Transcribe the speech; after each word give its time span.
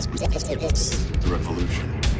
The 0.00 1.28
revolution. 1.28 2.19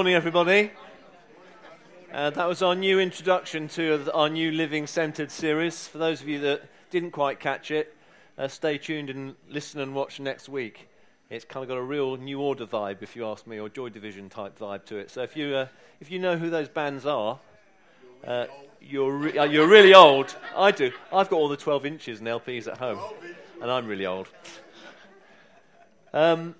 Morning, 0.00 0.14
everybody. 0.14 0.70
Uh, 2.10 2.30
that 2.30 2.48
was 2.48 2.62
our 2.62 2.74
new 2.74 2.98
introduction 2.98 3.68
to 3.68 4.10
our 4.14 4.30
new 4.30 4.50
Living 4.50 4.86
Centered 4.86 5.30
series. 5.30 5.86
For 5.88 5.98
those 5.98 6.22
of 6.22 6.26
you 6.26 6.40
that 6.40 6.62
didn't 6.88 7.10
quite 7.10 7.38
catch 7.38 7.70
it, 7.70 7.94
uh, 8.38 8.48
stay 8.48 8.78
tuned 8.78 9.10
and 9.10 9.34
listen 9.50 9.78
and 9.78 9.94
watch 9.94 10.18
next 10.18 10.48
week. 10.48 10.88
It's 11.28 11.44
kind 11.44 11.62
of 11.62 11.68
got 11.68 11.76
a 11.76 11.82
real 11.82 12.16
New 12.16 12.40
Order 12.40 12.64
vibe, 12.64 13.02
if 13.02 13.14
you 13.14 13.26
ask 13.26 13.46
me, 13.46 13.60
or 13.60 13.68
Joy 13.68 13.90
Division 13.90 14.30
type 14.30 14.58
vibe 14.58 14.86
to 14.86 14.96
it. 14.96 15.10
So 15.10 15.20
if 15.20 15.36
you, 15.36 15.54
uh, 15.54 15.66
if 16.00 16.10
you 16.10 16.18
know 16.18 16.38
who 16.38 16.48
those 16.48 16.70
bands 16.70 17.04
are, 17.04 17.38
uh, 18.26 18.46
you're, 18.80 19.12
re- 19.14 19.36
uh, 19.36 19.44
you're 19.44 19.68
really 19.68 19.92
old. 19.92 20.34
I 20.56 20.70
do. 20.70 20.92
I've 21.12 21.28
got 21.28 21.36
all 21.36 21.48
the 21.48 21.58
12 21.58 21.84
inches 21.84 22.20
and 22.20 22.26
LPs 22.26 22.68
at 22.68 22.78
home, 22.78 23.00
and 23.60 23.70
I'm 23.70 23.86
really 23.86 24.06
old. 24.06 24.28
Um, 26.14 26.54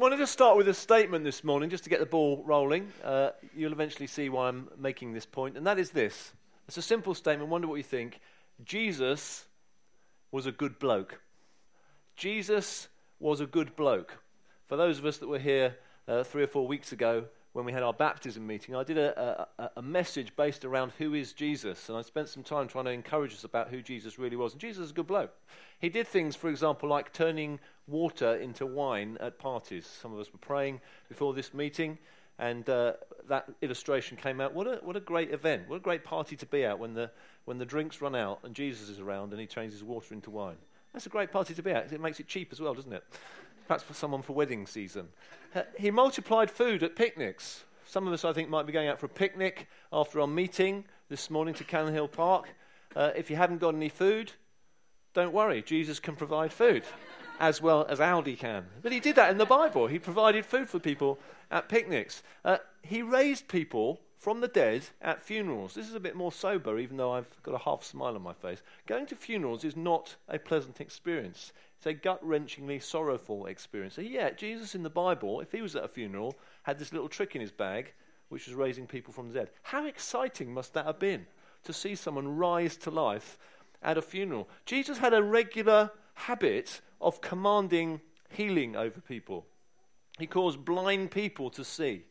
wanted 0.00 0.16
to 0.16 0.22
just 0.22 0.32
start 0.32 0.56
with 0.56 0.66
a 0.66 0.72
statement 0.72 1.24
this 1.24 1.44
morning 1.44 1.68
just 1.68 1.84
to 1.84 1.90
get 1.90 2.00
the 2.00 2.06
ball 2.06 2.42
rolling. 2.46 2.90
Uh, 3.04 3.32
you'll 3.54 3.72
eventually 3.72 4.06
see 4.06 4.30
why 4.30 4.48
I'm 4.48 4.66
making 4.78 5.12
this 5.12 5.26
point, 5.26 5.58
and 5.58 5.66
that 5.66 5.78
is 5.78 5.90
this. 5.90 6.32
It's 6.66 6.78
a 6.78 6.82
simple 6.82 7.14
statement. 7.14 7.50
Wonder 7.50 7.68
what 7.68 7.74
you 7.74 7.82
think. 7.82 8.18
Jesus 8.64 9.44
was 10.32 10.46
a 10.46 10.52
good 10.52 10.78
bloke. 10.78 11.20
Jesus 12.16 12.88
was 13.18 13.42
a 13.42 13.46
good 13.46 13.76
bloke. 13.76 14.16
For 14.68 14.78
those 14.78 14.98
of 14.98 15.04
us 15.04 15.18
that 15.18 15.28
were 15.28 15.38
here 15.38 15.76
uh, 16.08 16.22
three 16.22 16.44
or 16.44 16.46
four 16.46 16.66
weeks 16.66 16.92
ago, 16.92 17.26
when 17.52 17.64
we 17.64 17.72
had 17.72 17.82
our 17.82 17.92
baptism 17.92 18.46
meeting, 18.46 18.76
I 18.76 18.84
did 18.84 18.96
a, 18.96 19.48
a, 19.58 19.70
a, 19.76 19.82
message 19.82 20.36
based 20.36 20.64
around 20.64 20.92
who 20.98 21.14
is 21.14 21.32
Jesus. 21.32 21.88
And 21.88 21.98
I 21.98 22.02
spent 22.02 22.28
some 22.28 22.44
time 22.44 22.68
trying 22.68 22.84
to 22.84 22.92
encourage 22.92 23.32
us 23.32 23.42
about 23.42 23.70
who 23.70 23.82
Jesus 23.82 24.18
really 24.18 24.36
was. 24.36 24.52
And 24.52 24.60
Jesus 24.60 24.84
is 24.84 24.90
a 24.92 24.94
good 24.94 25.08
bloke. 25.08 25.34
He 25.80 25.88
did 25.88 26.06
things, 26.06 26.36
for 26.36 26.48
example, 26.48 26.88
like 26.88 27.12
turning 27.12 27.58
water 27.88 28.36
into 28.36 28.66
wine 28.66 29.18
at 29.20 29.38
parties. 29.38 29.84
Some 29.86 30.12
of 30.12 30.20
us 30.20 30.32
were 30.32 30.38
praying 30.38 30.80
before 31.08 31.34
this 31.34 31.52
meeting, 31.52 31.98
and 32.38 32.68
uh, 32.70 32.92
that 33.28 33.46
illustration 33.62 34.16
came 34.16 34.40
out. 34.40 34.54
What 34.54 34.68
a, 34.68 34.76
what 34.82 34.96
a 34.96 35.00
great 35.00 35.32
event. 35.32 35.68
What 35.68 35.76
a 35.76 35.80
great 35.80 36.04
party 36.04 36.36
to 36.36 36.46
be 36.46 36.64
at 36.64 36.78
when 36.78 36.94
the, 36.94 37.10
when 37.46 37.58
the 37.58 37.66
drinks 37.66 38.00
run 38.00 38.14
out 38.14 38.40
and 38.44 38.54
Jesus 38.54 38.88
is 38.88 39.00
around 39.00 39.32
and 39.32 39.40
he 39.40 39.46
changes 39.46 39.82
water 39.82 40.14
into 40.14 40.30
wine. 40.30 40.56
That's 40.92 41.06
a 41.06 41.10
great 41.10 41.30
party 41.30 41.54
to 41.54 41.62
be 41.62 41.70
at. 41.70 41.92
It 41.92 42.00
makes 42.00 42.20
it 42.20 42.26
cheap 42.26 42.52
as 42.52 42.60
well, 42.60 42.74
doesn't 42.74 42.92
it? 42.92 43.04
Perhaps 43.70 43.84
for 43.84 43.94
someone 43.94 44.20
for 44.20 44.32
wedding 44.32 44.66
season. 44.66 45.06
He 45.78 45.92
multiplied 45.92 46.50
food 46.50 46.82
at 46.82 46.96
picnics. 46.96 47.62
Some 47.86 48.08
of 48.08 48.12
us, 48.12 48.24
I 48.24 48.32
think, 48.32 48.48
might 48.48 48.66
be 48.66 48.72
going 48.72 48.88
out 48.88 48.98
for 48.98 49.06
a 49.06 49.08
picnic 49.08 49.68
after 49.92 50.20
our 50.20 50.26
meeting 50.26 50.86
this 51.08 51.30
morning 51.30 51.54
to 51.54 51.62
Cannon 51.62 51.94
Hill 51.94 52.08
Park. 52.08 52.48
Uh, 52.96 53.12
if 53.14 53.30
you 53.30 53.36
haven't 53.36 53.58
got 53.58 53.76
any 53.76 53.88
food, 53.88 54.32
don't 55.14 55.32
worry, 55.32 55.62
Jesus 55.62 56.00
can 56.00 56.16
provide 56.16 56.52
food 56.52 56.82
as 57.38 57.62
well 57.62 57.86
as 57.88 58.00
Aldi 58.00 58.36
can. 58.36 58.66
But 58.82 58.90
he 58.90 58.98
did 58.98 59.14
that 59.14 59.30
in 59.30 59.38
the 59.38 59.46
Bible. 59.46 59.86
He 59.86 60.00
provided 60.00 60.44
food 60.44 60.68
for 60.68 60.80
people 60.80 61.20
at 61.48 61.68
picnics. 61.68 62.24
Uh, 62.44 62.58
he 62.82 63.02
raised 63.02 63.46
people 63.46 64.00
from 64.16 64.40
the 64.40 64.48
dead 64.48 64.82
at 65.00 65.22
funerals. 65.22 65.74
This 65.74 65.88
is 65.88 65.94
a 65.94 66.00
bit 66.00 66.16
more 66.16 66.32
sober, 66.32 66.76
even 66.80 66.96
though 66.96 67.12
I've 67.12 67.40
got 67.44 67.54
a 67.54 67.58
half 67.58 67.84
smile 67.84 68.16
on 68.16 68.22
my 68.22 68.34
face. 68.34 68.62
Going 68.86 69.06
to 69.06 69.14
funerals 69.14 69.62
is 69.62 69.76
not 69.76 70.16
a 70.28 70.40
pleasant 70.40 70.80
experience. 70.80 71.52
It's 71.80 71.86
a 71.86 71.94
gut 71.94 72.22
wrenchingly 72.22 72.82
sorrowful 72.82 73.46
experience. 73.46 73.94
So, 73.94 74.02
yeah, 74.02 74.32
Jesus 74.32 74.74
in 74.74 74.82
the 74.82 74.90
Bible, 74.90 75.40
if 75.40 75.50
he 75.50 75.62
was 75.62 75.74
at 75.74 75.84
a 75.84 75.88
funeral, 75.88 76.36
had 76.64 76.78
this 76.78 76.92
little 76.92 77.08
trick 77.08 77.34
in 77.34 77.40
his 77.40 77.50
bag, 77.50 77.94
which 78.28 78.46
was 78.46 78.54
raising 78.54 78.86
people 78.86 79.14
from 79.14 79.28
the 79.28 79.32
dead. 79.32 79.50
How 79.62 79.86
exciting 79.86 80.52
must 80.52 80.74
that 80.74 80.84
have 80.84 80.98
been 80.98 81.24
to 81.64 81.72
see 81.72 81.94
someone 81.94 82.36
rise 82.36 82.76
to 82.76 82.90
life 82.90 83.38
at 83.82 83.96
a 83.96 84.02
funeral? 84.02 84.46
Jesus 84.66 84.98
had 84.98 85.14
a 85.14 85.22
regular 85.22 85.90
habit 86.12 86.82
of 87.00 87.22
commanding 87.22 88.02
healing 88.28 88.76
over 88.76 89.00
people. 89.00 89.46
He 90.18 90.26
caused 90.26 90.66
blind 90.66 91.10
people 91.10 91.48
to 91.48 91.64
see 91.64 92.04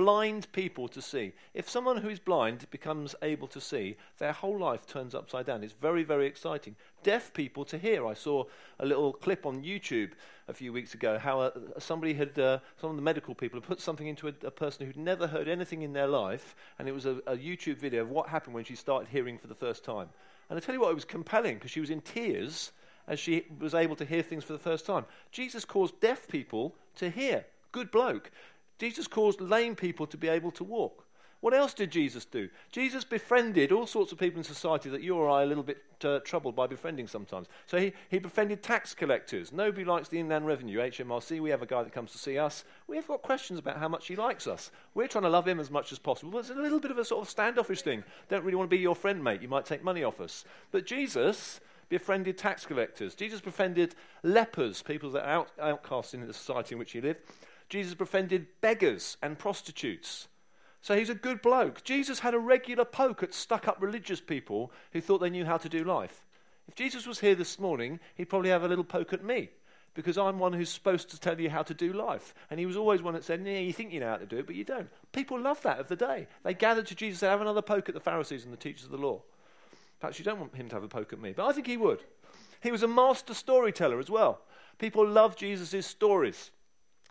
blind 0.00 0.50
people 0.52 0.88
to 0.88 1.02
see. 1.02 1.30
If 1.52 1.68
someone 1.68 1.98
who 1.98 2.08
is 2.08 2.18
blind 2.18 2.64
becomes 2.70 3.14
able 3.20 3.46
to 3.48 3.60
see, 3.60 3.98
their 4.16 4.32
whole 4.32 4.58
life 4.58 4.86
turns 4.86 5.14
upside 5.14 5.44
down. 5.44 5.62
It's 5.62 5.74
very, 5.74 6.04
very 6.04 6.26
exciting. 6.26 6.74
Deaf 7.02 7.34
people 7.34 7.66
to 7.66 7.76
hear. 7.76 8.06
I 8.06 8.14
saw 8.14 8.44
a 8.78 8.86
little 8.86 9.12
clip 9.12 9.44
on 9.44 9.62
YouTube 9.62 10.12
a 10.48 10.54
few 10.54 10.72
weeks 10.72 10.94
ago 10.94 11.18
how 11.18 11.40
uh, 11.40 11.50
somebody 11.78 12.14
had, 12.14 12.38
uh, 12.38 12.60
some 12.80 12.88
of 12.88 12.96
the 12.96 13.02
medical 13.02 13.34
people 13.34 13.60
had 13.60 13.68
put 13.68 13.78
something 13.78 14.06
into 14.06 14.28
a, 14.28 14.32
a, 14.42 14.50
person 14.50 14.86
who'd 14.86 14.96
never 14.96 15.26
heard 15.26 15.48
anything 15.48 15.82
in 15.82 15.92
their 15.92 16.08
life, 16.08 16.56
and 16.78 16.88
it 16.88 16.92
was 16.92 17.04
a, 17.04 17.16
a 17.26 17.36
YouTube 17.36 17.76
video 17.76 18.00
of 18.00 18.08
what 18.08 18.26
happened 18.30 18.54
when 18.54 18.64
she 18.64 18.76
started 18.76 19.06
hearing 19.06 19.36
for 19.36 19.48
the 19.48 19.54
first 19.54 19.84
time. 19.84 20.08
And 20.48 20.56
I 20.56 20.60
tell 20.60 20.74
you 20.74 20.80
what, 20.80 20.92
it 20.92 20.94
was 20.94 21.04
compelling 21.04 21.56
because 21.56 21.72
she 21.72 21.80
was 21.80 21.90
in 21.90 22.00
tears 22.00 22.72
as 23.06 23.20
she 23.20 23.44
was 23.58 23.74
able 23.74 23.96
to 23.96 24.06
hear 24.06 24.22
things 24.22 24.44
for 24.44 24.54
the 24.54 24.58
first 24.58 24.86
time. 24.86 25.04
Jesus 25.30 25.66
caused 25.66 26.00
deaf 26.00 26.26
people 26.26 26.74
to 26.96 27.10
hear. 27.10 27.44
Good 27.72 27.90
bloke. 27.90 28.32
Jesus 28.80 29.06
caused 29.06 29.42
lame 29.42 29.76
people 29.76 30.06
to 30.06 30.16
be 30.16 30.28
able 30.28 30.50
to 30.52 30.64
walk. 30.64 31.04
What 31.40 31.54
else 31.54 31.72
did 31.72 31.90
Jesus 31.90 32.24
do? 32.24 32.48
Jesus 32.72 33.04
befriended 33.04 33.72
all 33.72 33.86
sorts 33.86 34.10
of 34.10 34.18
people 34.18 34.38
in 34.38 34.44
society 34.44 34.90
that 34.90 35.02
you 35.02 35.14
or 35.16 35.28
I 35.28 35.40
are 35.40 35.42
a 35.42 35.46
little 35.46 35.62
bit 35.62 35.82
uh, 36.04 36.18
troubled 36.20 36.56
by 36.56 36.66
befriending 36.66 37.06
sometimes. 37.06 37.46
So 37.66 37.78
he, 37.78 37.92
he 38.10 38.18
befriended 38.18 38.62
tax 38.62 38.94
collectors. 38.94 39.52
Nobody 39.52 39.84
likes 39.84 40.08
the 40.08 40.18
Inland 40.18 40.46
Revenue, 40.46 40.78
HMRC. 40.78 41.40
We 41.40 41.50
have 41.50 41.62
a 41.62 41.66
guy 41.66 41.82
that 41.82 41.92
comes 41.92 42.12
to 42.12 42.18
see 42.18 42.38
us. 42.38 42.64
We've 42.86 43.06
got 43.06 43.22
questions 43.22 43.58
about 43.58 43.78
how 43.78 43.88
much 43.88 44.06
he 44.06 44.16
likes 44.16 44.46
us. 44.46 44.70
We're 44.94 45.08
trying 45.08 45.24
to 45.24 45.30
love 45.30 45.48
him 45.48 45.60
as 45.60 45.70
much 45.70 45.92
as 45.92 45.98
possible. 45.98 46.32
But 46.32 46.38
it's 46.40 46.50
a 46.50 46.54
little 46.54 46.80
bit 46.80 46.90
of 46.90 46.98
a 46.98 47.04
sort 47.04 47.22
of 47.22 47.30
standoffish 47.30 47.82
thing. 47.82 48.02
Don't 48.28 48.44
really 48.44 48.56
want 48.56 48.70
to 48.70 48.76
be 48.76 48.82
your 48.82 48.96
friend, 48.96 49.22
mate. 49.22 49.42
You 49.42 49.48
might 49.48 49.66
take 49.66 49.84
money 49.84 50.04
off 50.04 50.20
us. 50.20 50.44
But 50.72 50.86
Jesus 50.86 51.60
befriended 51.90 52.36
tax 52.36 52.66
collectors. 52.66 53.14
Jesus 53.14 53.40
befriended 53.40 53.94
lepers, 54.22 54.82
people 54.82 55.10
that 55.10 55.24
are 55.24 55.30
out, 55.30 55.48
outcasts 55.60 56.14
in 56.14 56.26
the 56.26 56.32
society 56.34 56.74
in 56.74 56.78
which 56.78 56.92
he 56.92 57.00
lived. 57.00 57.20
Jesus 57.70 57.94
befriended 57.94 58.46
beggars 58.60 59.16
and 59.22 59.38
prostitutes. 59.38 60.28
So 60.82 60.96
he's 60.96 61.10
a 61.10 61.14
good 61.14 61.40
bloke. 61.40 61.84
Jesus 61.84 62.20
had 62.20 62.34
a 62.34 62.38
regular 62.38 62.84
poke 62.84 63.22
at 63.22 63.32
stuck 63.32 63.68
up 63.68 63.80
religious 63.80 64.20
people 64.20 64.72
who 64.92 65.00
thought 65.00 65.18
they 65.18 65.30
knew 65.30 65.44
how 65.44 65.56
to 65.56 65.68
do 65.68 65.84
life. 65.84 66.26
If 66.68 66.74
Jesus 66.74 67.06
was 67.06 67.20
here 67.20 67.34
this 67.34 67.58
morning, 67.58 68.00
he'd 68.14 68.26
probably 68.26 68.50
have 68.50 68.64
a 68.64 68.68
little 68.68 68.84
poke 68.84 69.12
at 69.12 69.24
me 69.24 69.50
because 69.94 70.16
I'm 70.16 70.38
one 70.38 70.52
who's 70.52 70.70
supposed 70.70 71.10
to 71.10 71.20
tell 71.20 71.40
you 71.40 71.50
how 71.50 71.62
to 71.62 71.74
do 71.74 71.92
life. 71.92 72.34
And 72.50 72.60
he 72.60 72.66
was 72.66 72.76
always 72.76 73.02
one 73.02 73.14
that 73.14 73.24
said, 73.24 73.44
Yeah, 73.44 73.58
you 73.58 73.72
think 73.72 73.92
you 73.92 74.00
know 74.00 74.10
how 74.10 74.16
to 74.16 74.26
do 74.26 74.38
it, 74.38 74.46
but 74.46 74.54
you 74.54 74.64
don't. 74.64 74.88
People 75.12 75.40
love 75.40 75.60
that 75.62 75.80
of 75.80 75.88
the 75.88 75.96
day. 75.96 76.28
They 76.44 76.54
gathered 76.54 76.86
to 76.86 76.94
Jesus, 76.94 77.20
they 77.20 77.26
have 77.26 77.40
another 77.40 77.62
poke 77.62 77.88
at 77.88 77.94
the 77.94 78.00
Pharisees 78.00 78.44
and 78.44 78.52
the 78.52 78.56
teachers 78.56 78.84
of 78.84 78.92
the 78.92 78.98
law. 78.98 79.22
Perhaps 80.00 80.18
you 80.18 80.24
don't 80.24 80.40
want 80.40 80.54
him 80.54 80.68
to 80.68 80.76
have 80.76 80.84
a 80.84 80.88
poke 80.88 81.12
at 81.12 81.20
me, 81.20 81.32
but 81.32 81.46
I 81.46 81.52
think 81.52 81.66
he 81.66 81.76
would. 81.76 82.02
He 82.62 82.72
was 82.72 82.82
a 82.82 82.88
master 82.88 83.34
storyteller 83.34 83.98
as 83.98 84.10
well. 84.10 84.40
People 84.78 85.06
love 85.06 85.36
Jesus' 85.36 85.86
stories. 85.86 86.50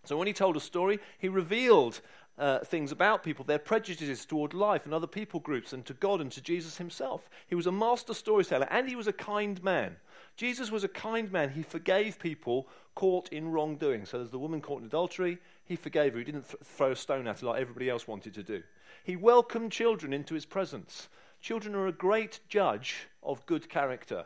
So 0.03 0.17
when 0.17 0.27
he 0.27 0.33
told 0.33 0.57
a 0.57 0.61
story, 0.61 0.99
he 1.17 1.29
revealed 1.29 2.01
uh, 2.37 2.59
things 2.59 2.91
about 2.91 3.21
people, 3.21 3.43
their 3.43 3.59
prejudices 3.59 4.25
toward 4.25 4.53
life 4.53 4.85
and 4.85 4.93
other 4.93 5.07
people 5.07 5.39
groups, 5.41 5.73
and 5.73 5.85
to 5.85 5.93
God 5.93 6.21
and 6.21 6.31
to 6.31 6.41
Jesus 6.41 6.77
himself. 6.77 7.29
He 7.47 7.55
was 7.55 7.67
a 7.67 7.71
master 7.71 8.13
storyteller 8.13 8.67
and 8.71 8.87
he 8.87 8.95
was 8.95 9.07
a 9.07 9.13
kind 9.13 9.61
man. 9.61 9.97
Jesus 10.37 10.71
was 10.71 10.85
a 10.85 10.87
kind 10.87 11.31
man. 11.31 11.49
He 11.49 11.63
forgave 11.63 12.17
people 12.17 12.67
caught 12.95 13.27
in 13.29 13.51
wrongdoing. 13.51 14.05
So 14.05 14.17
there's 14.17 14.31
the 14.31 14.39
woman 14.39 14.61
caught 14.61 14.79
in 14.79 14.87
adultery. 14.87 15.37
He 15.65 15.75
forgave 15.75 16.13
her. 16.13 16.19
He 16.19 16.25
didn't 16.25 16.47
th- 16.47 16.63
throw 16.63 16.91
a 16.91 16.95
stone 16.95 17.27
at 17.27 17.41
her 17.41 17.47
like 17.47 17.61
everybody 17.61 17.89
else 17.89 18.07
wanted 18.07 18.33
to 18.35 18.43
do. 18.43 18.63
He 19.03 19.17
welcomed 19.17 19.73
children 19.73 20.13
into 20.13 20.33
his 20.33 20.45
presence. 20.45 21.09
Children 21.41 21.75
are 21.75 21.87
a 21.87 21.91
great 21.91 22.39
judge 22.47 23.07
of 23.21 23.45
good 23.45 23.69
character. 23.69 24.25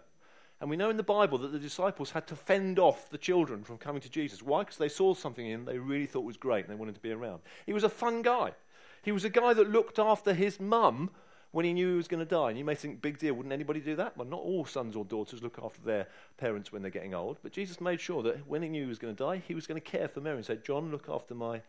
And 0.64 0.70
we 0.70 0.78
know 0.78 0.90
in 0.90 0.96
the 0.96 1.04
Bible 1.04 1.38
that 1.40 1.52
the 1.52 1.60
disciples 1.60 2.12
had 2.12 2.26
to 2.28 2.38
fend 2.38 2.80
off 2.80 3.10
the 3.10 3.18
children 3.18 3.66
from 3.66 3.78
coming 3.78 4.02
to 4.02 4.10
Jesus. 4.10 4.42
Why? 4.42 4.62
Because 4.62 4.78
they 4.78 4.88
saw 4.88 5.14
something 5.14 5.46
in 5.46 5.52
him 5.52 5.66
they 5.66 5.78
really 5.78 6.06
thought 6.06 6.24
was 6.24 6.38
great 6.38 6.64
and 6.64 6.74
they 6.74 6.80
wanted 6.80 6.96
to 6.96 7.02
be 7.02 7.12
around. 7.12 7.42
He 7.66 7.74
was 7.74 7.84
a 7.84 7.90
fun 7.90 8.22
guy. 8.22 8.54
He 9.02 9.12
was 9.12 9.26
a 9.26 9.30
guy 9.30 9.54
that 9.54 9.70
looked 9.70 10.00
after 10.00 10.34
his 10.34 10.62
mum 10.62 11.10
when 11.52 11.66
he 11.66 11.74
knew 11.74 11.90
he 11.90 11.98
was 11.98 12.08
going 12.08 12.26
to 12.26 12.26
die. 12.26 12.48
And 12.48 12.58
you 12.58 12.64
may 12.64 12.76
think, 12.76 13.02
big 13.02 13.18
deal, 13.18 13.34
wouldn't 13.34 13.52
anybody 13.52 13.82
do 13.82 13.98
that? 13.98 14.16
Well, 14.16 14.26
not 14.26 14.40
all 14.40 14.64
sons 14.64 14.96
or 14.96 15.04
daughters 15.04 15.44
look 15.44 15.60
after 15.62 15.82
their 15.82 16.08
parents 16.38 16.72
when 16.72 16.82
they're 16.82 16.90
getting 16.90 17.14
old. 17.14 17.40
But 17.44 17.52
Jesus 17.52 17.82
made 17.82 18.00
sure 18.00 18.24
that 18.24 18.48
when 18.48 18.64
he 18.64 18.70
knew 18.70 18.84
he 18.84 18.90
was 18.90 19.00
going 19.00 19.14
to 19.14 19.22
die, 19.22 19.42
he 19.46 19.56
was 19.56 19.68
going 19.68 19.82
to 19.82 19.86
care 19.86 20.08
for 20.08 20.22
Mary 20.22 20.38
and 20.38 20.46
said, 20.46 20.64
John, 20.64 20.92
look 20.92 21.10
after 21.10 21.36
my, 21.36 21.62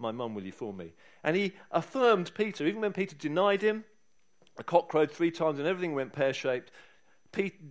my 0.00 0.10
mum, 0.10 0.34
will 0.34 0.42
you, 0.42 0.50
for 0.50 0.72
me? 0.72 0.92
And 1.22 1.36
he 1.36 1.52
affirmed 1.70 2.32
Peter, 2.34 2.66
even 2.66 2.80
when 2.80 2.94
Peter 2.94 3.14
denied 3.14 3.62
him, 3.62 3.84
the 4.56 4.64
cock 4.64 4.88
crowed 4.88 5.12
three 5.12 5.30
times 5.30 5.60
and 5.60 5.68
everything 5.68 5.94
went 5.94 6.12
pear 6.12 6.32
shaped. 6.32 6.72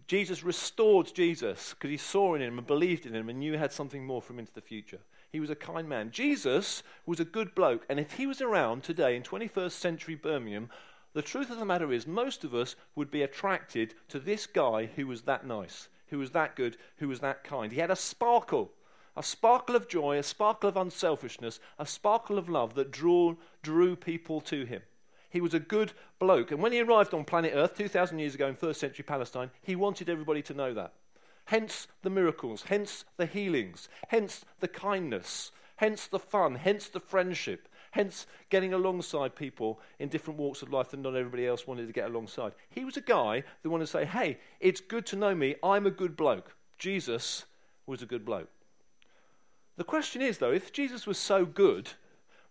Jesus 0.07 0.43
restored 0.43 1.13
Jesus 1.13 1.73
because 1.73 1.89
he 1.89 1.97
saw 1.97 2.33
in 2.33 2.41
him 2.41 2.57
and 2.57 2.65
believed 2.65 3.05
in 3.05 3.13
him 3.13 3.27
and 3.29 3.39
knew 3.39 3.53
he 3.53 3.57
had 3.57 3.73
something 3.73 4.05
more 4.05 4.21
from 4.21 4.37
him 4.37 4.41
into 4.41 4.53
the 4.53 4.61
future. 4.61 4.99
He 5.31 5.39
was 5.39 5.49
a 5.49 5.55
kind 5.55 5.87
man. 5.87 6.11
Jesus 6.11 6.81
was 7.05 7.19
a 7.19 7.25
good 7.25 7.53
bloke, 7.53 7.85
and 7.89 7.99
if 7.99 8.13
he 8.13 8.25
was 8.25 8.41
around 8.41 8.83
today 8.83 9.15
in 9.15 9.23
21st 9.23 9.71
century 9.71 10.15
Birmingham, 10.15 10.69
the 11.13 11.21
truth 11.21 11.49
of 11.49 11.59
the 11.59 11.65
matter 11.65 11.91
is 11.91 12.07
most 12.07 12.43
of 12.43 12.55
us 12.55 12.75
would 12.95 13.11
be 13.11 13.21
attracted 13.21 13.95
to 14.07 14.19
this 14.19 14.47
guy 14.47 14.85
who 14.95 15.07
was 15.07 15.23
that 15.23 15.45
nice, 15.45 15.89
who 16.07 16.19
was 16.19 16.31
that 16.31 16.55
good, 16.55 16.77
who 16.97 17.07
was 17.07 17.19
that 17.19 17.43
kind. 17.43 17.71
He 17.71 17.79
had 17.79 17.91
a 17.91 17.95
sparkle, 17.95 18.71
a 19.17 19.23
sparkle 19.23 19.75
of 19.75 19.87
joy, 19.87 20.17
a 20.17 20.23
sparkle 20.23 20.69
of 20.69 20.77
unselfishness, 20.77 21.59
a 21.77 21.85
sparkle 21.85 22.37
of 22.37 22.47
love 22.47 22.75
that 22.75 22.91
drew, 22.91 23.37
drew 23.61 23.95
people 23.95 24.39
to 24.41 24.65
him. 24.65 24.81
He 25.29 25.41
was 25.41 25.53
a 25.53 25.59
good 25.59 25.93
bloke. 26.17 26.51
And 26.51 26.61
when 26.61 26.71
he 26.71 26.81
arrived 26.81 27.13
on 27.13 27.23
planet 27.23 27.53
Earth 27.55 27.77
2,000 27.77 28.19
years 28.19 28.35
ago 28.35 28.47
in 28.47 28.55
first 28.55 28.79
century 28.79 29.03
Palestine, 29.03 29.51
he 29.61 29.75
wanted 29.75 30.09
everybody 30.09 30.41
to 30.43 30.53
know 30.53 30.73
that. 30.73 30.93
Hence 31.45 31.87
the 32.03 32.09
miracles, 32.09 32.63
hence 32.67 33.05
the 33.17 33.25
healings, 33.25 33.89
hence 34.09 34.45
the 34.59 34.67
kindness, 34.67 35.51
hence 35.77 36.07
the 36.07 36.19
fun, 36.19 36.55
hence 36.55 36.89
the 36.89 36.99
friendship, 36.99 37.67
hence 37.91 38.27
getting 38.49 38.73
alongside 38.73 39.35
people 39.35 39.79
in 39.97 40.09
different 40.09 40.39
walks 40.39 40.61
of 40.61 40.71
life 40.71 40.89
that 40.89 40.99
not 40.99 41.15
everybody 41.15 41.47
else 41.47 41.65
wanted 41.65 41.87
to 41.87 41.93
get 41.93 42.09
alongside. 42.09 42.53
He 42.69 42.85
was 42.85 42.97
a 42.97 43.01
guy 43.01 43.43
that 43.61 43.69
wanted 43.69 43.85
to 43.85 43.91
say, 43.91 44.05
hey, 44.05 44.37
it's 44.59 44.81
good 44.81 45.05
to 45.07 45.15
know 45.15 45.33
me, 45.33 45.55
I'm 45.63 45.87
a 45.87 45.91
good 45.91 46.15
bloke. 46.15 46.55
Jesus 46.77 47.45
was 47.87 48.01
a 48.01 48.05
good 48.05 48.25
bloke. 48.25 48.49
The 49.77 49.83
question 49.83 50.21
is, 50.21 50.37
though, 50.37 50.51
if 50.51 50.71
Jesus 50.73 51.07
was 51.07 51.17
so 51.17 51.45
good, 51.45 51.91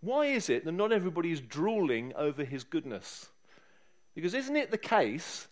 why 0.00 0.26
is 0.26 0.48
it 0.48 0.64
that 0.64 0.72
not 0.72 0.92
everybody 0.92 1.32
is 1.32 1.40
drooling 1.40 2.12
over 2.14 2.44
his 2.44 2.62
goodness? 2.62 3.30
Because 4.14 4.34
isn't 4.34 4.56
it 4.56 4.70
the 4.70 4.78
case 4.78 5.48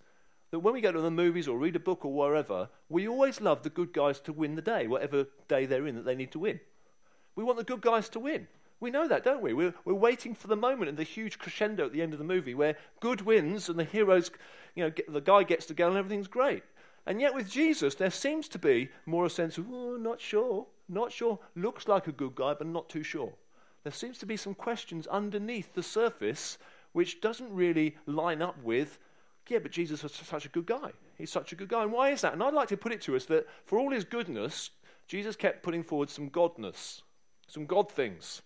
that 0.53 0.61
when 0.61 0.75
we 0.75 0.81
go 0.81 0.93
to 0.93 1.01
the 1.01 1.11
movies 1.11 1.49
or 1.49 1.59
read 1.59 1.75
a 1.75 1.81
book 1.81 2.05
or 2.05 2.13
wherever, 2.13 2.69
we 2.89 3.09
always 3.09 3.41
love 3.41 3.63
the 3.63 3.71
good 3.71 3.93
guys 3.93 4.21
to 4.21 4.33
win 4.33 4.55
the 4.55 4.63
day, 4.63 4.87
whatever 4.87 5.27
day 5.49 5.67
they're 5.67 5.87
in 5.87 5.97
that 5.97 6.05
they 6.05 6.15
need 6.15 6.31
to 6.33 6.39
win? 6.39 6.61
We 7.35 7.43
want 7.43 7.59
the 7.59 7.65
good 7.65 7.81
guys 7.81 8.09
to 8.11 8.21
win. 8.21 8.47
We 8.79 8.91
know 8.91 9.09
that, 9.09 9.25
don't 9.25 9.43
we? 9.43 9.53
We're, 9.53 9.75
we're 9.85 9.95
waiting 9.95 10.35
for 10.35 10.47
the 10.47 10.57
moment 10.57 10.91
and 10.91 10.99
the 10.99 11.03
huge 11.03 11.39
crescendo 11.39 11.87
at 11.87 11.93
the 11.93 12.03
end 12.03 12.13
of 12.13 12.19
the 12.19 12.25
movie 12.25 12.55
where 12.55 12.77
good 13.01 13.23
wins 13.23 13.69
and 13.69 13.79
the 13.79 13.85
heroes, 13.85 14.31
you 14.77 14.85
know, 14.85 14.91
get, 14.91 15.13
the 15.13 15.21
guy 15.21 15.43
gets 15.43 15.67
to 15.67 15.75
go 15.75 15.89
and 15.89 15.97
everything's 15.97 16.29
great. 16.29 16.63
And 17.05 17.21
yet 17.21 17.35
with 17.35 17.51
Jesus, 17.51 17.95
there 17.97 18.11
seems 18.11 18.49
to 18.49 18.59
be 18.59 18.91
more 19.07 19.25
a 19.25 19.31
sense 19.31 19.59
of, 19.59 19.67
oh, 19.71 19.97
not 19.97 20.21
sure, 20.21 20.67
not 20.89 21.11
sure, 21.11 21.41
looks 21.57 21.89
like 21.89 22.07
a 22.07 22.13
good 22.13 22.35
guy, 22.35 22.55
but 22.55 22.67
not 22.67 22.89
too 22.89 23.03
sure 23.03 23.33
there 23.87 23.93
seems 23.93 24.19
to 24.19 24.27
be 24.27 24.37
some 24.37 24.55
questions 24.55 25.07
underneath 25.07 25.73
the 25.75 25.83
surface 25.83 26.59
which 26.93 27.21
doesn't 27.21 27.55
really 27.55 27.97
line 28.07 28.43
up 28.43 28.61
with, 28.65 28.99
yeah, 29.47 29.61
but 29.61 29.71
Jesus 29.71 30.03
was 30.03 30.13
such 30.13 30.45
a 30.45 30.49
good 30.49 30.67
guy. 30.67 30.91
He's 31.17 31.31
such 31.31 31.53
a 31.53 31.55
good 31.55 31.69
guy. 31.69 31.85
And 31.85 31.93
why 31.93 32.11
is 32.11 32.23
that? 32.23 32.33
And 32.33 32.43
I'd 32.43 32.53
like 32.53 32.67
to 32.71 32.77
put 32.77 32.91
it 32.91 33.01
to 33.03 33.15
us 33.15 33.27
that 33.27 33.47
for 33.65 33.79
all 33.79 33.93
his 33.93 34.03
goodness, 34.03 34.71
Jesus 35.07 35.37
kept 35.37 35.63
putting 35.63 35.85
forward 35.85 36.11
some 36.11 36.31
godness, 36.31 37.03
some 37.47 37.65
God 37.65 37.89
things. 37.89 38.43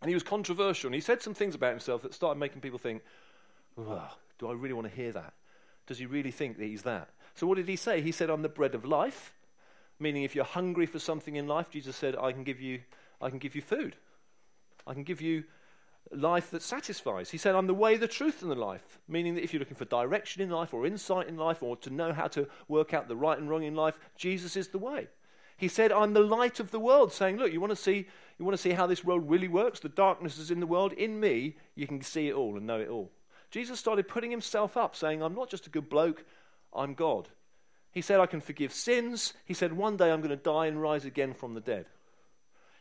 And 0.00 0.08
he 0.08 0.14
was 0.14 0.22
controversial. 0.22 0.86
And 0.86 0.94
he 0.94 1.00
said 1.00 1.22
some 1.22 1.34
things 1.34 1.56
about 1.56 1.70
himself 1.70 2.02
that 2.02 2.14
started 2.14 2.38
making 2.38 2.60
people 2.60 2.78
think, 2.78 3.02
do 3.76 4.48
I 4.48 4.52
really 4.52 4.74
want 4.74 4.88
to 4.88 4.94
hear 4.94 5.10
that? 5.10 5.32
Does 5.88 5.98
he 5.98 6.06
really 6.06 6.30
think 6.30 6.56
that 6.58 6.66
he's 6.66 6.82
that? 6.82 7.08
So 7.34 7.48
what 7.48 7.56
did 7.56 7.68
he 7.68 7.74
say? 7.74 8.00
He 8.00 8.12
said, 8.12 8.30
I'm 8.30 8.42
the 8.42 8.48
bread 8.48 8.76
of 8.76 8.84
life. 8.84 9.34
Meaning 9.98 10.22
if 10.22 10.36
you're 10.36 10.44
hungry 10.44 10.86
for 10.86 11.00
something 11.00 11.34
in 11.34 11.48
life, 11.48 11.68
Jesus 11.68 11.96
said, 11.96 12.14
I 12.14 12.30
can 12.30 12.44
give 12.44 12.60
you, 12.60 12.82
I 13.20 13.28
can 13.28 13.40
give 13.40 13.56
you 13.56 13.62
food. 13.62 13.96
I 14.88 14.94
can 14.94 15.04
give 15.04 15.20
you 15.20 15.44
life 16.10 16.50
that 16.50 16.62
satisfies. 16.62 17.30
He 17.30 17.38
said, 17.38 17.54
I'm 17.54 17.66
the 17.66 17.74
way, 17.74 17.96
the 17.96 18.08
truth, 18.08 18.40
and 18.40 18.50
the 18.50 18.56
life. 18.56 18.98
Meaning 19.06 19.34
that 19.34 19.44
if 19.44 19.52
you're 19.52 19.60
looking 19.60 19.76
for 19.76 19.84
direction 19.84 20.40
in 20.42 20.48
life 20.48 20.72
or 20.72 20.86
insight 20.86 21.28
in 21.28 21.36
life 21.36 21.62
or 21.62 21.76
to 21.76 21.90
know 21.90 22.12
how 22.12 22.28
to 22.28 22.48
work 22.66 22.94
out 22.94 23.06
the 23.06 23.16
right 23.16 23.38
and 23.38 23.50
wrong 23.50 23.62
in 23.62 23.74
life, 23.74 23.98
Jesus 24.16 24.56
is 24.56 24.68
the 24.68 24.78
way. 24.78 25.08
He 25.58 25.68
said, 25.68 25.92
I'm 25.92 26.14
the 26.14 26.20
light 26.20 26.60
of 26.60 26.70
the 26.70 26.78
world, 26.78 27.12
saying, 27.12 27.36
Look, 27.36 27.52
you 27.52 27.60
want 27.60 27.72
to 27.72 27.76
see, 27.76 28.06
you 28.38 28.44
want 28.44 28.56
to 28.56 28.62
see 28.62 28.70
how 28.70 28.86
this 28.86 29.04
world 29.04 29.28
really 29.28 29.48
works? 29.48 29.80
The 29.80 29.88
darkness 29.88 30.38
is 30.38 30.50
in 30.50 30.60
the 30.60 30.66
world. 30.66 30.92
In 30.94 31.20
me, 31.20 31.56
you 31.74 31.86
can 31.86 32.00
see 32.00 32.28
it 32.28 32.34
all 32.34 32.56
and 32.56 32.66
know 32.66 32.80
it 32.80 32.88
all. 32.88 33.10
Jesus 33.50 33.78
started 33.78 34.08
putting 34.08 34.30
himself 34.30 34.76
up, 34.76 34.94
saying, 34.94 35.22
I'm 35.22 35.34
not 35.34 35.50
just 35.50 35.66
a 35.66 35.70
good 35.70 35.88
bloke, 35.88 36.24
I'm 36.72 36.94
God. 36.94 37.28
He 37.90 38.00
said, 38.00 38.20
I 38.20 38.26
can 38.26 38.40
forgive 38.40 38.72
sins. 38.72 39.34
He 39.44 39.54
said, 39.54 39.72
One 39.72 39.96
day 39.96 40.10
I'm 40.10 40.20
going 40.20 40.30
to 40.30 40.36
die 40.36 40.66
and 40.66 40.80
rise 40.80 41.04
again 41.04 41.34
from 41.34 41.54
the 41.54 41.60
dead 41.60 41.86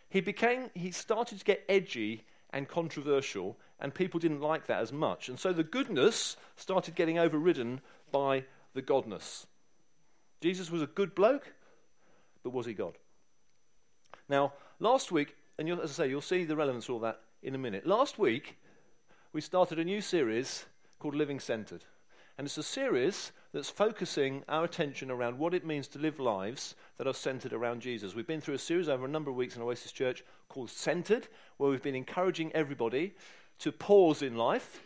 he 0.10 0.22
became 0.22 0.70
he 0.74 0.92
started 0.92 1.40
to 1.40 1.46
get 1.46 1.64
edgy 1.68 2.26
and 2.52 2.68
controversial 2.68 3.58
and 3.80 3.94
people 3.94 4.20
didn't 4.20 4.42
like 4.42 4.68
that 4.68 4.82
as 4.82 4.92
much. 4.92 5.30
And 5.30 5.40
so 5.40 5.54
the 5.54 5.64
goodness 5.64 6.38
started 6.56 6.96
getting 6.96 7.20
overridden 7.20 7.82
by 8.12 8.46
the 8.74 8.82
godness. 8.82 9.46
Jesus 10.42 10.72
was 10.72 10.82
a 10.82 10.88
good 10.88 11.14
bloke 11.14 11.54
but 12.44 12.54
was 12.54 12.66
he 12.66 12.74
god? 12.74 12.98
Now 14.30 14.54
last 14.80 15.12
week 15.12 15.36
and 15.58 15.70
as 15.70 16.00
i 16.00 16.04
say 16.04 16.10
you'll 16.10 16.22
see 16.22 16.46
the 16.46 16.56
relevance 16.56 16.86
of 16.86 16.96
all 16.96 17.00
that 17.02 17.22
in 17.44 17.56
a 17.56 17.60
minute. 17.60 17.86
Last 17.86 18.18
week 18.18 18.58
we 19.34 19.42
started 19.42 19.80
a 19.80 19.84
new 19.84 20.02
series 20.02 20.66
called 21.00 21.16
living 21.16 21.40
centered. 21.40 21.86
And 22.38 22.46
it's 22.46 22.58
a 22.58 22.64
series 22.64 23.32
that's 23.54 23.70
focusing 23.70 24.44
our 24.50 24.66
attention 24.66 25.10
around 25.10 25.40
what 25.40 25.54
it 25.54 25.66
means 25.66 25.88
to 25.90 26.00
live 26.00 26.20
lives 26.20 26.76
that 26.98 27.08
are 27.08 27.14
centered 27.14 27.54
around 27.54 27.82
Jesus. 27.82 28.14
We've 28.14 28.28
been 28.28 28.42
through 28.42 28.56
a 28.56 28.60
series 28.60 28.90
over 28.90 29.06
a 29.06 29.10
number 29.10 29.30
of 29.30 29.38
weeks 29.38 29.56
in 29.56 29.62
Oasis 29.62 29.92
Church 29.92 30.24
called 30.50 30.70
Centered, 30.70 31.28
where 31.58 31.70
we've 31.70 31.82
been 31.82 31.96
encouraging 31.96 32.52
everybody 32.54 33.14
to 33.60 33.72
pause 33.72 34.22
in 34.22 34.36
life, 34.36 34.82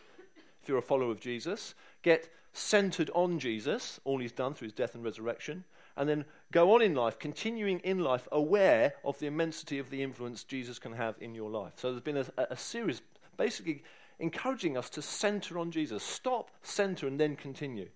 if 0.62 0.68
you're 0.68 0.78
a 0.78 0.82
follower 0.82 1.10
of 1.10 1.20
Jesus, 1.20 1.74
get 2.02 2.30
centered 2.52 3.10
on 3.14 3.38
Jesus, 3.38 4.00
all 4.04 4.18
he's 4.18 4.32
done 4.32 4.54
through 4.54 4.66
his 4.66 4.74
death 4.74 4.94
and 4.94 5.04
resurrection, 5.04 5.64
and 5.96 6.08
then 6.08 6.24
go 6.52 6.74
on 6.74 6.82
in 6.82 6.94
life, 6.94 7.18
continuing 7.18 7.80
in 7.80 7.98
life, 7.98 8.28
aware 8.32 8.94
of 9.04 9.18
the 9.18 9.26
immensity 9.26 9.78
of 9.78 9.90
the 9.90 10.02
influence 10.02 10.44
Jesus 10.44 10.78
can 10.78 10.92
have 10.92 11.16
in 11.20 11.34
your 11.34 11.50
life. 11.50 11.72
So 11.76 11.90
there's 11.90 12.02
been 12.02 12.16
a, 12.16 12.26
a 12.50 12.56
series 12.56 13.02
basically 13.36 13.82
encouraging 14.18 14.76
us 14.76 14.88
to 14.90 15.02
center 15.02 15.58
on 15.58 15.70
Jesus. 15.70 16.02
Stop, 16.02 16.50
center, 16.62 17.06
and 17.06 17.18
then 17.18 17.36
continue. 17.36 17.88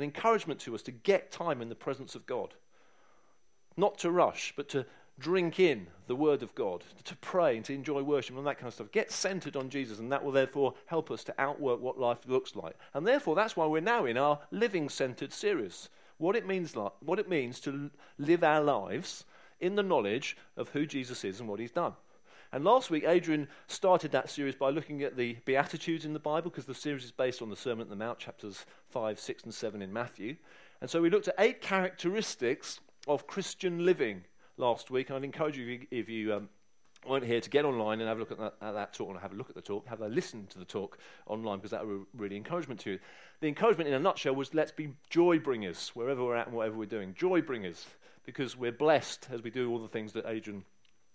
An 0.00 0.04
encouragement 0.04 0.60
to 0.60 0.74
us 0.74 0.80
to 0.84 0.92
get 0.92 1.30
time 1.30 1.60
in 1.60 1.68
the 1.68 1.74
presence 1.74 2.14
of 2.14 2.24
God. 2.24 2.54
Not 3.76 3.98
to 3.98 4.10
rush, 4.10 4.54
but 4.56 4.66
to 4.70 4.86
drink 5.18 5.60
in 5.60 5.88
the 6.06 6.16
Word 6.16 6.42
of 6.42 6.54
God, 6.54 6.84
to 7.04 7.16
pray 7.16 7.54
and 7.54 7.66
to 7.66 7.74
enjoy 7.74 8.02
worship 8.02 8.34
and 8.34 8.46
that 8.46 8.56
kind 8.56 8.68
of 8.68 8.72
stuff. 8.72 8.90
Get 8.92 9.12
centered 9.12 9.56
on 9.56 9.68
Jesus, 9.68 9.98
and 9.98 10.10
that 10.10 10.24
will 10.24 10.32
therefore 10.32 10.72
help 10.86 11.10
us 11.10 11.22
to 11.24 11.34
outwork 11.36 11.82
what 11.82 12.00
life 12.00 12.20
looks 12.26 12.56
like. 12.56 12.76
And 12.94 13.06
therefore, 13.06 13.34
that's 13.34 13.58
why 13.58 13.66
we're 13.66 13.82
now 13.82 14.06
in 14.06 14.16
our 14.16 14.38
living 14.50 14.88
centered 14.88 15.34
series. 15.34 15.90
What 16.16 16.34
it 16.34 16.46
means, 16.46 16.74
like, 16.74 16.92
what 17.00 17.18
it 17.18 17.28
means 17.28 17.60
to 17.60 17.90
live 18.16 18.42
our 18.42 18.62
lives 18.62 19.26
in 19.60 19.74
the 19.74 19.82
knowledge 19.82 20.34
of 20.56 20.70
who 20.70 20.86
Jesus 20.86 21.24
is 21.24 21.40
and 21.40 21.48
what 21.50 21.60
He's 21.60 21.72
done. 21.72 21.92
And 22.52 22.64
last 22.64 22.90
week, 22.90 23.04
Adrian 23.06 23.46
started 23.68 24.10
that 24.10 24.28
series 24.28 24.56
by 24.56 24.70
looking 24.70 25.02
at 25.02 25.16
the 25.16 25.34
Beatitudes 25.44 26.04
in 26.04 26.12
the 26.12 26.18
Bible, 26.18 26.50
because 26.50 26.64
the 26.64 26.74
series 26.74 27.04
is 27.04 27.12
based 27.12 27.42
on 27.42 27.48
the 27.48 27.56
Sermon 27.56 27.82
on 27.82 27.90
the 27.90 27.96
Mount, 27.96 28.18
chapters 28.18 28.66
5, 28.88 29.20
6, 29.20 29.44
and 29.44 29.54
7 29.54 29.80
in 29.80 29.92
Matthew. 29.92 30.36
And 30.80 30.90
so 30.90 31.00
we 31.00 31.10
looked 31.10 31.28
at 31.28 31.36
eight 31.38 31.60
characteristics 31.60 32.80
of 33.06 33.28
Christian 33.28 33.84
living 33.84 34.24
last 34.56 34.90
week. 34.90 35.10
And 35.10 35.16
I'd 35.16 35.24
encourage 35.24 35.56
you, 35.56 35.86
if 35.92 36.08
you, 36.08 36.34
um, 36.34 36.48
weren't 37.06 37.24
here, 37.24 37.40
to 37.40 37.50
get 37.50 37.64
online 37.64 38.00
and 38.00 38.08
have 38.08 38.16
a 38.16 38.20
look 38.20 38.32
at 38.32 38.38
that, 38.38 38.54
at 38.60 38.72
that, 38.72 38.94
talk, 38.94 39.10
and 39.10 39.20
have 39.20 39.32
a 39.32 39.36
look 39.36 39.48
at 39.48 39.54
the 39.54 39.62
talk, 39.62 39.86
have 39.86 40.00
a 40.00 40.08
listen 40.08 40.46
to 40.48 40.58
the 40.58 40.64
talk 40.64 40.98
online, 41.26 41.58
because 41.58 41.70
that 41.70 41.86
would 41.86 42.04
really 42.16 42.36
encouragement 42.36 42.80
to 42.80 42.92
you. 42.92 42.98
The 43.40 43.48
encouragement, 43.48 43.86
in 43.86 43.94
a 43.94 44.00
nutshell, 44.00 44.34
was 44.34 44.54
let's 44.54 44.72
be 44.72 44.90
joy 45.08 45.38
bringers 45.38 45.90
wherever 45.94 46.24
we're 46.24 46.36
at 46.36 46.48
and 46.48 46.56
whatever 46.56 46.76
we're 46.76 46.86
doing. 46.86 47.14
Joy 47.14 47.42
bringers, 47.42 47.86
because 48.24 48.56
we're 48.56 48.72
blessed 48.72 49.28
as 49.30 49.40
we 49.40 49.50
do 49.50 49.70
all 49.70 49.78
the 49.78 49.86
things 49.86 50.12
that 50.14 50.26
Adrian 50.26 50.64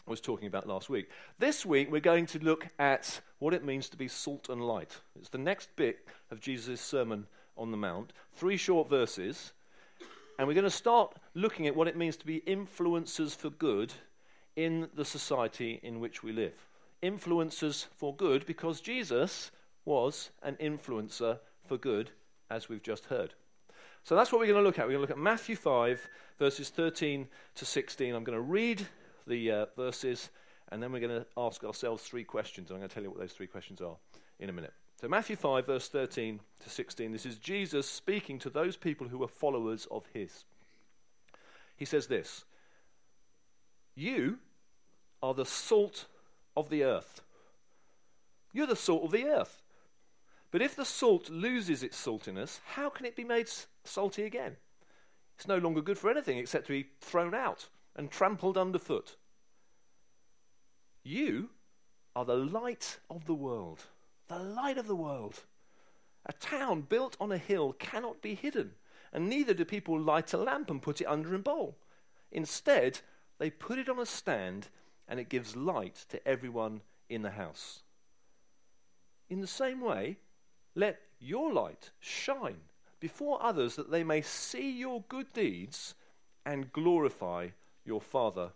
was 0.07 0.21
talking 0.21 0.47
about 0.47 0.67
last 0.67 0.89
week. 0.89 1.09
This 1.39 1.65
week, 1.65 1.91
we're 1.91 2.00
going 2.00 2.27
to 2.27 2.39
look 2.39 2.67
at 2.77 3.21
what 3.39 3.53
it 3.53 3.65
means 3.65 3.89
to 3.89 3.97
be 3.97 4.07
salt 4.07 4.50
and 4.50 4.62
light. 4.62 5.01
It's 5.19 5.29
the 5.29 5.38
next 5.38 5.75
bit 5.75 6.07
of 6.29 6.39
Jesus' 6.39 6.81
Sermon 6.81 7.25
on 7.57 7.71
the 7.71 7.77
Mount, 7.77 8.13
three 8.33 8.57
short 8.57 8.89
verses. 8.89 9.53
And 10.38 10.47
we're 10.47 10.53
going 10.53 10.65
to 10.65 10.69
start 10.69 11.15
looking 11.33 11.65
at 11.65 11.75
what 11.75 11.88
it 11.88 11.97
means 11.97 12.17
to 12.17 12.25
be 12.25 12.41
influencers 12.41 13.35
for 13.35 13.50
good 13.50 13.93
in 14.55 14.89
the 14.93 15.05
society 15.05 15.79
in 15.81 16.00
which 16.00 16.24
we 16.24 16.31
live. 16.31 16.67
Influencers 17.01 17.88
for 17.95 18.15
good 18.15 18.45
because 18.45 18.81
Jesus 18.81 19.51
was 19.85 20.31
an 20.43 20.55
influencer 20.55 21.39
for 21.67 21.77
good, 21.77 22.12
as 22.50 22.69
we've 22.69 22.83
just 22.83 23.05
heard. 23.05 23.33
So 24.03 24.15
that's 24.15 24.31
what 24.31 24.39
we're 24.39 24.47
going 24.47 24.59
to 24.59 24.63
look 24.63 24.77
at. 24.77 24.85
We're 24.85 24.93
going 24.93 25.07
to 25.07 25.13
look 25.13 25.17
at 25.17 25.17
Matthew 25.17 25.55
5, 25.55 26.09
verses 26.38 26.69
13 26.69 27.27
to 27.55 27.65
16. 27.65 28.13
I'm 28.13 28.24
going 28.24 28.38
to 28.38 28.41
read 28.41 28.85
the 29.27 29.51
uh, 29.51 29.65
verses, 29.75 30.29
and 30.70 30.82
then 30.82 30.91
we're 30.91 31.00
going 31.00 31.22
to 31.22 31.25
ask 31.38 31.63
ourselves 31.63 32.03
three 32.03 32.24
questions. 32.24 32.70
I'm 32.70 32.77
going 32.77 32.88
to 32.88 32.94
tell 32.94 33.03
you 33.03 33.10
what 33.10 33.20
those 33.20 33.34
three 33.34 33.48
questions 33.48 33.82
are 33.82 33.98
in 34.39 34.50
a 34.50 34.53
minute. 34.53 34.74
So, 35.00 35.08
Matthew 35.08 35.36
5, 35.36 35.65
verse 35.65 35.89
13 35.89 36.39
to 36.63 36.70
16, 36.70 37.12
this 37.12 37.25
is 37.25 37.38
Jesus 37.38 37.88
speaking 37.88 38.39
to 38.39 38.50
those 38.50 38.77
people 38.77 39.10
who 39.10 39.17
were 39.17 39.27
followers 39.27 39.88
of 39.91 40.05
his. 40.13 40.46
He 41.75 41.86
says 41.86 42.08
this 42.08 42.46
You 43.96 44.39
are 45.22 45.34
the 45.34 45.46
salt 45.46 46.05
of 46.55 46.70
the 46.70 46.84
earth. 46.84 47.22
You're 48.53 48.67
the 48.67 48.75
salt 48.75 49.03
of 49.03 49.12
the 49.12 49.25
earth. 49.25 49.62
But 50.51 50.62
if 50.62 50.75
the 50.75 50.86
salt 50.86 51.29
loses 51.29 51.84
its 51.84 52.01
saltiness, 52.01 52.62
how 52.65 52.89
can 52.89 53.05
it 53.05 53.17
be 53.17 53.25
made 53.25 53.50
salty 53.84 54.24
again? 54.24 54.55
It's 55.36 55.48
no 55.48 55.58
longer 55.58 55.82
good 55.82 55.98
for 55.98 56.10
anything 56.10 56.38
except 56.38 56.67
to 56.67 56.72
be 56.72 56.88
thrown 57.01 57.34
out 57.34 57.67
and 57.95 58.11
trampled 58.11 58.57
underfoot. 58.57 59.15
You 61.03 61.49
are 62.15 62.25
the 62.25 62.35
light 62.35 62.99
of 63.09 63.25
the 63.25 63.33
world. 63.33 63.85
The 64.27 64.39
light 64.39 64.77
of 64.77 64.87
the 64.87 64.95
world. 64.95 65.43
A 66.25 66.33
town 66.33 66.81
built 66.81 67.15
on 67.19 67.31
a 67.31 67.37
hill 67.37 67.73
cannot 67.73 68.21
be 68.21 68.33
hidden, 68.33 68.71
and 69.13 69.29
neither 69.29 69.53
do 69.53 69.65
people 69.65 69.99
light 69.99 70.33
a 70.33 70.37
lamp 70.37 70.69
and 70.69 70.81
put 70.81 71.01
it 71.01 71.05
under 71.05 71.35
a 71.35 71.39
bowl. 71.39 71.77
Instead, 72.31 73.01
they 73.37 73.49
put 73.49 73.77
it 73.77 73.89
on 73.89 73.99
a 73.99 74.05
stand, 74.05 74.69
and 75.07 75.19
it 75.19 75.29
gives 75.29 75.55
light 75.55 76.05
to 76.09 76.27
everyone 76.27 76.81
in 77.09 77.21
the 77.21 77.31
house. 77.31 77.83
In 79.29 79.41
the 79.41 79.47
same 79.47 79.81
way, 79.81 80.17
let 80.73 80.99
your 81.19 81.53
light 81.53 81.91
shine 81.99 82.61
before 82.99 83.41
others 83.43 83.75
that 83.75 83.91
they 83.91 84.03
may 84.03 84.21
see 84.21 84.71
your 84.71 85.03
good 85.07 85.31
deeds 85.33 85.93
and 86.45 86.73
glorify 86.73 87.49
your 87.85 88.01
Father 88.01 88.51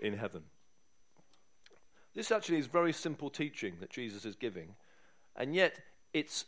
in 0.00 0.14
heaven. 0.14 0.42
This 2.14 2.30
actually 2.30 2.58
is 2.58 2.66
very 2.66 2.92
simple 2.92 3.28
teaching 3.28 3.74
that 3.80 3.90
Jesus 3.90 4.24
is 4.24 4.34
giving, 4.34 4.74
and 5.36 5.54
yet 5.54 5.80
it's 6.14 6.46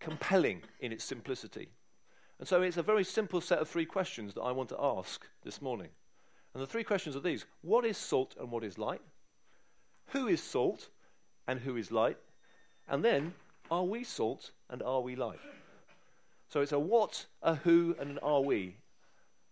compelling 0.00 0.62
in 0.80 0.92
its 0.92 1.04
simplicity. 1.04 1.70
And 2.38 2.46
so 2.46 2.60
it's 2.60 2.76
a 2.76 2.82
very 2.82 3.04
simple 3.04 3.40
set 3.40 3.58
of 3.58 3.68
three 3.68 3.86
questions 3.86 4.34
that 4.34 4.42
I 4.42 4.52
want 4.52 4.68
to 4.68 4.80
ask 4.80 5.26
this 5.42 5.62
morning. 5.62 5.88
And 6.52 6.62
the 6.62 6.66
three 6.66 6.84
questions 6.84 7.16
are 7.16 7.20
these 7.20 7.46
What 7.62 7.84
is 7.84 7.96
salt 7.96 8.34
and 8.38 8.50
what 8.50 8.64
is 8.64 8.78
light? 8.78 9.00
Who 10.08 10.28
is 10.28 10.42
salt 10.42 10.88
and 11.48 11.60
who 11.60 11.76
is 11.76 11.90
light? 11.90 12.18
And 12.88 13.04
then, 13.04 13.34
are 13.70 13.84
we 13.84 14.04
salt 14.04 14.50
and 14.68 14.82
are 14.82 15.00
we 15.00 15.16
light? 15.16 15.40
So 16.48 16.60
it's 16.60 16.72
a 16.72 16.78
what, 16.78 17.26
a 17.42 17.56
who, 17.56 17.96
and 17.98 18.10
an 18.10 18.18
are 18.18 18.42
we 18.42 18.76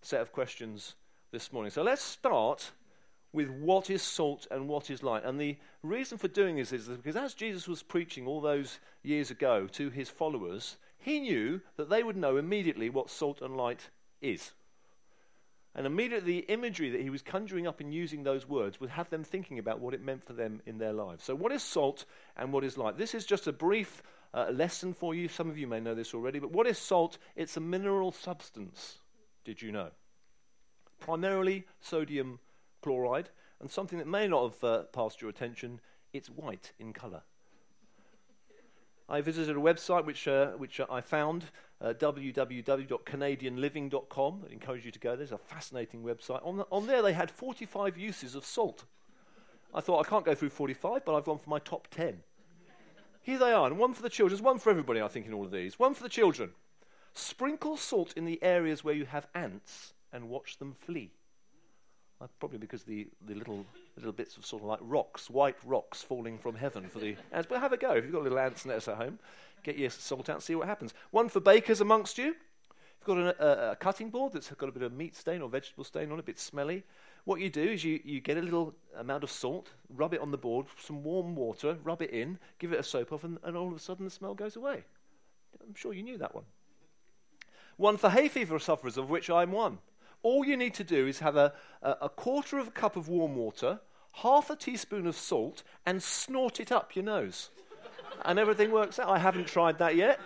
set 0.03 0.21
of 0.21 0.33
questions 0.33 0.95
this 1.35 1.53
morning. 1.53 1.73
So 1.73 1.83
let's 1.83 2.01
start 2.01 2.71
with 3.33 3.51
what 3.51 3.91
is 3.91 4.03
salt 4.03 4.47
and 4.53 4.69
what 4.69 4.89
is 4.89 5.03
light. 5.03 5.25
And 5.25 5.39
the 5.39 5.57
reason 5.83 6.17
for 6.17 6.29
doing 6.29 6.55
this 6.55 6.73
is 6.73 6.87
because 6.87 7.17
as 7.17 7.35
Jesus 7.35 7.67
was 7.67 7.83
preaching 7.83 8.25
all 8.27 8.41
those 8.41 8.79
years 9.03 9.33
ago 9.33 9.67
to 9.73 9.91
his 9.91 10.09
followers, 10.09 10.77
he 10.97 11.19
knew 11.19 11.61
that 11.77 11.91
they 11.91 12.05
would 12.05 12.17
know 12.17 12.37
immediately 12.37 12.89
what 12.89 13.11
salt 13.11 13.43
and 13.43 13.57
light 13.57 13.91
is. 14.23 14.53
And 15.75 15.89
immediately, 15.89 16.41
the 16.41 16.53
imagery 16.53 16.89
that 16.91 17.01
he 17.01 17.11
was 17.11 17.21
conjuring 17.21 17.67
up 17.67 17.81
in 17.81 17.91
using 17.91 18.23
those 18.23 18.49
words 18.49 18.79
would 18.79 18.91
have 18.91 19.11
them 19.11 19.25
thinking 19.25 19.59
about 19.59 19.81
what 19.81 19.93
it 19.93 20.05
meant 20.05 20.25
for 20.25 20.33
them 20.33 20.63
in 20.67 20.79
their 20.79 20.93
lives. 20.93 21.25
So, 21.25 21.35
what 21.35 21.51
is 21.51 21.65
salt 21.65 22.05
and 22.37 22.53
what 22.53 22.63
is 22.63 22.79
light? 22.79 22.97
This 22.97 23.13
is 23.13 23.27
just 23.27 23.49
a 23.49 23.53
brief 23.53 24.05
uh, 24.33 24.53
lesson 24.53 24.95
for 24.95 25.17
you. 25.17 25.27
Some 25.27 25.51
of 25.51 25.59
you 25.59 25.67
may 25.67 25.81
know 25.81 25.97
this 25.97 26.15
already, 26.15 26.39
but 26.39 26.53
what 26.53 26.69
is 26.69 26.79
salt? 26.79 27.19
It's 27.35 27.57
a 27.57 27.61
mineral 27.61 28.13
substance. 28.13 28.99
Did 29.45 29.63
you 29.63 29.73
know? 29.73 29.91
Primarily 31.05 31.65
sodium 31.83 32.41
chloride, 32.83 33.29
and 33.61 33.71
something 33.71 33.99
that 33.99 34.07
may 34.07 34.27
not 34.27 34.53
have 34.53 34.65
uh, 34.65 34.85
passed 34.85 35.21
your 35.21 35.29
attention, 35.29 35.81
it's 36.15 36.31
white 36.31 36.73
in 36.79 36.95
colour. 36.95 37.21
I 39.07 39.21
visited 39.21 39.55
a 39.55 39.61
website 39.61 40.07
which, 40.07 40.27
uh, 40.27 40.53
which 40.53 40.81
uh, 40.81 40.87
I 40.91 41.03
found, 41.03 41.45
uh, 41.83 41.93
www.canadianliving.com. 41.93 44.47
I 44.49 44.53
encourage 44.55 44.87
you 44.87 44.93
to 44.93 44.99
go. 44.99 45.15
There's 45.15 45.31
a 45.31 45.37
fascinating 45.37 46.03
website. 46.03 46.41
On, 46.43 46.57
the, 46.57 46.65
on 46.73 46.87
there, 46.87 47.03
they 47.03 47.13
had 47.13 47.31
45 47.31 47.99
uses 47.99 48.35
of 48.35 48.47
salt. 48.47 48.87
I 49.75 49.83
thought, 49.83 50.07
I 50.07 50.09
can't 50.09 50.25
go 50.25 50.35
through 50.35 50.49
45, 50.49 51.05
but 51.05 51.15
I've 51.15 51.27
gone 51.27 51.37
for 51.37 51.51
my 51.51 51.59
top 51.59 51.89
10. 51.91 52.21
Here 53.21 53.39
they 53.39 53.53
are, 53.53 53.67
and 53.67 53.79
one 53.79 53.93
for 53.93 54.01
the 54.01 54.09
children. 54.09 54.35
There's 54.35 54.41
one 54.41 54.59
for 54.59 54.71
everybody, 54.71 55.03
I 55.03 55.09
think, 55.09 55.27
in 55.27 55.35
all 55.35 55.45
of 55.45 55.51
these. 55.51 55.79
One 55.79 55.93
for 55.93 56.03
the 56.03 56.09
children. 56.09 56.53
Sprinkle 57.13 57.77
salt 57.77 58.15
in 58.17 58.25
the 58.25 58.43
areas 58.43 58.83
where 58.83 58.95
you 58.95 59.05
have 59.05 59.27
ants 59.35 59.93
and 60.15 60.31
watch 60.31 60.57
them 60.59 60.73
flee. 60.73 61.11
Uh, 62.21 62.29
probably 62.39 62.59
because 62.59 62.85
the, 62.85 63.09
the 63.27 63.35
little, 63.35 63.67
little 63.97 64.13
bits 64.13 64.37
of 64.37 64.47
sort 64.47 64.63
of 64.63 64.69
like 64.69 64.79
rocks, 64.81 65.29
white 65.29 65.57
rocks 65.67 66.01
falling 66.01 66.39
from 66.39 66.55
heaven 66.55 66.89
for 66.89 67.01
the 67.01 67.17
ants. 67.33 67.49
But 67.51 67.61
have 67.61 67.73
a 67.73 67.77
go. 67.77 67.91
If 67.91 68.05
you've 68.05 68.13
got 68.13 68.21
a 68.21 68.23
little 68.23 68.39
ants 68.39 68.65
nest 68.65 68.89
at 68.89 68.97
home, 68.97 69.19
get 69.65 69.77
your 69.77 69.91
salt 69.91 70.31
out 70.31 70.37
and 70.37 70.43
see 70.43 70.55
what 70.55 70.69
happens. 70.69 70.95
One 71.11 71.29
for 71.29 71.41
bakers 71.41 71.81
amongst 71.81 72.17
you. 72.17 72.29
If 72.29 73.09
you've 73.09 73.17
got 73.17 73.19
a, 73.19 73.71
a 73.73 73.77
cutting 73.77 74.11
board 74.11 74.33
that's 74.33 74.49
got 74.51 74.69
a 74.69 74.73
bit 74.73 74.85
of 74.85 74.93
meat 74.93 75.17
stain 75.17 75.43
or 75.43 75.49
vegetable 75.49 75.85
stain 75.85 76.13
on 76.13 76.19
it, 76.19 76.21
a 76.21 76.23
bit 76.25 76.39
smelly, 76.39 76.85
what 77.25 77.41
you 77.41 77.51
do 77.51 77.63
is 77.63 77.83
you, 77.83 78.01
you 78.05 78.21
get 78.21 78.39
a 78.39 78.43
little 78.43 78.75
amount 78.97 79.25
of 79.25 79.31
salt, 79.31 79.71
rub 79.91 80.15
it 80.15 80.21
on 80.21 80.31
the 80.31 80.39
board, 80.39 80.67
some 80.79 81.03
warm 81.03 81.35
water, 81.35 81.77
rub 81.83 82.01
it 82.01 82.11
in, 82.11 82.39
give 82.59 82.73
it 82.73 82.79
a 82.79 82.85
soap 82.85 83.13
off, 83.13 83.25
and, 83.25 83.39
and 83.43 83.57
all 83.57 83.69
of 83.69 83.75
a 83.75 83.81
sudden 83.81 84.05
the 84.05 84.11
smell 84.11 84.35
goes 84.35 84.55
away. 84.55 84.85
I'm 85.67 85.75
sure 85.75 85.93
you 85.93 86.03
knew 86.03 86.19
that 86.19 86.35
one. 86.35 86.45
One 87.77 87.97
for 87.97 88.09
hay 88.09 88.29
fever 88.29 88.59
sufferers, 88.61 88.97
of 88.97 89.11
which 89.11 89.29
I'm 89.29 89.51
one 89.51 89.79
all 90.25 90.45
you 90.45 90.57
need 90.57 90.75
to 90.75 90.83
do 90.83 91.07
is 91.07 91.21
have 91.21 91.37
a, 91.37 91.53
a, 91.83 91.97
a 92.03 92.09
quarter 92.09 92.59
of 92.59 92.67
a 92.69 92.73
cup 92.73 92.97
of 92.97 93.07
warm 93.09 93.37
water, 93.37 93.79
half 94.23 94.51
a 94.51 94.57
teaspoon 94.57 95.07
of 95.07 95.15
salt, 95.15 95.63
and 95.87 96.03
snort 96.03 96.59
it 96.59 96.73
up 96.73 96.97
your 96.97 97.05
nose. 97.05 97.51
and 98.25 98.39
everything 98.39 98.73
works 98.73 98.99
out. 98.99 99.09
I 99.09 99.19
haven't 99.19 99.47
tried 99.47 99.79
that 99.79 99.95
yet. 99.95 100.19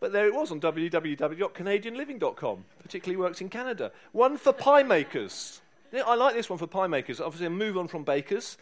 But 0.00 0.12
there 0.12 0.26
it 0.26 0.34
was 0.34 0.50
on 0.50 0.60
www.canadianliving.com. 0.60 2.64
Particularly 2.82 3.22
works 3.22 3.40
in 3.40 3.48
Canada. 3.48 3.92
One 4.12 4.36
for 4.36 4.52
pie 4.52 4.82
makers. 4.82 5.60
I 5.94 6.14
like 6.14 6.34
this 6.34 6.48
one 6.48 6.58
for 6.58 6.66
pie 6.66 6.86
makers. 6.86 7.20
Obviously, 7.20 7.46
I 7.46 7.50
move 7.50 7.76
on 7.76 7.88
from 7.88 8.04
bakers. 8.04 8.56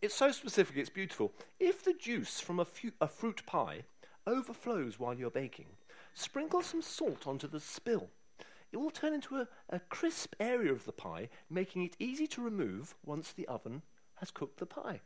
It's 0.00 0.14
so 0.14 0.32
specific, 0.32 0.76
it's 0.76 0.90
beautiful. 0.90 1.32
If 1.60 1.84
the 1.84 1.94
juice 1.94 2.40
from 2.40 2.58
a, 2.58 2.64
fu- 2.64 2.90
a 3.00 3.06
fruit 3.06 3.46
pie 3.46 3.82
overflows 4.26 4.98
while 4.98 5.14
you're 5.14 5.30
baking, 5.30 5.66
sprinkle 6.12 6.62
some 6.62 6.82
salt 6.82 7.26
onto 7.26 7.46
the 7.46 7.60
spill 7.60 8.08
it 8.72 8.78
will 8.78 8.90
turn 8.90 9.14
into 9.14 9.36
a, 9.36 9.48
a 9.68 9.78
crisp 9.78 10.34
area 10.40 10.72
of 10.72 10.84
the 10.84 10.92
pie, 10.92 11.28
making 11.50 11.82
it 11.82 11.96
easy 11.98 12.26
to 12.28 12.42
remove 12.42 12.94
once 13.04 13.32
the 13.32 13.46
oven 13.46 13.82
has 14.16 14.30
cooked 14.30 14.58
the 14.58 14.66
pie. 14.66 15.00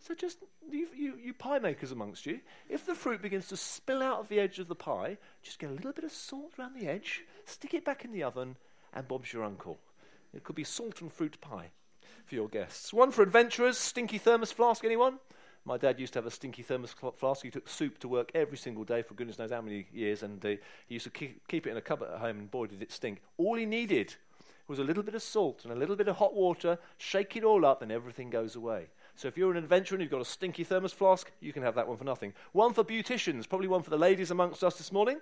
So 0.00 0.14
just 0.14 0.38
you, 0.70 0.86
you, 0.96 1.14
you, 1.20 1.34
pie 1.34 1.58
makers 1.58 1.90
amongst 1.90 2.24
you, 2.26 2.40
if 2.68 2.86
the 2.86 2.94
fruit 2.94 3.20
begins 3.20 3.48
to 3.48 3.56
spill 3.56 4.02
out 4.02 4.20
of 4.20 4.28
the 4.28 4.38
edge 4.38 4.58
of 4.58 4.68
the 4.68 4.74
pie, 4.74 5.18
just 5.42 5.58
get 5.58 5.70
a 5.70 5.74
little 5.74 5.92
bit 5.92 6.04
of 6.04 6.12
salt 6.12 6.52
around 6.58 6.74
the 6.74 6.86
edge, 6.86 7.24
stick 7.46 7.74
it 7.74 7.84
back 7.84 8.04
in 8.04 8.12
the 8.12 8.22
oven, 8.22 8.56
and 8.94 9.08
Bob's 9.08 9.32
your 9.32 9.44
uncle. 9.44 9.78
It 10.32 10.44
could 10.44 10.56
be 10.56 10.64
salt 10.64 11.00
and 11.00 11.12
fruit 11.12 11.40
pie 11.40 11.70
for 12.26 12.34
your 12.34 12.48
guests. 12.48 12.92
One 12.92 13.10
for 13.10 13.22
adventurers, 13.22 13.78
stinky 13.78 14.18
thermos 14.18 14.52
flask, 14.52 14.84
anyone? 14.84 15.18
My 15.68 15.76
dad 15.76 16.00
used 16.00 16.14
to 16.14 16.18
have 16.18 16.24
a 16.24 16.30
stinky 16.30 16.62
thermos 16.62 16.94
flask. 17.16 17.42
He 17.42 17.50
took 17.50 17.68
soup 17.68 17.98
to 17.98 18.08
work 18.08 18.30
every 18.34 18.56
single 18.56 18.84
day 18.84 19.02
for 19.02 19.12
goodness 19.12 19.38
knows 19.38 19.50
how 19.50 19.60
many 19.60 19.86
years, 19.92 20.22
and 20.22 20.42
uh, 20.42 20.48
he 20.48 20.94
used 20.94 21.04
to 21.04 21.10
keep, 21.10 21.46
keep 21.46 21.66
it 21.66 21.70
in 21.70 21.76
a 21.76 21.82
cupboard 21.82 22.08
at 22.10 22.20
home, 22.20 22.38
and 22.38 22.50
boy, 22.50 22.68
did 22.68 22.80
it 22.80 22.90
stink. 22.90 23.20
All 23.36 23.54
he 23.54 23.66
needed 23.66 24.14
was 24.66 24.78
a 24.78 24.82
little 24.82 25.02
bit 25.02 25.14
of 25.14 25.22
salt 25.22 25.64
and 25.64 25.72
a 25.72 25.76
little 25.76 25.94
bit 25.94 26.08
of 26.08 26.16
hot 26.16 26.32
water, 26.32 26.78
shake 26.96 27.36
it 27.36 27.44
all 27.44 27.66
up, 27.66 27.82
and 27.82 27.92
everything 27.92 28.30
goes 28.30 28.56
away. 28.56 28.86
So 29.14 29.28
if 29.28 29.36
you're 29.36 29.50
an 29.50 29.58
adventurer 29.58 29.96
and 29.96 30.02
you've 30.02 30.10
got 30.10 30.22
a 30.22 30.24
stinky 30.24 30.64
thermos 30.64 30.94
flask, 30.94 31.30
you 31.38 31.52
can 31.52 31.62
have 31.62 31.74
that 31.74 31.86
one 31.86 31.98
for 31.98 32.04
nothing. 32.04 32.32
One 32.52 32.72
for 32.72 32.82
beauticians, 32.82 33.46
probably 33.46 33.68
one 33.68 33.82
for 33.82 33.90
the 33.90 33.98
ladies 33.98 34.30
amongst 34.30 34.64
us 34.64 34.78
this 34.78 34.90
morning. 34.90 35.20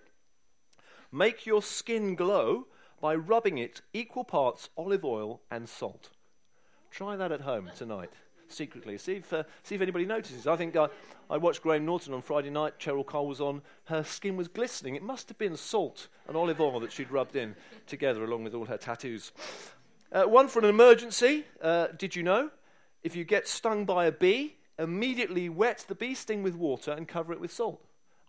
Make 1.11 1.45
your 1.45 1.61
skin 1.61 2.15
glow 2.15 2.69
by 3.00 3.17
rubbing 3.17 3.59
it 3.59 3.81
equal 3.93 4.23
parts 4.23 4.69
olive 4.76 5.05
oil 5.05 5.41
and 5.50 5.69
salt. 5.69 6.11
Try 6.93 7.17
that 7.17 7.33
at 7.33 7.41
home 7.41 7.69
tonight 7.76 8.12
secretly. 8.49 8.99
See 8.99 9.15
if, 9.15 9.33
uh, 9.33 9.45
see 9.62 9.75
if 9.75 9.81
anybody 9.81 10.07
notices. 10.07 10.47
I 10.47 10.57
think 10.57 10.76
I, 10.76 10.88
I 11.29 11.37
watched 11.37 11.62
Graham 11.62 11.85
Norton 11.85 12.15
on 12.15 12.23
Friday 12.23 12.50
night. 12.50 12.79
Cheryl 12.79 13.05
Cole 13.05 13.26
was 13.26 13.41
on. 13.41 13.62
Her 13.85 14.03
skin 14.03 14.37
was 14.37 14.49
glistening. 14.49 14.95
It 14.95 15.03
must 15.03 15.29
have 15.29 15.38
been 15.38 15.57
salt 15.57 16.09
and 16.29 16.37
olive 16.37 16.61
oil 16.61 16.81
that 16.81 16.93
she'd 16.93 17.11
rubbed 17.11 17.37
in 17.37 17.55
together 17.87 18.25
along 18.25 18.45
with 18.45 18.55
all 18.55 18.67
her 18.67 18.79
tattoos. 18.79 19.33
Uh, 20.12 20.25
one 20.25 20.49
for 20.49 20.61
an 20.61 20.67
emergency. 20.67 21.45
Uh, 21.61 21.88
did 21.97 22.17
you 22.17 22.23
know? 22.23 22.50
If 23.03 23.15
you 23.15 23.25
get 23.25 23.47
stung 23.47 23.85
by 23.85 24.07
a 24.07 24.12
bee, 24.12 24.57
immediately 24.79 25.49
wet 25.49 25.85
the 25.88 25.95
bee 25.95 26.15
sting 26.15 26.43
with 26.43 26.55
water 26.55 26.93
and 26.93 27.07
cover 27.07 27.33
it 27.33 27.41
with 27.41 27.53
salt. 27.53 27.81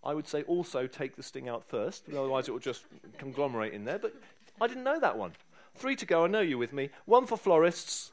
I 0.04 0.14
would 0.14 0.28
say 0.28 0.42
also 0.44 0.86
take 0.86 1.16
the 1.16 1.22
sting 1.22 1.48
out 1.48 1.64
first, 1.64 2.04
otherwise 2.08 2.48
it 2.48 2.52
will 2.52 2.60
just 2.60 2.84
conglomerate 3.18 3.74
in 3.74 3.84
there. 3.84 3.98
But 3.98 4.14
I 4.60 4.66
didn't 4.66 4.84
know 4.84 5.00
that 5.00 5.18
one. 5.18 5.32
Three 5.74 5.96
to 5.96 6.06
go, 6.06 6.24
I 6.24 6.28
know 6.28 6.40
you 6.40 6.58
with 6.58 6.72
me. 6.72 6.90
One 7.04 7.26
for 7.26 7.36
florists, 7.36 8.12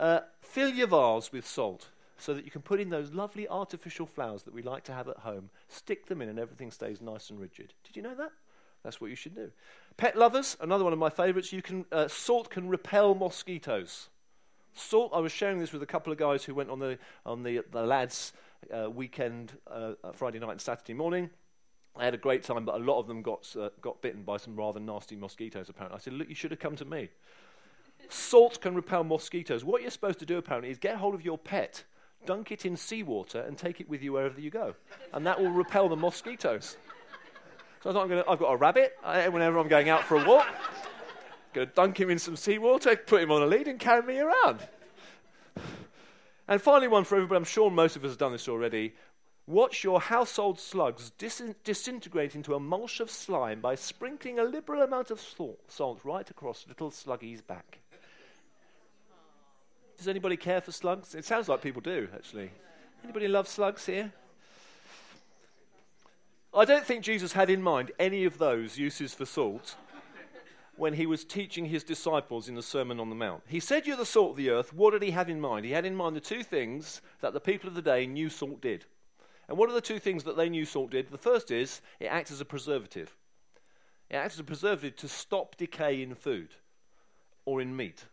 uh, 0.00 0.20
fill 0.40 0.70
your 0.70 0.88
vase 0.88 1.30
with 1.30 1.46
salt 1.46 1.90
so 2.16 2.34
that 2.34 2.44
you 2.44 2.50
can 2.50 2.62
put 2.62 2.80
in 2.80 2.90
those 2.90 3.12
lovely 3.12 3.46
artificial 3.48 4.06
flowers 4.06 4.42
that 4.42 4.54
we 4.54 4.62
like 4.62 4.82
to 4.84 4.92
have 4.92 5.08
at 5.08 5.18
home. 5.18 5.50
Stick 5.68 6.06
them 6.06 6.20
in, 6.20 6.28
and 6.28 6.38
everything 6.38 6.70
stays 6.70 7.00
nice 7.00 7.30
and 7.30 7.38
rigid. 7.38 7.74
Did 7.84 7.96
you 7.96 8.02
know 8.02 8.14
that? 8.14 8.32
That's 8.82 9.00
what 9.00 9.10
you 9.10 9.16
should 9.16 9.34
do. 9.34 9.50
Pet 9.96 10.16
lovers, 10.16 10.56
another 10.60 10.84
one 10.84 10.92
of 10.92 10.98
my 10.98 11.10
favourites. 11.10 11.52
You 11.52 11.62
can 11.62 11.84
uh, 11.92 12.08
salt 12.08 12.50
can 12.50 12.68
repel 12.68 13.14
mosquitoes. 13.14 14.08
Salt. 14.72 15.12
I 15.14 15.20
was 15.20 15.32
sharing 15.32 15.58
this 15.58 15.72
with 15.72 15.82
a 15.82 15.86
couple 15.86 16.12
of 16.12 16.18
guys 16.18 16.44
who 16.44 16.54
went 16.54 16.70
on 16.70 16.78
the 16.78 16.98
on 17.26 17.42
the, 17.42 17.62
the 17.70 17.82
lads' 17.82 18.32
uh, 18.74 18.88
weekend, 18.90 19.52
uh, 19.70 19.92
uh, 20.02 20.12
Friday 20.12 20.38
night 20.38 20.52
and 20.52 20.60
Saturday 20.60 20.94
morning. 20.94 21.30
I 21.96 22.04
had 22.04 22.14
a 22.14 22.18
great 22.18 22.42
time, 22.42 22.64
but 22.64 22.76
a 22.76 22.84
lot 22.84 22.98
of 22.98 23.06
them 23.06 23.20
got, 23.20 23.54
uh, 23.58 23.70
got 23.80 24.00
bitten 24.00 24.22
by 24.22 24.36
some 24.36 24.54
rather 24.54 24.78
nasty 24.78 25.16
mosquitoes, 25.16 25.68
apparently. 25.68 25.96
I 25.96 26.00
said, 26.00 26.12
Look, 26.12 26.28
you 26.28 26.34
should 26.34 26.52
have 26.52 26.60
come 26.60 26.76
to 26.76 26.84
me. 26.84 27.10
Salt 28.08 28.60
can 28.60 28.74
repel 28.74 29.04
mosquitoes. 29.04 29.64
What 29.64 29.82
you're 29.82 29.90
supposed 29.90 30.18
to 30.20 30.26
do, 30.26 30.38
apparently, 30.38 30.70
is 30.70 30.78
get 30.78 30.96
hold 30.96 31.14
of 31.14 31.24
your 31.24 31.38
pet, 31.38 31.84
dunk 32.26 32.50
it 32.50 32.64
in 32.64 32.76
seawater, 32.76 33.40
and 33.40 33.56
take 33.56 33.80
it 33.80 33.88
with 33.88 34.02
you 34.02 34.12
wherever 34.12 34.40
you 34.40 34.50
go. 34.50 34.74
And 35.12 35.26
that 35.26 35.40
will 35.40 35.50
repel 35.50 35.88
the 35.88 35.96
mosquitoes. 35.96 36.76
So 37.82 37.90
I 37.90 37.92
thought, 37.92 38.08
gonna, 38.08 38.24
I've 38.28 38.38
got 38.38 38.52
a 38.52 38.56
rabbit. 38.56 38.96
I, 39.02 39.28
whenever 39.28 39.58
I'm 39.58 39.68
going 39.68 39.88
out 39.88 40.04
for 40.04 40.22
a 40.22 40.26
walk, 40.26 40.46
going 41.52 41.68
to 41.68 41.74
dunk 41.74 41.98
him 41.98 42.10
in 42.10 42.18
some 42.18 42.36
seawater, 42.36 42.96
put 42.96 43.22
him 43.22 43.30
on 43.30 43.42
a 43.42 43.46
lead, 43.46 43.68
and 43.68 43.78
carry 43.78 44.02
me 44.02 44.18
around. 44.18 44.60
And 46.46 46.60
finally, 46.60 46.88
one 46.88 47.04
for 47.04 47.14
everybody, 47.14 47.36
I'm 47.38 47.44
sure 47.44 47.70
most 47.70 47.96
of 47.96 48.04
us 48.04 48.10
have 48.10 48.18
done 48.18 48.32
this 48.32 48.48
already. 48.48 48.94
Watch 49.46 49.82
your 49.82 50.00
household 50.00 50.60
slugs 50.60 51.10
dis- 51.16 51.42
disintegrate 51.64 52.34
into 52.34 52.54
a 52.54 52.60
mulch 52.60 53.00
of 53.00 53.10
slime 53.10 53.60
by 53.60 53.74
sprinkling 53.74 54.38
a 54.38 54.44
liberal 54.44 54.82
amount 54.82 55.10
of 55.10 55.20
salt 55.20 56.00
right 56.04 56.28
across 56.30 56.66
little 56.68 56.90
Sluggy's 56.90 57.40
back. 57.40 57.78
Does 60.00 60.08
anybody 60.08 60.38
care 60.38 60.62
for 60.62 60.72
slugs? 60.72 61.14
It 61.14 61.26
sounds 61.26 61.46
like 61.46 61.60
people 61.60 61.82
do, 61.82 62.08
actually. 62.14 62.50
Anybody 63.04 63.28
love 63.28 63.46
slugs 63.46 63.84
here? 63.84 64.10
I 66.54 66.64
don't 66.64 66.86
think 66.86 67.04
Jesus 67.04 67.34
had 67.34 67.50
in 67.50 67.60
mind 67.60 67.92
any 67.98 68.24
of 68.24 68.38
those 68.38 68.78
uses 68.78 69.12
for 69.12 69.26
salt 69.26 69.76
when 70.74 70.94
he 70.94 71.04
was 71.04 71.22
teaching 71.22 71.66
his 71.66 71.84
disciples 71.84 72.48
in 72.48 72.54
the 72.54 72.62
Sermon 72.62 72.98
on 72.98 73.10
the 73.10 73.14
Mount. 73.14 73.42
He 73.46 73.60
said, 73.60 73.86
You're 73.86 73.98
the 73.98 74.06
salt 74.06 74.30
of 74.30 74.36
the 74.38 74.48
earth. 74.48 74.72
What 74.72 74.92
did 74.92 75.02
he 75.02 75.10
have 75.10 75.28
in 75.28 75.38
mind? 75.38 75.66
He 75.66 75.72
had 75.72 75.84
in 75.84 75.94
mind 75.94 76.16
the 76.16 76.20
two 76.20 76.42
things 76.42 77.02
that 77.20 77.34
the 77.34 77.38
people 77.38 77.68
of 77.68 77.74
the 77.74 77.82
day 77.82 78.06
knew 78.06 78.30
salt 78.30 78.62
did. 78.62 78.86
And 79.50 79.58
what 79.58 79.68
are 79.68 79.74
the 79.74 79.82
two 79.82 79.98
things 79.98 80.24
that 80.24 80.38
they 80.38 80.48
knew 80.48 80.64
salt 80.64 80.92
did? 80.92 81.10
The 81.10 81.18
first 81.18 81.50
is 81.50 81.82
it 82.00 82.06
acts 82.06 82.30
as 82.30 82.40
a 82.40 82.46
preservative. 82.46 83.14
It 84.08 84.16
acts 84.16 84.36
as 84.36 84.40
a 84.40 84.44
preservative 84.44 84.96
to 84.96 85.08
stop 85.08 85.58
decay 85.58 86.00
in 86.00 86.14
food 86.14 86.54
or 87.44 87.60
in 87.60 87.76
meat 87.76 88.06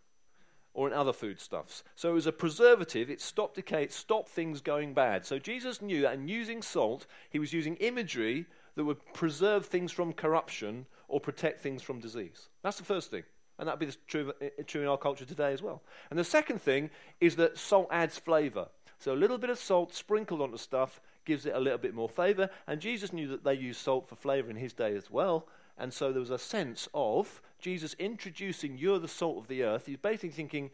or 0.77 0.88
in 0.88 0.93
other 0.93 1.12
foodstuffs. 1.12 1.84
So 1.96 2.12
it 2.12 2.13
was 2.13 2.27
a 2.27 2.31
preservative, 2.31 3.10
it 3.10 3.19
stopped 3.19 3.55
decay, 3.55 3.81
it 3.81 3.91
stopped 3.91 4.29
things 4.29 4.62
going 4.62 4.93
bad. 4.93 5.25
So 5.25 5.39
Jesus 5.39 5.81
knew 5.81 6.01
that 6.01 6.13
in 6.13 6.27
using 6.27 6.62
salt, 6.62 7.07
he 7.31 7.39
was 7.39 7.51
using 7.51 7.77
imagery 7.77 8.46
that 8.75 8.86
would 8.86 9.03
preserve 9.15 9.65
things 9.65 9.91
from 9.91 10.13
corruption 10.13 10.86
or 11.07 11.19
protect 11.19 11.62
things 11.62 11.81
from 11.81 12.00
disease. 12.00 12.50
That's 12.62 12.77
the 12.77 12.86
first 12.86 13.10
thing. 13.10 13.24
And 13.57 13.67
that 13.67 13.79
would 13.79 13.89
be 13.89 13.96
true, 14.07 14.31
true 14.67 14.84
in 14.84 14.88
our 14.88 15.00
culture 15.00 15.25
today 15.25 15.51
as 15.51 15.63
well. 15.63 15.81
And 16.12 16.19
the 16.19 16.24
second 16.24 16.62
thing 16.62 16.91
is 17.19 17.38
that 17.38 17.57
salt 17.57 17.88
adds 17.89 18.19
flavor. 18.19 18.67
So 19.00 19.13
a 19.13 19.15
little 19.15 19.39
bit 19.39 19.50
of 19.50 19.57
salt 19.57 19.96
sprinkled 19.96 20.41
onto 20.41 20.57
stuff 20.57 21.01
gives 21.25 21.48
it 21.48 21.55
a 21.55 21.60
little 21.60 21.79
bit 21.79 21.96
more 21.96 22.07
flavor. 22.07 22.51
And 22.67 22.79
Jesus 22.79 23.12
knew 23.12 23.27
that 23.29 23.43
they 23.43 23.55
used 23.55 23.81
salt 23.81 24.07
for 24.07 24.15
flavor 24.15 24.51
in 24.51 24.57
his 24.57 24.74
day 24.74 24.96
as 24.96 25.10
well. 25.10 25.48
And 25.75 25.91
so 25.91 26.12
there 26.12 26.19
was 26.19 26.29
a 26.29 26.38
sense 26.38 26.88
of 26.93 27.41
Jesus 27.59 27.95
introducing, 27.99 28.77
You're 28.77 28.99
the 28.99 29.07
salt 29.07 29.37
of 29.37 29.47
the 29.47 29.63
earth. 29.63 29.85
He's 29.85 29.97
basically 29.97 30.29
thinking, 30.29 30.71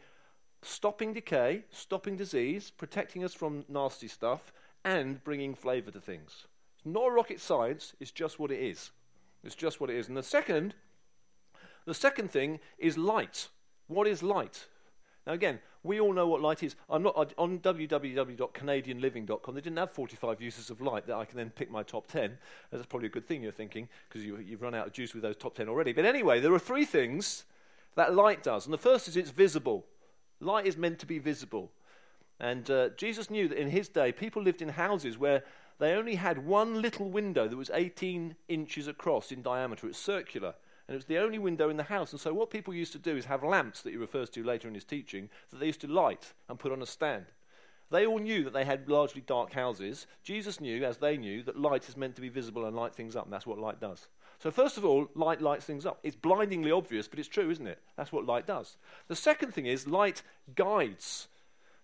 stopping 0.62 1.12
decay, 1.12 1.64
stopping 1.70 2.16
disease, 2.16 2.70
protecting 2.70 3.24
us 3.24 3.34
from 3.34 3.64
nasty 3.68 4.08
stuff, 4.08 4.52
and 4.84 5.22
bringing 5.24 5.54
flavor 5.54 5.90
to 5.90 6.00
things. 6.00 6.46
It's 6.76 6.86
not 6.86 7.12
rocket 7.12 7.40
science, 7.40 7.94
it's 8.00 8.10
just 8.10 8.38
what 8.38 8.50
it 8.50 8.60
is. 8.60 8.90
It's 9.42 9.54
just 9.54 9.80
what 9.80 9.90
it 9.90 9.96
is. 9.96 10.08
And 10.08 10.16
the 10.16 10.22
second, 10.22 10.74
the 11.84 11.94
second 11.94 12.30
thing 12.30 12.60
is 12.78 12.96
light. 12.96 13.48
What 13.88 14.06
is 14.06 14.22
light? 14.22 14.66
Now, 15.26 15.32
again, 15.32 15.58
we 15.82 16.00
all 16.00 16.12
know 16.12 16.28
what 16.28 16.40
light 16.42 16.62
is. 16.62 16.76
I'm 16.88 17.02
not 17.02 17.34
on 17.38 17.58
www.canadianliving.com. 17.60 19.54
They 19.54 19.60
didn't 19.60 19.78
have 19.78 19.90
45 19.90 20.40
uses 20.40 20.70
of 20.70 20.80
light 20.80 21.06
that 21.06 21.16
I 21.16 21.24
can 21.24 21.36
then 21.38 21.50
pick 21.50 21.70
my 21.70 21.82
top 21.82 22.06
10. 22.08 22.36
That's 22.70 22.86
probably 22.86 23.06
a 23.06 23.10
good 23.10 23.26
thing 23.26 23.42
you're 23.42 23.52
thinking 23.52 23.88
because 24.08 24.24
you, 24.24 24.38
you've 24.38 24.62
run 24.62 24.74
out 24.74 24.86
of 24.86 24.92
juice 24.92 25.14
with 25.14 25.22
those 25.22 25.36
top 25.36 25.54
10 25.54 25.68
already. 25.68 25.92
But 25.92 26.04
anyway, 26.04 26.40
there 26.40 26.52
are 26.52 26.58
three 26.58 26.84
things 26.84 27.44
that 27.94 28.14
light 28.14 28.42
does, 28.42 28.66
and 28.66 28.74
the 28.74 28.78
first 28.78 29.08
is 29.08 29.16
it's 29.16 29.30
visible. 29.30 29.86
Light 30.40 30.66
is 30.66 30.76
meant 30.76 30.98
to 30.98 31.06
be 31.06 31.18
visible, 31.18 31.70
and 32.40 32.68
uh, 32.70 32.88
Jesus 32.90 33.30
knew 33.30 33.48
that 33.48 33.58
in 33.58 33.70
his 33.70 33.88
day 33.88 34.10
people 34.10 34.42
lived 34.42 34.60
in 34.60 34.70
houses 34.70 35.16
where 35.16 35.44
they 35.78 35.92
only 35.92 36.16
had 36.16 36.44
one 36.44 36.82
little 36.82 37.08
window 37.08 37.48
that 37.48 37.56
was 37.56 37.70
18 37.72 38.34
inches 38.48 38.88
across 38.88 39.30
in 39.32 39.42
diameter. 39.42 39.86
It's 39.86 39.98
circular 39.98 40.54
and 40.86 40.94
it 40.94 40.98
was 40.98 41.06
the 41.06 41.18
only 41.18 41.38
window 41.38 41.70
in 41.70 41.76
the 41.76 41.84
house. 41.84 42.12
And 42.12 42.20
so, 42.20 42.34
what 42.34 42.50
people 42.50 42.74
used 42.74 42.92
to 42.92 42.98
do 42.98 43.16
is 43.16 43.24
have 43.24 43.42
lamps 43.42 43.82
that 43.82 43.90
he 43.90 43.96
refers 43.96 44.28
to 44.30 44.44
later 44.44 44.68
in 44.68 44.74
his 44.74 44.84
teaching 44.84 45.30
that 45.50 45.58
they 45.58 45.66
used 45.66 45.80
to 45.80 45.86
light 45.86 46.32
and 46.48 46.58
put 46.58 46.72
on 46.72 46.82
a 46.82 46.86
stand. 46.86 47.26
They 47.90 48.06
all 48.06 48.18
knew 48.18 48.44
that 48.44 48.52
they 48.52 48.64
had 48.64 48.88
largely 48.88 49.20
dark 49.20 49.52
houses. 49.52 50.06
Jesus 50.22 50.60
knew, 50.60 50.84
as 50.84 50.98
they 50.98 51.16
knew, 51.16 51.42
that 51.44 51.58
light 51.58 51.88
is 51.88 51.96
meant 51.96 52.16
to 52.16 52.20
be 52.20 52.28
visible 52.28 52.64
and 52.64 52.76
light 52.76 52.94
things 52.94 53.14
up, 53.14 53.24
and 53.24 53.32
that's 53.32 53.46
what 53.46 53.58
light 53.58 53.80
does. 53.80 54.08
So, 54.38 54.50
first 54.50 54.76
of 54.76 54.84
all, 54.84 55.08
light 55.14 55.40
lights 55.40 55.64
things 55.64 55.86
up. 55.86 56.00
It's 56.02 56.16
blindingly 56.16 56.70
obvious, 56.70 57.08
but 57.08 57.18
it's 57.18 57.28
true, 57.28 57.50
isn't 57.50 57.66
it? 57.66 57.78
That's 57.96 58.12
what 58.12 58.26
light 58.26 58.46
does. 58.46 58.76
The 59.08 59.16
second 59.16 59.54
thing 59.54 59.66
is 59.66 59.86
light 59.86 60.22
guides. 60.54 61.28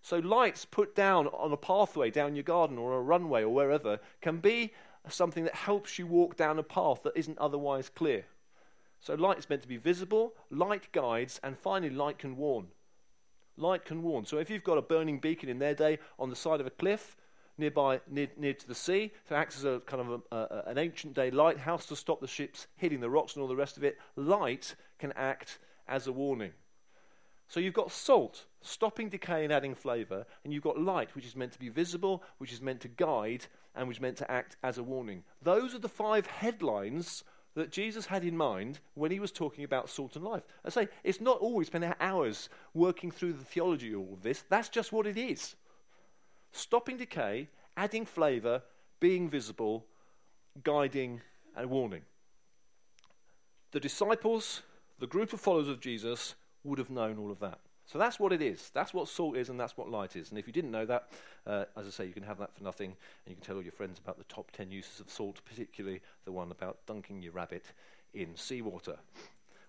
So, 0.03 0.19
lights 0.19 0.65
put 0.65 0.95
down 0.95 1.29
on 1.29 1.53
a 1.53 1.57
pathway 1.57 2.11
down 2.11 2.37
your 2.37 2.43
garden 2.43 2.77
or 2.77 2.95
a 2.95 3.01
runway 3.01 3.43
or 3.43 3.55
wherever 3.55 3.99
can 4.21 4.39
be 4.39 4.73
something 5.09 5.45
that 5.45 5.55
helps 5.55 5.99
you 5.99 6.07
walk 6.07 6.37
down 6.37 6.59
a 6.59 6.63
path 6.63 7.03
that 7.05 7.17
isn't 7.17 7.39
otherwise 7.39 7.89
clear. 7.89 8.25
So 9.01 9.15
light 9.15 9.39
is 9.39 9.49
meant 9.49 9.63
to 9.63 9.69
be 9.69 9.79
visible, 9.79 10.35
light 10.51 10.93
guides, 10.93 11.41
and 11.43 11.59
finally, 11.59 11.91
light 11.91 12.19
can 12.19 12.37
warn. 12.37 12.69
Light 13.57 13.85
can 13.85 14.03
warn. 14.03 14.25
So 14.25 14.39
if 14.39 14.51
you've 14.51 14.65
got 14.65 14.79
a 14.79 14.83
burning 14.83 15.19
beacon 15.19 15.49
in 15.49 15.59
their 15.59 15.75
day 15.75 15.99
on 16.19 16.31
the 16.31 16.37
side 16.37 16.61
of 16.61 16.67
a 16.67 16.71
cliff 16.71 17.17
nearby, 17.57 18.01
near, 18.11 18.29
near 18.37 18.55
to 18.55 18.69
the 18.69 18.75
sea, 18.75 19.13
so 19.29 19.35
acts 19.35 19.57
as 19.59 19.65
a 19.65 19.81
kind 19.87 20.03
of 20.03 20.23
a, 20.31 20.37
a, 20.37 20.71
an 20.71 20.79
ancient 20.79 21.15
day 21.15 21.31
lighthouse 21.31 21.87
to 21.87 21.97
stop 21.97 22.21
the 22.21 22.27
ships 22.27 22.67
hitting 22.77 23.01
the 23.01 23.11
rocks 23.11 23.35
and 23.35 23.43
all 23.43 23.49
the 23.49 23.57
rest 23.57 23.77
of 23.77 23.85
it, 23.85 23.99
light 24.17 24.75
can 24.99 25.13
act 25.13 25.59
as 25.89 26.07
a 26.07 26.13
warning. 26.13 26.53
So 27.49 27.59
you've 27.59 27.75
got 27.75 27.91
salt, 27.91 28.45
stopping 28.61 29.09
decay 29.09 29.43
and 29.43 29.53
adding 29.53 29.75
flavour, 29.75 30.25
and 30.45 30.53
you've 30.53 30.63
got 30.63 30.81
light, 30.81 31.15
which 31.17 31.27
is 31.27 31.35
meant 31.35 31.53
to 31.53 31.59
be 31.59 31.69
visible, 31.69 32.23
which 32.39 32.53
is 32.53 32.63
meant 32.63 32.81
to 32.83 32.89
guide, 32.89 33.47
and 33.75 33.89
which 33.89 33.97
is 33.97 34.01
meant 34.01 34.19
to 34.19 34.31
act 34.31 34.57
as 34.63 34.79
a 34.79 34.83
warning. 34.83 35.25
Those 35.43 35.75
are 35.75 35.81
the 35.81 35.89
five 35.89 36.27
headlines 36.27 37.25
that 37.55 37.73
Jesus 37.73 38.07
had 38.07 38.25
in 38.25 38.37
mind 38.37 38.79
when 38.95 39.11
he 39.11 39.21
was 39.21 39.33
talking 39.33 39.65
about 39.65 39.91
salt 39.91 40.17
and 40.17 40.25
life. 40.25 40.43
I 40.65 40.71
say, 40.71 40.89
it's 41.03 41.21
not 41.21 41.39
always 41.39 41.67
spending 41.67 41.93
hours 42.01 42.49
working 42.75 43.11
through 43.11 43.35
the 43.35 43.45
theology 43.45 43.93
of 43.93 44.01
all 44.01 44.19
this. 44.23 44.45
That's 44.49 44.69
just 44.69 44.93
what 44.93 45.07
it 45.07 45.19
is. 45.19 45.57
Stopping 46.53 46.97
decay, 46.97 47.49
adding 47.77 48.07
flavour, 48.07 48.63
being 49.01 49.29
visible, 49.29 49.87
guiding, 50.63 51.21
and 51.57 51.71
warning. 51.71 52.03
The 53.73 53.81
disciples, 53.81 54.63
the 54.99 55.07
group 55.07 55.33
of 55.33 55.41
followers 55.41 55.69
of 55.69 55.81
Jesus, 55.81 56.35
would 56.65 56.79
have 56.79 56.91
known 56.91 57.19
all 57.19 57.31
of 57.31 57.41
that. 57.41 57.59
So 57.90 57.98
that's 57.98 58.20
what 58.20 58.33
it 58.33 58.40
is. 58.40 58.70
That's 58.72 58.94
what 58.94 59.09
salt 59.09 59.37
is, 59.37 59.48
and 59.48 59.59
that's 59.59 59.76
what 59.76 59.90
light 59.90 60.14
is. 60.14 60.31
And 60.31 60.38
if 60.38 60.46
you 60.46 60.53
didn't 60.53 60.70
know 60.70 60.87
that, 60.87 61.09
uh, 61.44 61.64
as 61.76 61.88
I 61.88 61.90
say, 61.90 62.07
you 62.07 62.12
can 62.12 62.22
have 62.22 62.38
that 62.38 62.55
for 62.55 62.62
nothing, 62.62 62.90
and 62.90 63.31
you 63.31 63.35
can 63.35 63.44
tell 63.44 63.57
all 63.57 63.62
your 63.62 63.72
friends 63.72 63.98
about 63.98 64.16
the 64.16 64.24
top 64.24 64.53
10 64.53 64.70
uses 64.70 65.00
of 65.00 65.11
salt, 65.11 65.40
particularly 65.44 66.00
the 66.24 66.31
one 66.31 66.53
about 66.53 66.87
dunking 66.87 67.20
your 67.20 67.33
rabbit 67.33 67.64
in 68.14 68.37
seawater. 68.37 68.96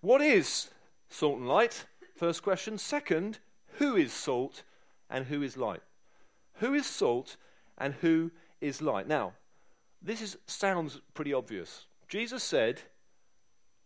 What 0.01 0.21
is 0.21 0.69
salt 1.09 1.39
and 1.39 1.47
light? 1.47 1.85
First 2.15 2.43
question. 2.43 2.77
Second, 2.77 3.39
who 3.79 3.95
is 3.95 4.13
salt 4.13 4.61
and 5.09 5.25
who 5.25 5.41
is 5.41 5.57
light? 5.57 5.81
Who 6.57 6.75
is 6.75 6.85
salt 6.85 7.37
and 7.75 7.95
who 8.01 8.29
is 8.59 8.83
light? 8.83 9.07
Now, 9.07 9.33
this 9.99 10.21
is, 10.21 10.37
sounds 10.45 11.01
pretty 11.15 11.33
obvious. 11.33 11.87
Jesus 12.07 12.43
said, 12.43 12.81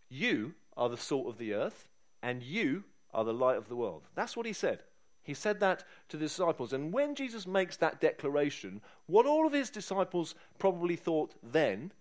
You 0.10 0.56
are 0.76 0.90
the 0.90 0.98
salt 0.98 1.28
of 1.28 1.38
the 1.38 1.54
earth, 1.54 1.88
and 2.22 2.44
you 2.44 2.84
are 3.16 3.24
the 3.24 3.34
light 3.34 3.58
of 3.58 3.70
the 3.70 3.76
world. 3.76 4.04
That's 4.14 4.38
what 4.38 4.46
he 4.46 4.54
said. 4.54 4.84
He 5.24 5.34
said 5.34 5.60
that 5.62 5.84
to 6.10 6.18
the 6.18 6.26
disciples. 6.26 6.72
And 6.72 6.94
when 6.94 7.16
Jesus 7.16 7.48
makes 7.48 7.78
that 7.78 8.00
declaration, 8.00 8.82
what 9.08 9.26
all 9.26 9.48
of 9.48 9.54
his 9.54 9.72
disciples 9.72 10.36
probably 10.60 10.96
thought 10.96 11.34
then, 11.42 11.92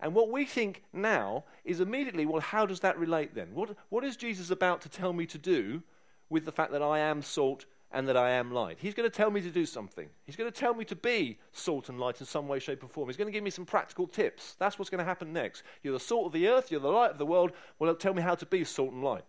and 0.00 0.14
what 0.14 0.32
we 0.32 0.44
think 0.44 0.82
now, 0.92 1.44
is 1.64 1.80
immediately, 1.80 2.26
well, 2.26 2.40
how 2.40 2.66
does 2.66 2.80
that 2.80 2.98
relate 2.98 3.36
then? 3.36 3.54
What, 3.54 3.76
what 3.90 4.02
is 4.02 4.16
Jesus 4.16 4.50
about 4.50 4.80
to 4.80 4.88
tell 4.88 5.12
me 5.12 5.26
to 5.26 5.38
do 5.38 5.84
with 6.28 6.44
the 6.44 6.50
fact 6.50 6.72
that 6.72 6.82
I 6.82 6.98
am 6.98 7.22
salt 7.22 7.66
and 7.92 8.08
that 8.08 8.16
I 8.16 8.30
am 8.30 8.50
light? 8.50 8.78
He's 8.80 8.94
going 8.94 9.08
to 9.08 9.16
tell 9.16 9.30
me 9.30 9.40
to 9.42 9.50
do 9.50 9.64
something. 9.64 10.08
He's 10.24 10.34
going 10.34 10.50
to 10.50 10.60
tell 10.60 10.74
me 10.74 10.84
to 10.86 10.96
be 10.96 11.38
salt 11.52 11.88
and 11.88 12.00
light 12.00 12.18
in 12.18 12.26
some 12.26 12.48
way, 12.48 12.58
shape, 12.58 12.82
or 12.82 12.88
form. 12.88 13.08
He's 13.08 13.16
going 13.16 13.28
to 13.28 13.32
give 13.32 13.44
me 13.44 13.50
some 13.50 13.64
practical 13.64 14.08
tips. 14.08 14.56
That's 14.58 14.76
what's 14.76 14.90
going 14.90 14.98
to 14.98 15.04
happen 15.04 15.32
next. 15.32 15.62
You're 15.84 15.92
the 15.92 16.00
salt 16.00 16.26
of 16.26 16.32
the 16.32 16.48
earth, 16.48 16.72
you're 16.72 16.80
the 16.80 16.88
light 16.88 17.12
of 17.12 17.18
the 17.18 17.26
world. 17.26 17.52
Well, 17.78 17.94
tell 17.94 18.14
me 18.14 18.22
how 18.22 18.34
to 18.34 18.46
be 18.46 18.64
salt 18.64 18.92
and 18.92 19.04
light. 19.04 19.22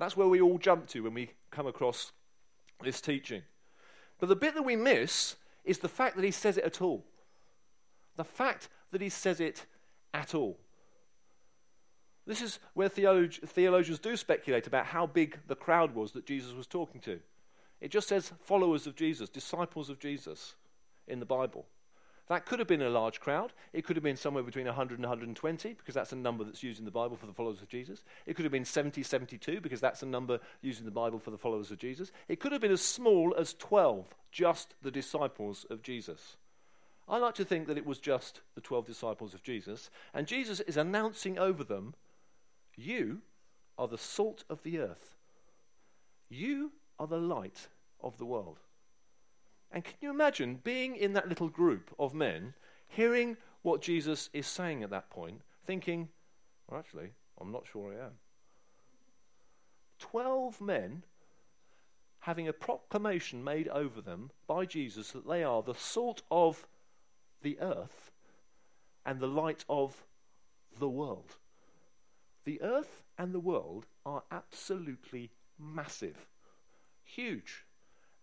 That's 0.00 0.16
where 0.16 0.26
we 0.26 0.40
all 0.40 0.56
jump 0.56 0.86
to 0.88 1.02
when 1.02 1.12
we 1.12 1.32
come 1.50 1.66
across 1.66 2.12
this 2.82 3.02
teaching. 3.02 3.42
But 4.18 4.30
the 4.30 4.34
bit 4.34 4.54
that 4.54 4.64
we 4.64 4.74
miss 4.74 5.36
is 5.62 5.78
the 5.78 5.90
fact 5.90 6.16
that 6.16 6.24
he 6.24 6.30
says 6.30 6.56
it 6.56 6.64
at 6.64 6.80
all. 6.80 7.04
The 8.16 8.24
fact 8.24 8.70
that 8.92 9.02
he 9.02 9.10
says 9.10 9.40
it 9.40 9.66
at 10.14 10.34
all. 10.34 10.58
This 12.26 12.40
is 12.40 12.60
where 12.72 12.88
theolog- 12.88 13.46
theologians 13.46 13.98
do 13.98 14.16
speculate 14.16 14.66
about 14.66 14.86
how 14.86 15.06
big 15.06 15.38
the 15.48 15.54
crowd 15.54 15.94
was 15.94 16.12
that 16.12 16.24
Jesus 16.24 16.54
was 16.54 16.66
talking 16.66 17.02
to. 17.02 17.20
It 17.82 17.90
just 17.90 18.08
says 18.08 18.32
followers 18.42 18.86
of 18.86 18.96
Jesus, 18.96 19.28
disciples 19.28 19.90
of 19.90 19.98
Jesus 19.98 20.54
in 21.06 21.20
the 21.20 21.26
Bible. 21.26 21.66
That 22.30 22.46
could 22.46 22.60
have 22.60 22.68
been 22.68 22.80
a 22.80 22.88
large 22.88 23.18
crowd. 23.18 23.52
It 23.72 23.84
could 23.84 23.96
have 23.96 24.04
been 24.04 24.16
somewhere 24.16 24.44
between 24.44 24.66
100 24.66 25.00
and 25.00 25.02
120, 25.02 25.72
because 25.74 25.96
that's 25.96 26.12
a 26.12 26.16
number 26.16 26.44
that's 26.44 26.62
used 26.62 26.78
in 26.78 26.84
the 26.84 26.90
Bible 26.92 27.16
for 27.16 27.26
the 27.26 27.32
followers 27.32 27.60
of 27.60 27.68
Jesus. 27.68 28.04
It 28.24 28.36
could 28.36 28.44
have 28.44 28.52
been 28.52 28.64
70, 28.64 29.02
72, 29.02 29.60
because 29.60 29.80
that's 29.80 30.04
a 30.04 30.06
number 30.06 30.38
used 30.62 30.78
in 30.78 30.84
the 30.84 30.92
Bible 30.92 31.18
for 31.18 31.32
the 31.32 31.36
followers 31.36 31.72
of 31.72 31.78
Jesus. 31.78 32.12
It 32.28 32.38
could 32.38 32.52
have 32.52 32.60
been 32.60 32.70
as 32.70 32.82
small 32.82 33.34
as 33.36 33.54
12, 33.54 34.14
just 34.30 34.74
the 34.80 34.92
disciples 34.92 35.66
of 35.70 35.82
Jesus. 35.82 36.36
I 37.08 37.18
like 37.18 37.34
to 37.34 37.44
think 37.44 37.66
that 37.66 37.76
it 37.76 37.84
was 37.84 37.98
just 37.98 38.42
the 38.54 38.60
12 38.60 38.86
disciples 38.86 39.34
of 39.34 39.42
Jesus, 39.42 39.90
and 40.14 40.28
Jesus 40.28 40.60
is 40.60 40.76
announcing 40.76 41.36
over 41.36 41.64
them, 41.64 41.94
You 42.76 43.22
are 43.76 43.88
the 43.88 43.98
salt 43.98 44.44
of 44.48 44.62
the 44.62 44.78
earth. 44.78 45.16
You 46.28 46.70
are 46.96 47.08
the 47.08 47.18
light 47.18 47.66
of 48.00 48.18
the 48.18 48.24
world. 48.24 48.60
And 49.72 49.84
can 49.84 49.94
you 50.00 50.10
imagine 50.10 50.60
being 50.62 50.96
in 50.96 51.12
that 51.12 51.28
little 51.28 51.48
group 51.48 51.94
of 51.98 52.12
men, 52.12 52.54
hearing 52.88 53.36
what 53.62 53.82
Jesus 53.82 54.28
is 54.32 54.46
saying 54.46 54.82
at 54.82 54.90
that 54.90 55.10
point, 55.10 55.42
thinking, 55.64 56.08
well, 56.68 56.80
actually, 56.80 57.10
I'm 57.40 57.52
not 57.52 57.66
sure 57.70 57.92
I 57.92 58.06
am. 58.06 58.12
Twelve 59.98 60.60
men 60.60 61.04
having 62.20 62.48
a 62.48 62.52
proclamation 62.52 63.42
made 63.42 63.68
over 63.68 64.00
them 64.00 64.30
by 64.46 64.66
Jesus 64.66 65.12
that 65.12 65.28
they 65.28 65.42
are 65.44 65.62
the 65.62 65.74
salt 65.74 66.22
of 66.30 66.66
the 67.42 67.58
earth 67.60 68.10
and 69.06 69.20
the 69.20 69.26
light 69.26 69.64
of 69.68 70.04
the 70.78 70.88
world. 70.88 71.36
The 72.44 72.60
earth 72.60 73.02
and 73.16 73.32
the 73.32 73.40
world 73.40 73.86
are 74.04 74.22
absolutely 74.30 75.30
massive, 75.58 76.26
huge. 77.04 77.64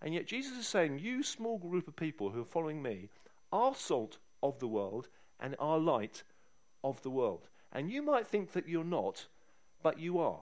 And 0.02 0.14
yet 0.14 0.28
Jesus 0.28 0.58
is 0.58 0.68
saying, 0.68 1.00
You 1.00 1.24
small 1.24 1.58
group 1.58 1.88
of 1.88 1.96
people 1.96 2.30
who 2.30 2.42
are 2.42 2.46
following 2.46 2.82
me 2.82 3.10
are 3.52 3.76
salt 3.76 4.18
of 4.44 4.60
the 4.60 4.68
world 4.68 5.08
and 5.40 5.56
are 5.60 5.80
light 5.80 6.24
of 6.84 7.02
the 7.02 7.10
world. 7.10 7.48
And 7.72 7.92
you 7.92 8.02
might 8.02 8.28
think 8.28 8.52
that 8.52 8.68
you're 8.68 8.84
not, 8.84 9.28
but 9.82 10.00
you 10.00 10.20
are. 10.20 10.42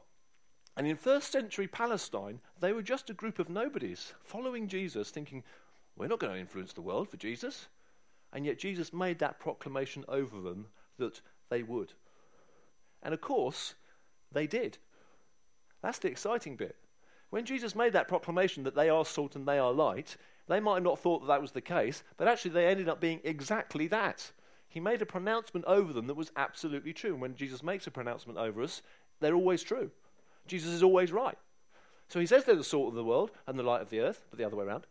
And 0.77 0.85
in 0.85 0.97
first 0.97 1.31
century 1.31 1.67
Palestine, 1.67 2.41
they 2.59 2.73
were 2.73 2.81
just 2.81 3.09
a 3.09 3.13
group 3.13 3.39
of 3.39 3.49
nobodies 3.49 4.13
following 4.21 4.67
Jesus, 4.67 5.09
thinking, 5.09 5.43
We're 5.95 6.07
not 6.07 6.19
going 6.19 6.33
to 6.33 6.39
influence 6.39 6.73
the 6.73 6.81
world 6.81 7.09
for 7.09 7.17
Jesus. 7.17 7.67
And 8.33 8.45
yet 8.45 8.59
Jesus 8.59 8.91
made 8.91 9.19
that 9.19 9.39
proclamation 9.39 10.03
over 10.09 10.41
them 10.41 10.67
that 10.97 11.21
they 11.49 11.63
would. 11.63 11.93
And 13.01 13.13
of 13.13 13.21
course, 13.21 13.75
they 14.31 14.47
did. 14.47 14.77
That's 15.81 15.99
the 15.99 16.09
exciting 16.09 16.57
bit. 16.57 16.75
When 17.29 17.45
Jesus 17.45 17.75
made 17.75 17.93
that 17.93 18.07
proclamation 18.07 18.63
that 18.63 18.75
they 18.75 18.89
are 18.89 19.05
salt 19.05 19.35
and 19.35 19.47
they 19.47 19.59
are 19.59 19.71
light, 19.71 20.17
they 20.47 20.59
might 20.59 20.75
have 20.75 20.83
not 20.83 20.99
thought 20.99 21.21
that 21.21 21.27
that 21.27 21.41
was 21.41 21.51
the 21.51 21.61
case, 21.61 22.03
but 22.17 22.27
actually 22.27 22.51
they 22.51 22.67
ended 22.67 22.87
up 22.87 23.01
being 23.01 23.19
exactly 23.23 23.87
that. 23.87 24.31
He 24.67 24.79
made 24.79 25.01
a 25.01 25.05
pronouncement 25.05 25.65
over 25.65 25.93
them 25.93 26.07
that 26.07 26.15
was 26.15 26.31
absolutely 26.35 26.93
true. 26.93 27.13
And 27.13 27.21
when 27.21 27.35
Jesus 27.35 27.63
makes 27.63 27.87
a 27.87 27.91
pronouncement 27.91 28.37
over 28.37 28.61
us, 28.61 28.81
they're 29.19 29.35
always 29.35 29.63
true. 29.63 29.91
Jesus 30.47 30.71
is 30.71 30.83
always 30.83 31.11
right. 31.11 31.37
So 32.09 32.19
he 32.19 32.25
says 32.25 32.43
they're 32.43 32.55
the 32.55 32.63
salt 32.63 32.89
of 32.89 32.95
the 32.95 33.03
world 33.03 33.31
and 33.47 33.57
the 33.57 33.63
light 33.63 33.81
of 33.81 33.89
the 33.89 33.99
earth, 34.01 34.25
but 34.29 34.37
the 34.37 34.45
other 34.45 34.55
way 34.55 34.65
around. 34.65 34.85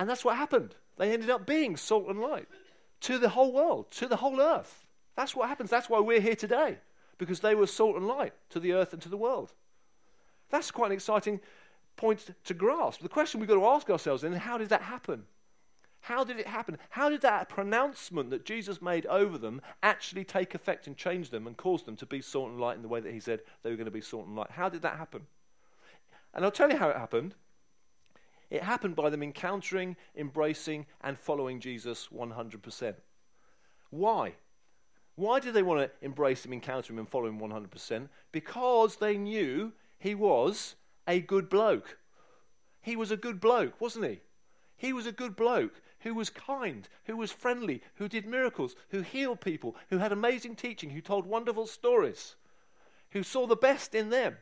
And 0.00 0.08
that's 0.08 0.24
what 0.24 0.36
happened. 0.36 0.74
They 0.96 1.12
ended 1.12 1.30
up 1.30 1.46
being 1.46 1.76
salt 1.76 2.08
and 2.08 2.20
light 2.20 2.48
to 3.02 3.18
the 3.18 3.30
whole 3.30 3.52
world, 3.52 3.90
to 3.92 4.06
the 4.06 4.16
whole 4.16 4.40
earth. 4.40 4.86
That's 5.16 5.34
what 5.34 5.48
happens. 5.48 5.70
That's 5.70 5.90
why 5.90 6.00
we're 6.00 6.20
here 6.20 6.36
today, 6.36 6.78
because 7.18 7.40
they 7.40 7.54
were 7.54 7.66
salt 7.66 7.96
and 7.96 8.06
light 8.06 8.32
to 8.50 8.60
the 8.60 8.72
earth 8.72 8.92
and 8.92 9.02
to 9.02 9.08
the 9.08 9.16
world. 9.16 9.52
That's 10.50 10.70
quite 10.70 10.86
an 10.86 10.92
exciting 10.92 11.40
point 11.96 12.30
to 12.44 12.54
grasp. 12.54 13.00
The 13.00 13.08
question 13.08 13.40
we've 13.40 13.48
got 13.48 13.56
to 13.56 13.66
ask 13.66 13.90
ourselves 13.90 14.22
then 14.22 14.32
how 14.32 14.58
did 14.58 14.68
that 14.68 14.82
happen? 14.82 15.24
How 16.00 16.22
did 16.22 16.38
it 16.38 16.46
happen? 16.46 16.78
How 16.90 17.08
did 17.08 17.22
that 17.22 17.48
pronouncement 17.48 18.30
that 18.30 18.44
Jesus 18.44 18.80
made 18.80 19.06
over 19.06 19.38
them 19.38 19.60
actually 19.82 20.24
take 20.24 20.54
effect 20.54 20.86
and 20.86 20.96
change 20.96 21.30
them 21.30 21.46
and 21.46 21.56
cause 21.56 21.82
them 21.82 21.96
to 21.96 22.06
be 22.06 22.20
salt 22.20 22.50
and 22.50 22.60
light 22.60 22.76
in 22.76 22.82
the 22.82 22.88
way 22.88 23.00
that 23.00 23.12
he 23.12 23.18
said 23.18 23.40
they 23.62 23.70
were 23.70 23.76
going 23.76 23.86
to 23.86 23.90
be 23.90 24.00
salt 24.00 24.26
and 24.26 24.36
light? 24.36 24.52
How 24.52 24.68
did 24.68 24.82
that 24.82 24.98
happen? 24.98 25.26
And 26.32 26.44
I'll 26.44 26.52
tell 26.52 26.70
you 26.70 26.76
how 26.76 26.90
it 26.90 26.96
happened. 26.96 27.34
It 28.50 28.62
happened 28.62 28.94
by 28.94 29.10
them 29.10 29.22
encountering, 29.22 29.96
embracing, 30.14 30.86
and 31.00 31.18
following 31.18 31.58
Jesus 31.58 32.08
100%. 32.14 32.94
Why? 33.90 34.34
Why 35.16 35.40
did 35.40 35.54
they 35.54 35.62
want 35.62 35.80
to 35.80 36.04
embrace 36.04 36.44
him, 36.44 36.52
encounter 36.52 36.92
him, 36.92 36.98
and 36.98 37.08
follow 37.08 37.26
him 37.26 37.40
100%? 37.40 38.08
Because 38.30 38.96
they 38.96 39.16
knew 39.16 39.72
he 39.98 40.14
was 40.14 40.76
a 41.06 41.20
good 41.20 41.48
bloke. 41.48 41.98
He 42.82 42.96
was 42.96 43.10
a 43.10 43.16
good 43.16 43.40
bloke, 43.40 43.80
wasn't 43.80 44.06
he? 44.06 44.20
He 44.76 44.92
was 44.92 45.06
a 45.06 45.12
good 45.12 45.36
bloke 45.36 45.80
who 46.00 46.14
was 46.14 46.30
kind, 46.30 46.88
who 47.04 47.16
was 47.16 47.32
friendly, 47.32 47.82
who 47.96 48.08
did 48.08 48.26
miracles, 48.26 48.76
who 48.90 49.00
healed 49.00 49.40
people, 49.40 49.74
who 49.90 49.98
had 49.98 50.12
amazing 50.12 50.54
teaching, 50.54 50.90
who 50.90 51.00
told 51.00 51.26
wonderful 51.26 51.66
stories, 51.66 52.36
who 53.10 53.22
saw 53.22 53.46
the 53.46 53.56
best 53.56 53.94
in 53.94 54.10
them, 54.10 54.36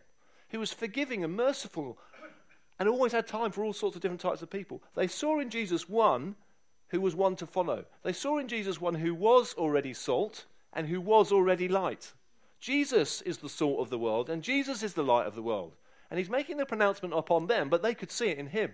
who 0.51 0.59
was 0.59 0.73
forgiving 0.73 1.25
and 1.25 1.35
merciful, 1.35 1.99
and 2.79 2.89
always 2.89 3.13
had 3.13 3.27
time 3.27 3.51
for 3.51 3.65
all 3.65 3.73
sorts 3.73 3.97
of 3.97 4.03
different 4.03 4.21
types 4.21 4.43
of 4.43 4.51
people. 4.51 4.83
They 4.95 5.07
saw 5.07 5.39
in 5.41 5.49
Jesus 5.49 5.89
one 5.89 6.35
who 6.89 7.01
was 7.01 7.15
one 7.15 7.37
to 7.37 7.47
follow. 7.47 7.85
They 8.03 8.13
saw 8.13 8.39
in 8.39 8.49
Jesus 8.49 8.81
one 8.81 8.95
who 8.95 9.15
was 9.15 9.55
already 9.55 9.95
salt 9.95 10.47
and 10.73 10.89
who 10.89 11.01
was 11.01 11.33
already 11.33 11.69
light. 11.69 12.13
Jesus 12.65 13.21
is 13.21 13.37
the 13.37 13.49
salt 13.51 13.79
of 13.79 13.91
the 13.91 13.99
world, 13.99 14.31
and 14.31 14.43
Jesus 14.43 14.83
is 14.83 14.95
the 14.95 15.05
light 15.05 15.27
of 15.27 15.35
the 15.35 15.43
world. 15.43 15.75
And 16.11 16.17
he's 16.17 16.31
making 16.31 16.57
the 16.57 16.65
pronouncement 16.65 17.13
upon 17.13 17.47
them, 17.47 17.69
but 17.69 17.83
they 17.83 17.93
could 17.93 18.11
see 18.11 18.29
it 18.29 18.39
in 18.39 18.47
him. 18.47 18.73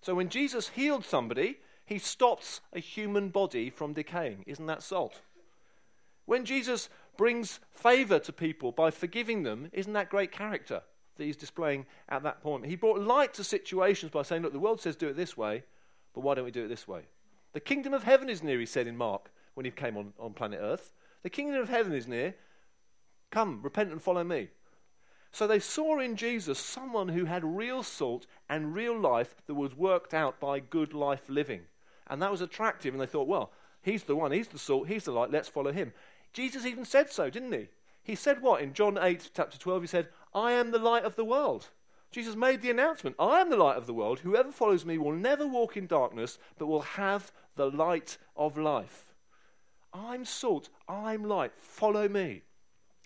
So 0.00 0.14
when 0.14 0.28
Jesus 0.28 0.68
healed 0.68 1.04
somebody, 1.04 1.58
he 1.84 1.98
stops 1.98 2.60
a 2.72 2.78
human 2.78 3.30
body 3.30 3.70
from 3.70 3.92
decaying. 3.92 4.44
Isn't 4.46 4.66
that 4.66 4.84
salt? 4.84 5.20
When 6.26 6.44
Jesus 6.44 6.88
brings 7.16 7.58
favor 7.72 8.20
to 8.20 8.32
people 8.32 8.70
by 8.70 8.92
forgiving 8.92 9.42
them, 9.42 9.68
isn't 9.72 9.94
that 9.94 10.10
great 10.10 10.30
character 10.30 10.82
that 11.16 11.24
he's 11.24 11.36
displaying 11.36 11.86
at 12.08 12.22
that 12.22 12.40
point? 12.40 12.66
He 12.66 12.76
brought 12.76 13.00
light 13.00 13.34
to 13.34 13.42
situations 13.42 14.12
by 14.12 14.22
saying, 14.22 14.42
Look, 14.42 14.52
the 14.52 14.60
world 14.60 14.80
says 14.80 14.94
do 14.94 15.08
it 15.08 15.16
this 15.16 15.36
way, 15.36 15.64
but 16.14 16.20
why 16.20 16.36
don't 16.36 16.44
we 16.44 16.52
do 16.52 16.66
it 16.66 16.68
this 16.68 16.86
way? 16.86 17.00
The 17.52 17.58
kingdom 17.58 17.94
of 17.94 18.04
heaven 18.04 18.28
is 18.28 18.44
near, 18.44 18.60
he 18.60 18.66
said 18.66 18.86
in 18.86 18.96
Mark 18.96 19.32
when 19.54 19.64
he 19.64 19.72
came 19.72 19.96
on, 19.96 20.12
on 20.20 20.34
planet 20.34 20.60
Earth. 20.62 20.92
The 21.24 21.30
kingdom 21.30 21.60
of 21.60 21.68
heaven 21.68 21.92
is 21.92 22.06
near. 22.06 22.36
Come, 23.30 23.60
repent 23.62 23.92
and 23.92 24.02
follow 24.02 24.24
me. 24.24 24.48
So 25.32 25.46
they 25.46 25.58
saw 25.58 26.00
in 26.00 26.16
Jesus 26.16 26.58
someone 26.58 27.08
who 27.08 27.26
had 27.26 27.44
real 27.44 27.82
salt 27.82 28.26
and 28.48 28.74
real 28.74 28.98
life 28.98 29.34
that 29.46 29.54
was 29.54 29.76
worked 29.76 30.14
out 30.14 30.40
by 30.40 30.60
good 30.60 30.94
life 30.94 31.28
living. 31.28 31.62
And 32.06 32.22
that 32.22 32.30
was 32.30 32.40
attractive, 32.40 32.94
and 32.94 33.00
they 33.00 33.06
thought, 33.06 33.28
well, 33.28 33.52
he's 33.82 34.04
the 34.04 34.16
one, 34.16 34.32
he's 34.32 34.48
the 34.48 34.58
salt, 34.58 34.88
he's 34.88 35.04
the 35.04 35.12
light, 35.12 35.30
let's 35.30 35.48
follow 35.48 35.72
him. 35.72 35.92
Jesus 36.32 36.64
even 36.64 36.84
said 36.84 37.10
so, 37.10 37.28
didn't 37.28 37.52
he? 37.52 37.68
He 38.02 38.14
said 38.14 38.40
what? 38.40 38.62
In 38.62 38.72
John 38.72 38.98
8, 38.98 39.30
chapter 39.34 39.58
12, 39.58 39.82
he 39.82 39.86
said, 39.86 40.08
I 40.34 40.52
am 40.52 40.70
the 40.70 40.78
light 40.78 41.04
of 41.04 41.16
the 41.16 41.24
world. 41.24 41.68
Jesus 42.10 42.36
made 42.36 42.62
the 42.62 42.70
announcement 42.70 43.16
I 43.18 43.40
am 43.40 43.50
the 43.50 43.56
light 43.56 43.76
of 43.76 43.86
the 43.86 43.92
world. 43.92 44.20
Whoever 44.20 44.50
follows 44.50 44.86
me 44.86 44.96
will 44.96 45.12
never 45.12 45.46
walk 45.46 45.76
in 45.76 45.86
darkness, 45.86 46.38
but 46.56 46.66
will 46.66 46.80
have 46.80 47.32
the 47.56 47.70
light 47.70 48.16
of 48.34 48.56
life. 48.56 49.12
I'm 49.92 50.24
salt, 50.24 50.70
I'm 50.88 51.24
light, 51.24 51.52
follow 51.58 52.08
me. 52.08 52.42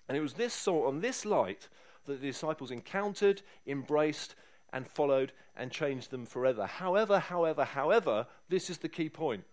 And 0.07 0.17
it 0.17 0.21
was 0.21 0.33
this 0.33 0.53
salt 0.53 0.91
and 0.91 1.01
this 1.01 1.25
light 1.25 1.69
that 2.05 2.21
the 2.21 2.27
disciples 2.27 2.71
encountered, 2.71 3.41
embraced, 3.65 4.35
and 4.71 4.87
followed 4.87 5.31
and 5.55 5.71
changed 5.71 6.11
them 6.11 6.25
forever. 6.25 6.65
However, 6.65 7.19
however, 7.19 7.63
however, 7.63 8.27
this 8.49 8.69
is 8.69 8.79
the 8.79 8.89
key 8.89 9.09
point. 9.09 9.43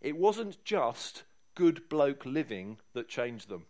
It 0.00 0.16
wasn't 0.16 0.64
just 0.64 1.24
good 1.54 1.88
bloke 1.88 2.24
living 2.24 2.78
that 2.94 3.08
changed 3.08 3.48
them. 3.48 3.66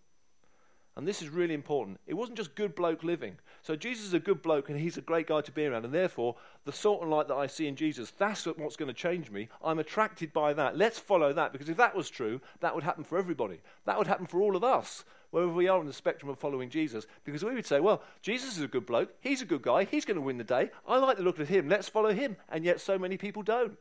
And 0.96 1.08
this 1.08 1.22
is 1.22 1.28
really 1.28 1.54
important. 1.54 2.00
It 2.06 2.14
wasn't 2.14 2.36
just 2.36 2.54
good 2.54 2.74
bloke 2.74 3.02
living. 3.02 3.38
So 3.62 3.76
Jesus 3.76 4.06
is 4.06 4.14
a 4.14 4.20
good 4.20 4.42
bloke 4.42 4.68
and 4.68 4.78
he's 4.78 4.96
a 4.96 5.02
great 5.02 5.26
guy 5.26 5.40
to 5.42 5.52
be 5.52 5.66
around. 5.66 5.84
And 5.84 5.94
therefore, 5.94 6.36
the 6.64 6.72
salt 6.72 7.02
and 7.02 7.10
light 7.10 7.28
that 7.28 7.34
I 7.34 7.46
see 7.46 7.66
in 7.66 7.76
Jesus, 7.76 8.10
that's 8.10 8.46
what's 8.46 8.76
going 8.76 8.88
to 8.88 8.94
change 8.94 9.30
me. 9.30 9.48
I'm 9.62 9.78
attracted 9.78 10.32
by 10.32 10.52
that. 10.54 10.76
Let's 10.76 10.98
follow 10.98 11.32
that. 11.32 11.52
Because 11.52 11.68
if 11.68 11.76
that 11.76 11.94
was 11.94 12.08
true, 12.08 12.40
that 12.60 12.74
would 12.74 12.84
happen 12.84 13.04
for 13.04 13.18
everybody. 13.18 13.60
That 13.84 13.98
would 13.98 14.06
happen 14.06 14.26
for 14.26 14.40
all 14.40 14.56
of 14.56 14.64
us 14.64 15.04
wherever 15.30 15.52
we 15.52 15.68
are 15.68 15.78
on 15.78 15.86
the 15.86 15.92
spectrum 15.92 16.30
of 16.30 16.38
following 16.38 16.70
Jesus. 16.70 17.06
Because 17.24 17.44
we 17.44 17.54
would 17.54 17.66
say, 17.66 17.80
well, 17.80 18.02
Jesus 18.22 18.56
is 18.56 18.62
a 18.62 18.68
good 18.68 18.86
bloke. 18.86 19.14
He's 19.20 19.42
a 19.42 19.46
good 19.46 19.62
guy. 19.62 19.84
He's 19.84 20.04
going 20.04 20.16
to 20.16 20.22
win 20.22 20.38
the 20.38 20.44
day. 20.44 20.70
I 20.88 20.96
like 20.98 21.18
the 21.18 21.22
look 21.22 21.38
of 21.38 21.48
him. 21.48 21.68
Let's 21.68 21.88
follow 21.88 22.12
him. 22.12 22.36
And 22.48 22.64
yet 22.64 22.80
so 22.80 22.98
many 22.98 23.16
people 23.16 23.42
don't. 23.42 23.76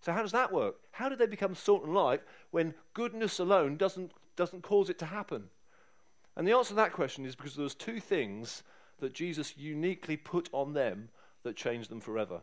So 0.00 0.12
how 0.12 0.22
does 0.22 0.32
that 0.32 0.52
work? 0.52 0.76
How 0.92 1.08
do 1.08 1.16
they 1.16 1.26
become 1.26 1.54
salt 1.54 1.84
and 1.84 1.94
light 1.94 2.22
when 2.50 2.74
goodness 2.94 3.38
alone 3.38 3.76
doesn't, 3.76 4.12
doesn't 4.36 4.62
cause 4.62 4.90
it 4.90 4.98
to 5.00 5.06
happen? 5.06 5.44
And 6.36 6.46
the 6.46 6.52
answer 6.52 6.70
to 6.70 6.74
that 6.76 6.92
question 6.92 7.24
is 7.24 7.34
because 7.34 7.56
there's 7.56 7.74
two 7.74 7.98
things 7.98 8.62
that 9.00 9.12
Jesus 9.12 9.56
uniquely 9.56 10.16
put 10.16 10.48
on 10.52 10.72
them 10.72 11.08
that 11.42 11.56
changed 11.56 11.90
them 11.90 12.00
forever. 12.00 12.40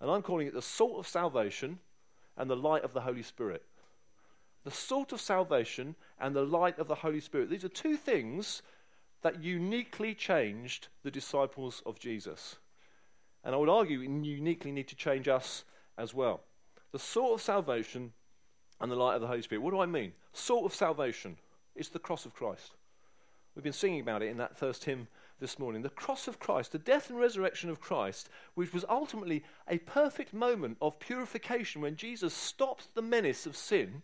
And 0.00 0.10
I'm 0.10 0.22
calling 0.22 0.46
it 0.46 0.54
the 0.54 0.62
salt 0.62 0.98
of 0.98 1.06
salvation 1.06 1.78
and 2.36 2.50
the 2.50 2.56
light 2.56 2.84
of 2.84 2.92
the 2.92 3.00
Holy 3.00 3.22
Spirit 3.22 3.62
the 4.66 4.72
salt 4.72 5.12
of 5.12 5.20
salvation 5.20 5.94
and 6.18 6.34
the 6.34 6.42
light 6.42 6.76
of 6.80 6.88
the 6.88 6.96
Holy 6.96 7.20
Spirit. 7.20 7.48
These 7.48 7.64
are 7.64 7.68
two 7.68 7.96
things 7.96 8.62
that 9.22 9.40
uniquely 9.40 10.12
changed 10.12 10.88
the 11.04 11.10
disciples 11.10 11.84
of 11.86 12.00
Jesus. 12.00 12.56
And 13.44 13.54
I 13.54 13.58
would 13.58 13.68
argue 13.68 14.00
uniquely 14.00 14.72
need 14.72 14.88
to 14.88 14.96
change 14.96 15.28
us 15.28 15.62
as 15.96 16.12
well. 16.12 16.40
The 16.90 16.98
salt 16.98 17.34
of 17.34 17.42
salvation 17.42 18.12
and 18.80 18.90
the 18.90 18.96
light 18.96 19.14
of 19.14 19.20
the 19.20 19.28
Holy 19.28 19.40
Spirit. 19.40 19.62
What 19.62 19.70
do 19.70 19.78
I 19.78 19.86
mean? 19.86 20.12
Salt 20.32 20.64
of 20.64 20.74
salvation. 20.74 21.36
It's 21.76 21.90
the 21.90 22.00
cross 22.00 22.26
of 22.26 22.34
Christ. 22.34 22.72
We've 23.54 23.62
been 23.62 23.72
singing 23.72 24.00
about 24.00 24.22
it 24.22 24.30
in 24.30 24.38
that 24.38 24.58
first 24.58 24.82
hymn 24.82 25.06
this 25.38 25.58
morning. 25.58 25.82
The 25.82 25.90
cross 25.90 26.28
of 26.28 26.38
Christ, 26.38 26.72
the 26.72 26.78
death 26.78 27.10
and 27.10 27.18
resurrection 27.18 27.70
of 27.70 27.80
Christ, 27.80 28.28
which 28.54 28.72
was 28.72 28.84
ultimately 28.88 29.44
a 29.68 29.78
perfect 29.78 30.32
moment 30.32 30.78
of 30.80 30.98
purification 30.98 31.80
when 31.82 31.96
Jesus 31.96 32.34
stopped 32.34 32.94
the 32.94 33.02
menace 33.02 33.46
of 33.46 33.56
sin 33.56 34.02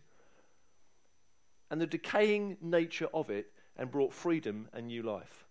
and 1.69 1.81
the 1.81 1.87
decaying 1.87 2.57
nature 2.61 3.07
of 3.13 3.29
it 3.29 3.51
and 3.77 3.91
brought 3.91 4.13
freedom 4.13 4.67
and 4.73 4.87
new 4.87 5.01
life. 5.01 5.45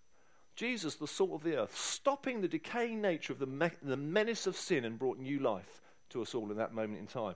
Jesus, 0.54 0.96
the 0.96 1.08
salt 1.08 1.32
of 1.32 1.42
the 1.42 1.56
earth, 1.56 1.76
stopping 1.76 2.40
the 2.40 2.48
decaying 2.48 3.00
nature 3.00 3.32
of 3.32 3.38
the, 3.38 3.46
me- 3.46 3.70
the 3.82 3.96
menace 3.96 4.46
of 4.46 4.56
sin 4.56 4.84
and 4.84 4.98
brought 4.98 5.18
new 5.18 5.38
life 5.38 5.80
to 6.10 6.22
us 6.22 6.34
all 6.34 6.50
in 6.50 6.58
that 6.58 6.74
moment 6.74 7.00
in 7.00 7.06
time. 7.06 7.34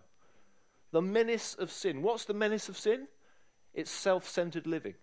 The 0.92 1.02
menace 1.02 1.54
of 1.54 1.70
sin. 1.70 2.02
What's 2.02 2.26
the 2.26 2.34
menace 2.34 2.68
of 2.68 2.76
sin? 2.76 3.08
It's 3.74 3.90
self 3.90 4.28
centered 4.28 4.66
living, 4.66 4.94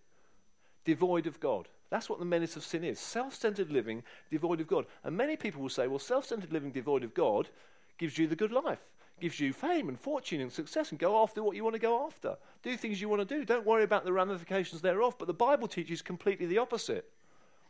devoid 0.86 1.28
of 1.28 1.40
God. 1.40 1.68
That's 1.94 2.10
what 2.10 2.18
the 2.18 2.26
menace 2.26 2.56
of 2.56 2.64
sin 2.64 2.84
is 2.84 3.00
self 3.00 3.36
centered 3.36 3.72
living, 3.72 4.02
devoid 4.32 4.60
of 4.60 4.66
God. 4.66 4.88
And 5.04 5.16
many 5.16 5.38
people 5.38 5.62
will 5.62 5.70
say, 5.70 5.86
well, 5.86 6.00
self 6.00 6.26
centered 6.26 6.52
living, 6.52 6.72
devoid 6.72 7.04
of 7.04 7.14
God, 7.14 7.50
gives 8.00 8.18
you 8.18 8.26
the 8.26 8.36
good 8.36 8.52
life, 8.52 8.80
gives 9.22 9.40
you 9.40 9.54
fame 9.54 9.90
and 9.90 10.00
fortune 10.00 10.42
and 10.42 10.52
success, 10.52 10.90
and 10.90 10.98
go 10.98 11.22
after 11.22 11.44
what 11.44 11.56
you 11.56 11.64
want 11.64 11.76
to 11.76 11.80
go 11.80 12.04
after. 12.08 12.36
Do 12.64 12.76
things 12.78 13.00
you 13.00 13.10
want 13.10 13.22
to 13.22 13.38
do. 13.38 13.46
Don't 13.46 13.64
worry 13.64 13.84
about 13.84 14.06
the 14.06 14.12
ramifications 14.12 14.82
thereof. 14.82 15.18
But 15.20 15.28
the 15.28 15.36
Bible 15.36 15.68
teaches 15.68 16.02
completely 16.02 16.48
the 16.48 16.58
opposite. 16.58 17.12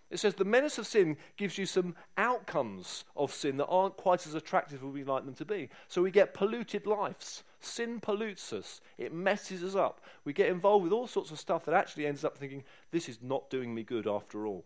It 0.09 0.21
says 0.21 0.35
the 0.35 0.45
menace 0.45 0.77
of 0.77 0.87
sin 0.87 1.17
gives 1.35 1.57
you 1.57 1.65
some 1.65 1.93
outcomes 2.15 3.03
of 3.17 3.33
sin 3.33 3.57
that 3.57 3.65
aren't 3.65 3.97
quite 3.97 4.25
as 4.25 4.35
attractive 4.35 4.85
as 4.85 4.89
we'd 4.89 5.05
like 5.05 5.25
them 5.25 5.35
to 5.35 5.43
be. 5.43 5.67
So 5.89 6.01
we 6.01 6.11
get 6.11 6.33
polluted 6.33 6.87
lives. 6.87 7.43
Sin 7.63 8.01
pollutes 8.01 8.51
us, 8.51 8.81
it 8.97 9.13
messes 9.13 9.63
us 9.63 9.73
up. 9.73 10.01
We 10.25 10.33
get 10.33 10.49
involved 10.49 10.83
with 10.83 10.91
all 10.91 11.07
sorts 11.07 11.31
of 11.31 11.39
stuff 11.39 11.63
that 11.65 11.73
actually 11.73 12.05
ends 12.05 12.25
up 12.25 12.37
thinking, 12.37 12.65
this 12.91 13.07
is 13.07 13.19
not 13.21 13.49
doing 13.49 13.73
me 13.73 13.83
good 13.83 14.05
after 14.05 14.45
all. 14.45 14.65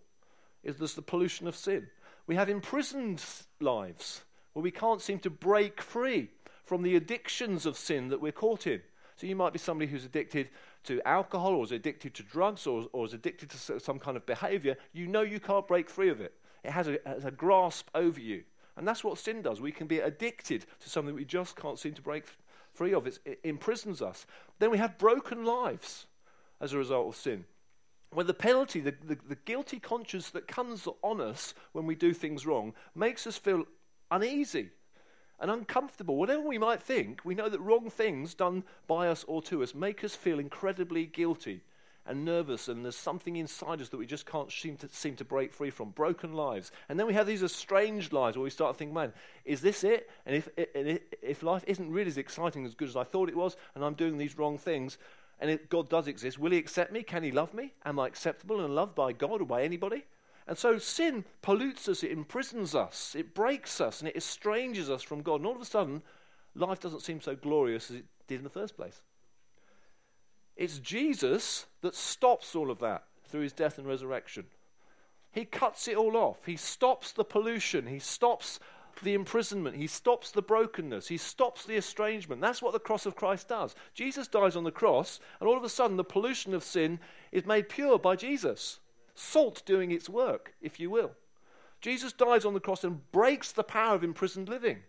Is 0.64 0.78
there's 0.78 0.96
the 0.96 1.04
pollution 1.04 1.48
of 1.48 1.56
sin. 1.56 1.88
We 2.26 2.36
have 2.36 2.50
imprisoned 2.50 3.24
lives 3.60 4.24
where 4.54 4.64
we 4.64 4.72
can't 4.72 5.00
seem 5.00 5.20
to 5.20 5.30
break 5.30 5.80
free 5.80 6.30
from 6.66 6.82
the 6.82 6.96
addictions 6.96 7.68
of 7.68 7.78
sin 7.78 8.10
that 8.10 8.20
we're 8.20 8.32
caught 8.32 8.66
in. 8.66 8.82
So 9.16 9.28
you 9.28 9.36
might 9.36 9.54
be 9.54 9.60
somebody 9.60 9.90
who's 9.92 10.06
addicted 10.06 10.50
to 10.86 11.08
alcohol 11.08 11.54
or 11.54 11.64
is 11.64 11.72
addicted 11.72 12.16
to 12.16 12.24
drugs 12.24 12.66
or, 12.66 12.88
or 12.94 13.06
is 13.06 13.14
addicted 13.14 13.52
to 13.52 13.80
some 13.80 14.00
kind 14.00 14.18
of 14.18 14.26
behavior. 14.26 14.76
You 14.92 15.06
know 15.06 15.22
you 15.22 15.40
can't 15.40 15.68
break 15.68 15.88
free 15.88 16.10
of 16.10 16.20
it. 16.20 16.34
It 16.64 16.72
has 16.72 16.88
a, 16.88 16.98
has 17.06 17.26
a 17.26 17.32
grasp 17.32 17.90
over 17.94 18.20
you. 18.20 18.44
And 18.76 18.88
that's 18.88 19.04
what 19.04 19.20
sin 19.20 19.44
does. 19.44 19.62
We 19.62 19.72
can 19.72 19.88
be 19.88 20.00
addicted 20.00 20.66
to 20.80 20.90
something 20.90 21.14
we 21.14 21.26
just 21.26 21.56
can't 21.56 21.80
seem 21.80 21.94
to 21.94 22.02
break 22.02 22.26
free 22.78 22.94
of. 22.94 23.08
It 23.08 23.40
imprisons 23.44 24.02
us. 24.02 24.26
Then 24.60 24.72
we 24.72 24.78
have 24.78 24.98
broken 24.98 25.44
lives 25.44 26.06
as 26.62 26.74
a 26.74 26.78
result 26.78 27.08
of 27.08 27.16
sin. 27.16 27.46
Where 28.12 28.24
the 28.24 28.34
penalty, 28.34 28.80
the, 28.80 28.94
the, 29.04 29.18
the, 29.28 29.36
guilty 29.36 29.80
conscience 29.80 30.30
that 30.30 30.48
comes 30.48 30.88
on 31.02 31.20
us 31.20 31.54
when 31.74 31.86
we 31.86 31.96
do 31.96 32.14
things 32.14 32.46
wrong, 32.46 32.74
makes 32.96 33.28
us 33.28 33.38
feel 33.38 33.66
uneasy 34.10 34.70
and 35.40 35.52
uncomfortable. 35.52 36.16
Whatever 36.16 36.42
we 36.42 36.58
might 36.58 36.82
think, 36.82 37.26
we 37.26 37.36
know 37.36 37.50
that 37.50 37.60
wrong 37.60 37.90
things 37.90 38.34
done 38.34 38.64
by 38.88 39.10
us 39.10 39.26
or 39.28 39.42
to 39.44 39.62
us 39.62 39.76
make 39.76 40.04
us 40.04 40.16
feel 40.16 40.40
incredibly 40.40 41.06
guilty 41.06 41.64
and 42.08 42.24
nervous, 42.24 42.68
and 42.68 42.84
there's 42.84 42.96
something 42.96 43.36
inside 43.36 43.82
us 43.82 43.90
that 43.90 43.98
we 43.98 44.06
just 44.06 44.26
can't 44.26 44.52
seem 44.52 44.78
to, 44.78 44.88
seem 44.90 45.16
to 45.18 45.26
break 45.26 45.54
free 45.54 45.70
from. 45.70 45.90
Broken 45.90 46.34
lives. 46.34 46.72
And 46.90 47.00
then 47.00 47.08
we 47.08 47.14
have 47.14 47.28
these 47.28 47.44
estranged 47.44 48.14
lives 48.14 48.38
where 48.38 48.44
we 48.44 48.50
start 48.50 48.74
to 48.74 48.78
think, 48.78 48.94
man, 48.94 49.14
is 49.46 49.62
this 49.62 49.84
it? 49.84 50.10
And 50.26 50.36
if, 50.36 50.50
if 50.56 51.44
life 51.44 51.64
isn't 51.68 51.92
really 51.92 52.10
as 52.10 52.18
exciting 52.18 52.66
as 52.66 52.76
good 52.76 52.90
as 52.90 52.96
I 52.96 53.04
thought 53.04 53.30
it 53.30 53.36
was, 53.36 53.58
and 53.76 53.84
I'm 53.84 53.94
doing 53.94 54.18
these 54.18 54.38
wrong 54.38 54.58
things, 54.58 54.98
and 55.40 55.52
if 55.52 55.70
God 55.70 55.90
does 55.90 56.08
exist, 56.08 56.40
will 56.40 56.52
He 56.52 56.58
accept 56.58 56.92
me? 56.92 57.04
Can 57.04 57.24
He 57.24 57.32
love 57.32 57.54
me? 57.54 57.74
Am 57.86 58.00
I 58.00 58.08
acceptable 58.08 58.64
and 58.64 58.74
loved 58.74 58.96
by 58.96 59.12
God 59.12 59.42
or 59.42 59.46
by 59.46 59.64
anybody? 59.64 60.06
And 60.48 60.58
so 60.58 60.78
sin 60.78 61.26
pollutes 61.42 61.90
us, 61.90 62.04
it 62.04 62.12
imprisons 62.12 62.74
us, 62.74 63.16
it 63.18 63.34
breaks 63.34 63.82
us, 63.82 64.00
and 64.00 64.08
it 64.08 64.16
estranges 64.16 64.90
us 64.90 65.04
from 65.04 65.22
God. 65.22 65.42
And 65.42 65.46
all 65.46 65.56
of 65.56 65.62
a 65.62 65.66
sudden, 65.66 66.02
life 66.56 66.80
doesn't 66.80 67.02
seem 67.02 67.20
so 67.20 67.36
glorious 67.36 67.92
as 67.92 67.98
it 67.98 68.06
did 68.28 68.38
in 68.38 68.44
the 68.46 68.50
first 68.50 68.78
place. 68.78 69.02
It's 70.58 70.80
Jesus 70.80 71.68
that 71.82 71.96
stops 71.96 72.56
all 72.56 72.72
of 72.72 72.80
that 72.80 73.04
through 73.30 73.42
his 73.42 73.54
death 73.54 73.78
and 73.78 73.88
resurrection. 73.88 74.46
He 75.32 75.46
cuts 75.46 75.88
it 75.88 75.96
all 75.96 76.18
off. 76.18 76.46
He 76.46 76.56
stops 76.56 77.12
the 77.12 77.24
pollution. 77.24 77.86
He 77.86 78.00
stops 78.00 78.60
the 79.04 79.14
imprisonment. 79.14 79.76
He 79.76 79.86
stops 79.86 80.32
the 80.32 80.42
brokenness. 80.42 81.08
He 81.08 81.18
stops 81.18 81.66
the 81.66 81.76
estrangement. 81.76 82.42
That's 82.42 82.62
what 82.62 82.74
the 82.74 82.80
cross 82.80 83.06
of 83.06 83.16
Christ 83.16 83.48
does. 83.48 83.76
Jesus 83.94 84.28
dies 84.28 84.56
on 84.56 84.64
the 84.64 84.72
cross, 84.72 85.20
and 85.40 85.48
all 85.48 85.58
of 85.58 85.64
a 85.64 85.70
sudden, 85.70 85.98
the 85.98 86.04
pollution 86.04 86.56
of 86.56 86.64
sin 86.64 87.00
is 87.32 87.46
made 87.46 87.70
pure 87.70 88.00
by 88.00 88.16
Jesus 88.16 88.80
salt 89.14 89.64
doing 89.66 89.92
its 89.92 90.10
work, 90.10 90.54
if 90.62 90.80
you 90.80 90.90
will. 90.90 91.12
Jesus 91.82 92.14
dies 92.14 92.46
on 92.46 92.54
the 92.54 92.60
cross 92.60 92.84
and 92.84 93.12
breaks 93.12 93.52
the 93.52 93.64
power 93.64 93.96
of 93.96 94.04
imprisoned 94.04 94.50
living. 94.50 94.80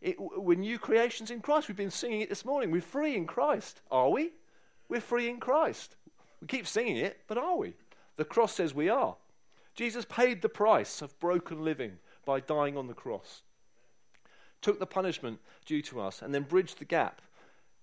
It, 0.00 0.16
we're 0.18 0.58
new 0.58 0.78
creations 0.78 1.30
in 1.30 1.40
Christ. 1.40 1.68
We've 1.68 1.76
been 1.76 1.90
singing 1.90 2.20
it 2.20 2.28
this 2.28 2.44
morning. 2.44 2.70
We're 2.70 2.80
free 2.80 3.16
in 3.16 3.26
Christ. 3.26 3.80
Are 3.90 4.10
we? 4.10 4.32
We're 4.92 5.00
free 5.00 5.30
in 5.30 5.40
Christ. 5.40 5.96
We 6.42 6.48
keep 6.48 6.66
singing 6.66 6.98
it, 6.98 7.20
but 7.26 7.38
are 7.38 7.56
we? 7.56 7.72
The 8.16 8.26
cross 8.26 8.52
says 8.52 8.74
we 8.74 8.90
are. 8.90 9.16
Jesus 9.74 10.04
paid 10.04 10.42
the 10.42 10.50
price 10.50 11.00
of 11.00 11.18
broken 11.18 11.64
living 11.64 11.92
by 12.26 12.40
dying 12.40 12.76
on 12.76 12.88
the 12.88 12.92
cross, 12.92 13.40
took 14.60 14.78
the 14.78 14.84
punishment 14.84 15.38
due 15.64 15.80
to 15.80 16.02
us, 16.02 16.20
and 16.20 16.34
then 16.34 16.42
bridged 16.42 16.78
the 16.78 16.84
gap 16.84 17.22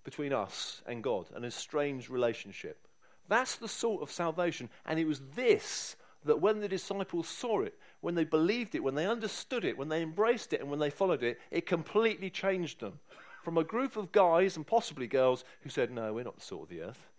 between 0.04 0.34
us 0.34 0.84
and 0.86 1.02
God, 1.04 1.26
an 1.34 1.46
estranged 1.46 2.12
relationship. 2.12 2.88
That's 3.28 3.56
the 3.56 3.68
sort 3.68 4.04
of 4.04 4.12
salvation. 4.12 4.70
And 4.86 5.00
it 5.00 5.08
was 5.08 5.20
this 5.34 5.96
that 6.26 6.40
when 6.40 6.60
the 6.60 6.68
disciples 6.68 7.28
saw 7.28 7.62
it, 7.62 7.74
when 8.02 8.14
they 8.14 8.24
believed 8.24 8.76
it, 8.76 8.84
when 8.84 8.94
they 8.94 9.08
understood 9.08 9.66
it, 9.66 9.80
when 9.80 9.90
they 9.90 10.04
embraced 10.04 10.54
it, 10.54 10.62
and 10.62 10.70
when 10.70 10.80
they 10.80 10.92
followed 10.92 11.24
it, 11.24 11.40
it 11.50 11.66
completely 11.66 12.30
changed 12.30 12.82
them. 12.82 13.00
From 13.42 13.58
a 13.58 13.64
group 13.64 13.96
of 13.96 14.12
guys 14.12 14.58
and 14.58 14.68
possibly 14.68 15.08
girls 15.08 15.44
who 15.62 15.70
said, 15.70 15.92
No, 15.92 16.14
we're 16.14 16.24
not 16.24 16.36
the 16.36 16.46
salt 16.46 16.64
of 16.64 16.70
the 16.70 16.82
earth, 16.82 17.10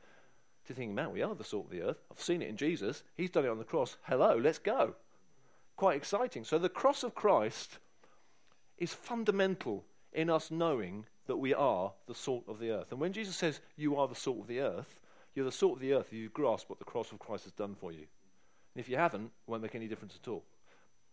to 0.67 0.75
thinking, 0.75 0.95
Man, 0.95 1.13
we 1.13 1.23
are 1.23 1.35
the 1.35 1.45
salt 1.45 1.67
of 1.67 1.71
the 1.71 1.83
earth. 1.83 1.99
I've 2.11 2.21
seen 2.21 2.43
it 2.43 2.49
in 2.49 2.57
Jesus. 2.57 3.03
He's 3.17 3.31
done 3.31 3.45
it 3.45 3.51
on 3.51 3.59
the 3.59 3.65
cross. 3.65 3.97
Hello, 4.03 4.37
let's 4.37 4.59
go. 4.59 4.95
Quite 5.77 5.97
exciting. 5.97 6.45
So 6.45 6.59
the 6.59 6.69
cross 6.69 7.03
of 7.03 7.15
Christ 7.15 7.79
is 8.77 8.93
fundamental 8.93 9.85
in 10.13 10.29
us 10.29 10.51
knowing 10.51 11.07
that 11.27 11.37
we 11.37 11.55
are 11.55 11.93
the 12.07 12.15
salt 12.15 12.45
of 12.49 12.59
the 12.59 12.71
earth. 12.71 12.91
And 12.91 13.01
when 13.01 13.13
Jesus 13.13 13.37
says, 13.37 13.61
You 13.77 13.97
are 13.97 14.09
the 14.09 14.15
salt 14.15 14.41
of 14.41 14.47
the 14.47 14.61
earth, 14.61 15.01
you're 15.35 15.45
the 15.45 15.53
salt 15.53 15.75
of 15.75 15.81
the 15.81 15.93
earth 15.93 16.13
you 16.13 16.29
grasp 16.29 16.69
what 16.69 16.79
the 16.79 16.85
cross 16.85 17.13
of 17.13 17.19
Christ 17.19 17.45
has 17.45 17.53
done 17.53 17.75
for 17.75 17.93
you. 17.93 18.07
And 18.75 18.81
if 18.81 18.89
you 18.89 18.97
haven't, 18.97 19.27
it 19.27 19.31
won't 19.51 19.63
make 19.63 19.75
any 19.75 19.89
difference 19.89 20.19
at 20.21 20.29
all. 20.29 20.45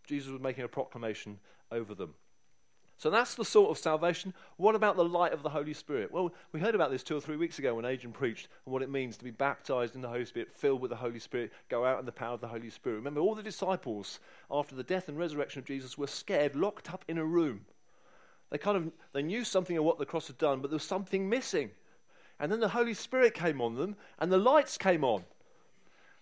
Jesus 0.06 0.30
was 0.30 0.40
making 0.40 0.64
a 0.64 0.68
proclamation 0.68 1.38
over 1.70 1.94
them. 1.94 2.14
So 2.98 3.10
that's 3.10 3.36
the 3.36 3.44
sort 3.44 3.70
of 3.70 3.78
salvation. 3.78 4.34
What 4.56 4.74
about 4.74 4.96
the 4.96 5.04
light 5.04 5.32
of 5.32 5.44
the 5.44 5.50
Holy 5.50 5.72
Spirit? 5.72 6.10
Well, 6.10 6.34
we 6.50 6.58
heard 6.58 6.74
about 6.74 6.90
this 6.90 7.04
two 7.04 7.16
or 7.16 7.20
three 7.20 7.36
weeks 7.36 7.60
ago 7.60 7.76
when 7.76 7.84
Adrian 7.84 8.12
preached 8.12 8.48
and 8.66 8.72
what 8.72 8.82
it 8.82 8.90
means 8.90 9.16
to 9.16 9.24
be 9.24 9.30
baptized 9.30 9.94
in 9.94 10.00
the 10.00 10.08
Holy 10.08 10.24
Spirit, 10.24 10.50
filled 10.50 10.80
with 10.80 10.90
the 10.90 10.96
Holy 10.96 11.20
Spirit, 11.20 11.52
go 11.68 11.84
out 11.84 12.00
in 12.00 12.06
the 12.06 12.12
power 12.12 12.34
of 12.34 12.40
the 12.40 12.48
Holy 12.48 12.70
Spirit. 12.70 12.96
Remember, 12.96 13.20
all 13.20 13.36
the 13.36 13.42
disciples, 13.42 14.18
after 14.50 14.74
the 14.74 14.82
death 14.82 15.08
and 15.08 15.16
resurrection 15.16 15.60
of 15.60 15.64
Jesus, 15.64 15.96
were 15.96 16.08
scared, 16.08 16.56
locked 16.56 16.92
up 16.92 17.04
in 17.06 17.18
a 17.18 17.24
room. 17.24 17.66
They 18.50 18.58
kind 18.58 18.76
of 18.76 18.90
they 19.12 19.22
knew 19.22 19.44
something 19.44 19.76
of 19.76 19.84
what 19.84 19.98
the 19.98 20.06
cross 20.06 20.26
had 20.26 20.38
done, 20.38 20.60
but 20.60 20.70
there 20.70 20.76
was 20.76 20.82
something 20.82 21.28
missing. 21.28 21.70
And 22.40 22.50
then 22.50 22.58
the 22.58 22.70
Holy 22.70 22.94
Spirit 22.94 23.32
came 23.32 23.60
on 23.60 23.76
them, 23.76 23.94
and 24.18 24.32
the 24.32 24.38
lights 24.38 24.76
came 24.76 25.04
on. 25.04 25.22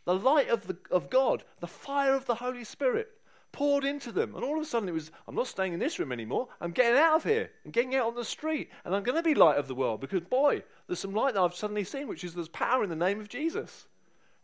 The 0.05 0.15
light 0.15 0.51
of, 0.51 0.67
the, 0.67 0.77
of 0.91 1.09
God, 1.09 1.43
the 1.61 1.67
fire 1.67 2.15
of 2.15 2.27
the 2.27 2.37
Holy 2.37 2.65
Spirit 2.65 3.16
poured 3.57 3.85
into 3.85 4.13
them. 4.13 4.35
And 4.35 4.45
all 4.45 4.57
of 4.57 4.63
a 4.63 4.67
sudden 4.67 4.87
it 4.87 4.93
was, 4.93 5.11
I'm 5.27 5.35
not 5.35 5.47
staying 5.47 5.73
in 5.73 5.81
this 5.81 5.99
room 5.99 6.13
anymore. 6.13 6.49
I'm 6.61 6.73
getting 6.73 6.99
out 6.99 7.17
of 7.17 7.25
here 7.25 7.51
and 7.65 7.73
getting 7.73 7.95
out 7.95 8.07
on 8.07 8.15
the 8.15 8.25
street. 8.25 8.71
And 8.85 8.95
I'm 8.95 9.03
going 9.03 9.17
to 9.17 9.23
be 9.23 9.35
light 9.35 9.57
of 9.57 9.67
the 9.67 9.75
world 9.75 10.03
because, 10.03 10.21
boy, 10.21 10.63
there's 10.87 10.99
some 10.99 11.15
light 11.15 11.33
that 11.33 11.41
I've 11.41 11.55
suddenly 11.55 11.83
seen, 11.83 12.07
which 12.07 12.23
is 12.23 12.35
there's 12.35 12.49
power 12.49 12.85
in 12.85 12.91
the 12.91 12.95
name 12.95 13.19
of 13.19 13.31
Jesus. 13.31 13.87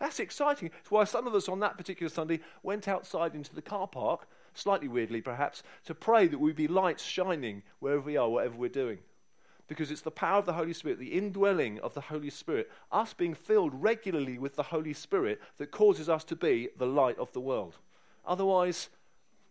That's 0.01 0.19
exciting. 0.19 0.71
It's 0.81 0.91
why 0.91 1.05
some 1.05 1.27
of 1.27 1.35
us 1.35 1.47
on 1.47 1.61
that 1.61 1.77
particular 1.77 2.09
Sunday 2.09 2.41
went 2.63 2.89
outside 2.89 3.35
into 3.35 3.55
the 3.55 3.61
car 3.61 3.87
park, 3.87 4.27
slightly 4.55 4.89
weirdly 4.89 5.21
perhaps, 5.21 5.63
to 5.85 5.95
pray 5.95 6.27
that 6.27 6.41
we 6.41 6.55
be 6.55 6.67
lights 6.67 7.05
shining 7.05 7.63
wherever 7.81 8.01
we 8.01 8.17
are, 8.17 8.31
whatever 8.31 8.57
we're 8.57 8.71
doing 8.71 8.99
because 9.69 9.91
it's 9.91 10.03
the 10.03 10.11
power 10.11 10.39
of 10.39 10.45
the 10.45 10.53
Holy 10.53 10.75
Spirit, 10.75 10.99
the 10.99 11.15
indwelling 11.15 11.79
of 11.81 11.95
the 11.95 12.01
Holy 12.03 12.29
Spirit, 12.29 12.71
us 12.91 13.15
being 13.15 13.33
filled 13.33 13.83
regularly 13.83 14.37
with 14.37 14.55
the 14.55 14.65
Holy 14.65 14.93
Spirit 14.93 15.41
that 15.57 15.71
causes 15.71 16.11
us 16.11 16.25
to 16.25 16.37
be 16.37 16.69
the 16.77 16.87
light 16.87 17.19
of 17.19 17.33
the 17.33 17.41
world. 17.41 17.77
Otherwise, 18.25 18.91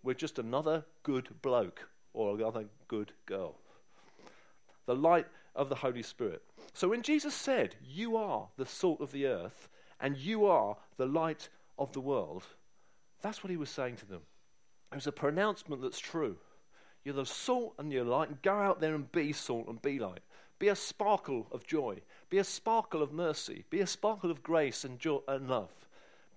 we're 0.04 0.14
just 0.14 0.40
another 0.40 0.86
good 1.04 1.30
bloke 1.42 1.90
or 2.14 2.36
another 2.36 2.66
good 2.88 3.14
girl. 3.26 3.56
The 4.86 4.96
light 4.96 5.28
of 5.56 5.70
the 5.70 5.76
Holy 5.76 6.04
Spirit. 6.04 6.42
So 6.74 6.90
when 6.90 7.02
Jesus 7.02 7.34
said, 7.34 7.76
You 7.84 8.18
are 8.18 8.48
the 8.58 8.66
salt 8.66 9.02
of 9.02 9.12
the 9.12 9.26
earth 9.26 9.68
and 10.00 10.18
you 10.18 10.46
are 10.46 10.78
the 10.98 11.06
light 11.06 11.50
of 11.78 11.92
the 11.92 12.00
world, 12.00 12.44
that's 13.22 13.44
what 13.44 13.52
he 13.52 13.58
was 13.58 13.70
saying 13.70 13.98
to 13.98 14.06
them. 14.06 14.22
It 14.92 14.96
was 14.96 15.08
a 15.08 15.12
pronouncement 15.12 15.82
that's 15.82 16.00
true. 16.00 16.38
You're 17.04 17.16
the 17.16 17.26
salt 17.26 17.76
and 17.78 17.92
you're 17.92 18.04
light. 18.04 18.42
Go 18.42 18.54
out 18.54 18.82
there 18.82 18.96
and 18.96 19.12
be 19.12 19.32
salt 19.34 19.68
and 19.68 19.82
be 19.82 20.00
light. 20.00 20.22
Be 20.60 20.68
a 20.68 20.76
sparkle 20.76 21.48
of 21.52 21.66
joy. 21.66 22.02
Be 22.30 22.38
a 22.38 22.44
sparkle 22.44 23.02
of 23.02 23.12
mercy. 23.12 23.66
Be 23.70 23.80
a 23.80 23.88
sparkle 23.88 24.30
of 24.30 24.44
grace 24.44 24.84
and, 24.84 25.00
joy 25.00 25.20
and 25.28 25.50
love. 25.50 25.72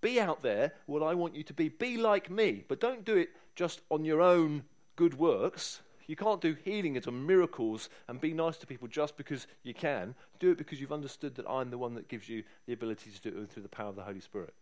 Be 0.00 0.20
out 0.20 0.42
there 0.42 0.72
what 0.86 1.02
I 1.02 1.14
want 1.14 1.34
you 1.34 1.42
to 1.42 1.52
be. 1.52 1.68
Be 1.68 1.96
like 1.96 2.30
me, 2.30 2.64
but 2.66 2.80
don't 2.80 3.04
do 3.04 3.16
it 3.16 3.30
just 3.54 3.80
on 3.90 4.04
your 4.04 4.20
own 4.20 4.64
good 4.96 5.18
works. 5.18 5.80
You 6.06 6.16
can't 6.16 6.40
do 6.40 6.56
healing 6.64 6.96
and 6.96 7.26
miracles 7.26 7.88
and 8.08 8.20
be 8.20 8.34
nice 8.34 8.58
to 8.58 8.66
people 8.66 8.88
just 8.88 9.16
because 9.16 9.46
you 9.62 9.72
can. 9.72 10.14
Do 10.38 10.50
it 10.50 10.58
because 10.58 10.80
you've 10.80 10.92
understood 10.92 11.34
that 11.36 11.48
I'm 11.48 11.70
the 11.70 11.78
one 11.78 11.94
that 11.94 12.08
gives 12.08 12.28
you 12.28 12.44
the 12.66 12.74
ability 12.74 13.10
to 13.10 13.30
do 13.30 13.40
it 13.40 13.50
through 13.50 13.62
the 13.62 13.68
power 13.68 13.88
of 13.88 13.96
the 13.96 14.02
Holy 14.02 14.20
Spirit. 14.20 14.52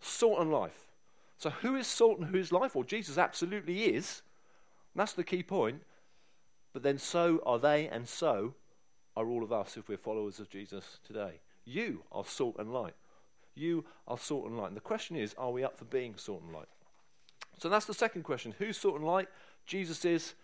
Salt 0.00 0.40
and 0.40 0.50
life. 0.50 0.88
So, 1.38 1.50
who 1.50 1.76
is 1.76 1.86
salt 1.86 2.18
and 2.18 2.28
who 2.28 2.38
is 2.38 2.50
life? 2.50 2.74
Well, 2.74 2.84
Jesus 2.84 3.18
absolutely 3.18 3.84
is. 3.84 4.22
That's 4.94 5.12
the 5.12 5.24
key 5.24 5.42
point. 5.42 5.82
But 6.72 6.82
then, 6.82 6.98
so 6.98 7.42
are 7.46 7.58
they, 7.58 7.88
and 7.88 8.08
so 8.08 8.54
are 9.16 9.28
all 9.28 9.42
of 9.42 9.52
us 9.52 9.76
if 9.76 9.88
we're 9.88 9.98
followers 9.98 10.40
of 10.40 10.50
Jesus 10.50 10.98
today. 11.06 11.40
You 11.64 12.02
are 12.12 12.24
salt 12.24 12.56
and 12.58 12.72
light. 12.72 12.94
You 13.54 13.84
are 14.06 14.18
salt 14.18 14.46
and 14.46 14.58
light. 14.58 14.68
And 14.68 14.76
the 14.76 14.82
question 14.82 15.16
is, 15.16 15.34
are 15.38 15.50
we 15.50 15.64
up 15.64 15.78
for 15.78 15.86
being 15.86 16.14
salt 16.16 16.42
and 16.42 16.54
light? 16.54 16.68
So 17.58 17.68
that's 17.68 17.86
the 17.86 17.94
second 17.94 18.22
question. 18.22 18.54
Who's 18.58 18.76
salt 18.76 18.96
and 18.96 19.04
light? 19.04 19.28
Jesus 19.66 20.04
is, 20.04 20.34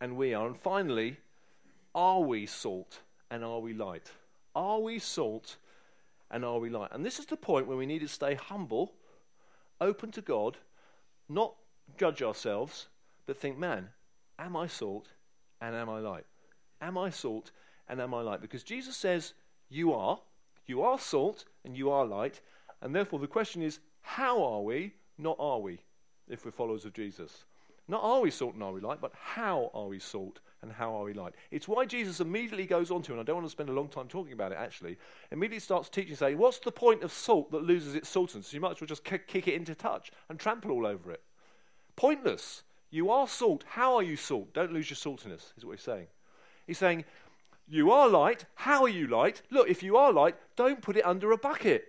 and 0.00 0.16
we 0.16 0.34
are. 0.34 0.46
And 0.46 0.56
finally, 0.56 1.18
are 1.94 2.20
we 2.20 2.46
salt 2.46 3.00
and 3.30 3.44
are 3.44 3.60
we 3.60 3.74
light? 3.74 4.10
Are 4.54 4.80
we 4.80 4.98
salt 4.98 5.56
and 6.30 6.44
are 6.44 6.58
we 6.58 6.70
light? 6.70 6.90
And 6.92 7.04
this 7.04 7.18
is 7.18 7.26
the 7.26 7.36
point 7.36 7.66
where 7.66 7.76
we 7.76 7.86
need 7.86 8.00
to 8.00 8.08
stay 8.08 8.34
humble, 8.34 8.94
open 9.80 10.10
to 10.12 10.20
God, 10.20 10.56
not 11.28 11.54
judge 11.98 12.22
ourselves, 12.22 12.88
but 13.26 13.36
think, 13.36 13.58
man, 13.58 13.88
am 14.38 14.56
I 14.56 14.66
salt 14.66 15.08
and 15.60 15.76
am 15.76 15.88
I 15.88 16.00
light? 16.00 16.24
Am 16.80 16.98
I 16.98 17.10
salt 17.10 17.50
and 17.88 18.00
am 18.00 18.14
I 18.14 18.22
light? 18.22 18.40
Because 18.40 18.62
Jesus 18.62 18.96
says, 18.96 19.34
you 19.68 19.92
are. 19.92 20.20
You 20.66 20.82
are 20.82 20.98
salt 20.98 21.44
and 21.64 21.76
you 21.76 21.90
are 21.90 22.06
light. 22.06 22.40
And 22.80 22.94
therefore, 22.94 23.18
the 23.18 23.26
question 23.26 23.62
is, 23.62 23.78
how 24.00 24.42
are 24.42 24.62
we, 24.62 24.94
not 25.18 25.36
are 25.38 25.60
we, 25.60 25.80
if 26.28 26.44
we're 26.44 26.50
followers 26.50 26.84
of 26.84 26.92
Jesus? 26.92 27.44
Not 27.88 28.02
are 28.02 28.20
we 28.20 28.30
salt 28.30 28.54
and 28.54 28.62
are 28.62 28.72
we 28.72 28.80
light, 28.80 29.00
but 29.00 29.12
how 29.14 29.70
are 29.74 29.86
we 29.86 29.98
salt 29.98 30.40
and 30.62 30.72
how 30.72 30.94
are 30.94 31.04
we 31.04 31.12
light? 31.12 31.34
It's 31.50 31.66
why 31.66 31.84
Jesus 31.84 32.20
immediately 32.20 32.64
goes 32.64 32.90
on 32.90 33.02
to, 33.02 33.12
and 33.12 33.20
I 33.20 33.24
don't 33.24 33.36
want 33.36 33.46
to 33.46 33.50
spend 33.50 33.68
a 33.68 33.72
long 33.72 33.88
time 33.88 34.06
talking 34.08 34.32
about 34.32 34.52
it 34.52 34.58
actually, 34.58 34.96
immediately 35.30 35.58
starts 35.58 35.88
teaching, 35.88 36.14
saying, 36.14 36.38
What's 36.38 36.58
the 36.58 36.70
point 36.70 37.02
of 37.02 37.12
salt 37.12 37.50
that 37.50 37.64
loses 37.64 37.94
its 37.94 38.14
saltiness? 38.14 38.52
You 38.52 38.60
might 38.60 38.72
as 38.72 38.80
well 38.80 38.86
just 38.86 39.04
kick, 39.04 39.26
kick 39.26 39.48
it 39.48 39.54
into 39.54 39.74
touch 39.74 40.12
and 40.28 40.38
trample 40.38 40.70
all 40.70 40.86
over 40.86 41.10
it. 41.10 41.22
Pointless. 41.96 42.62
You 42.90 43.10
are 43.10 43.26
salt. 43.26 43.64
How 43.66 43.96
are 43.96 44.02
you 44.02 44.16
salt? 44.16 44.52
Don't 44.52 44.72
lose 44.72 44.90
your 44.90 44.96
saltiness, 44.96 45.52
is 45.56 45.64
what 45.64 45.72
he's 45.72 45.84
saying. 45.84 46.06
He's 46.66 46.78
saying, 46.78 47.04
You 47.68 47.90
are 47.90 48.08
light. 48.08 48.44
How 48.54 48.82
are 48.82 48.88
you 48.88 49.06
light? 49.06 49.42
Look, 49.50 49.68
if 49.68 49.82
you 49.82 49.96
are 49.96 50.12
light, 50.12 50.36
don't 50.56 50.80
put 50.80 50.96
it 50.96 51.04
under 51.04 51.32
a 51.32 51.38
bucket. 51.38 51.88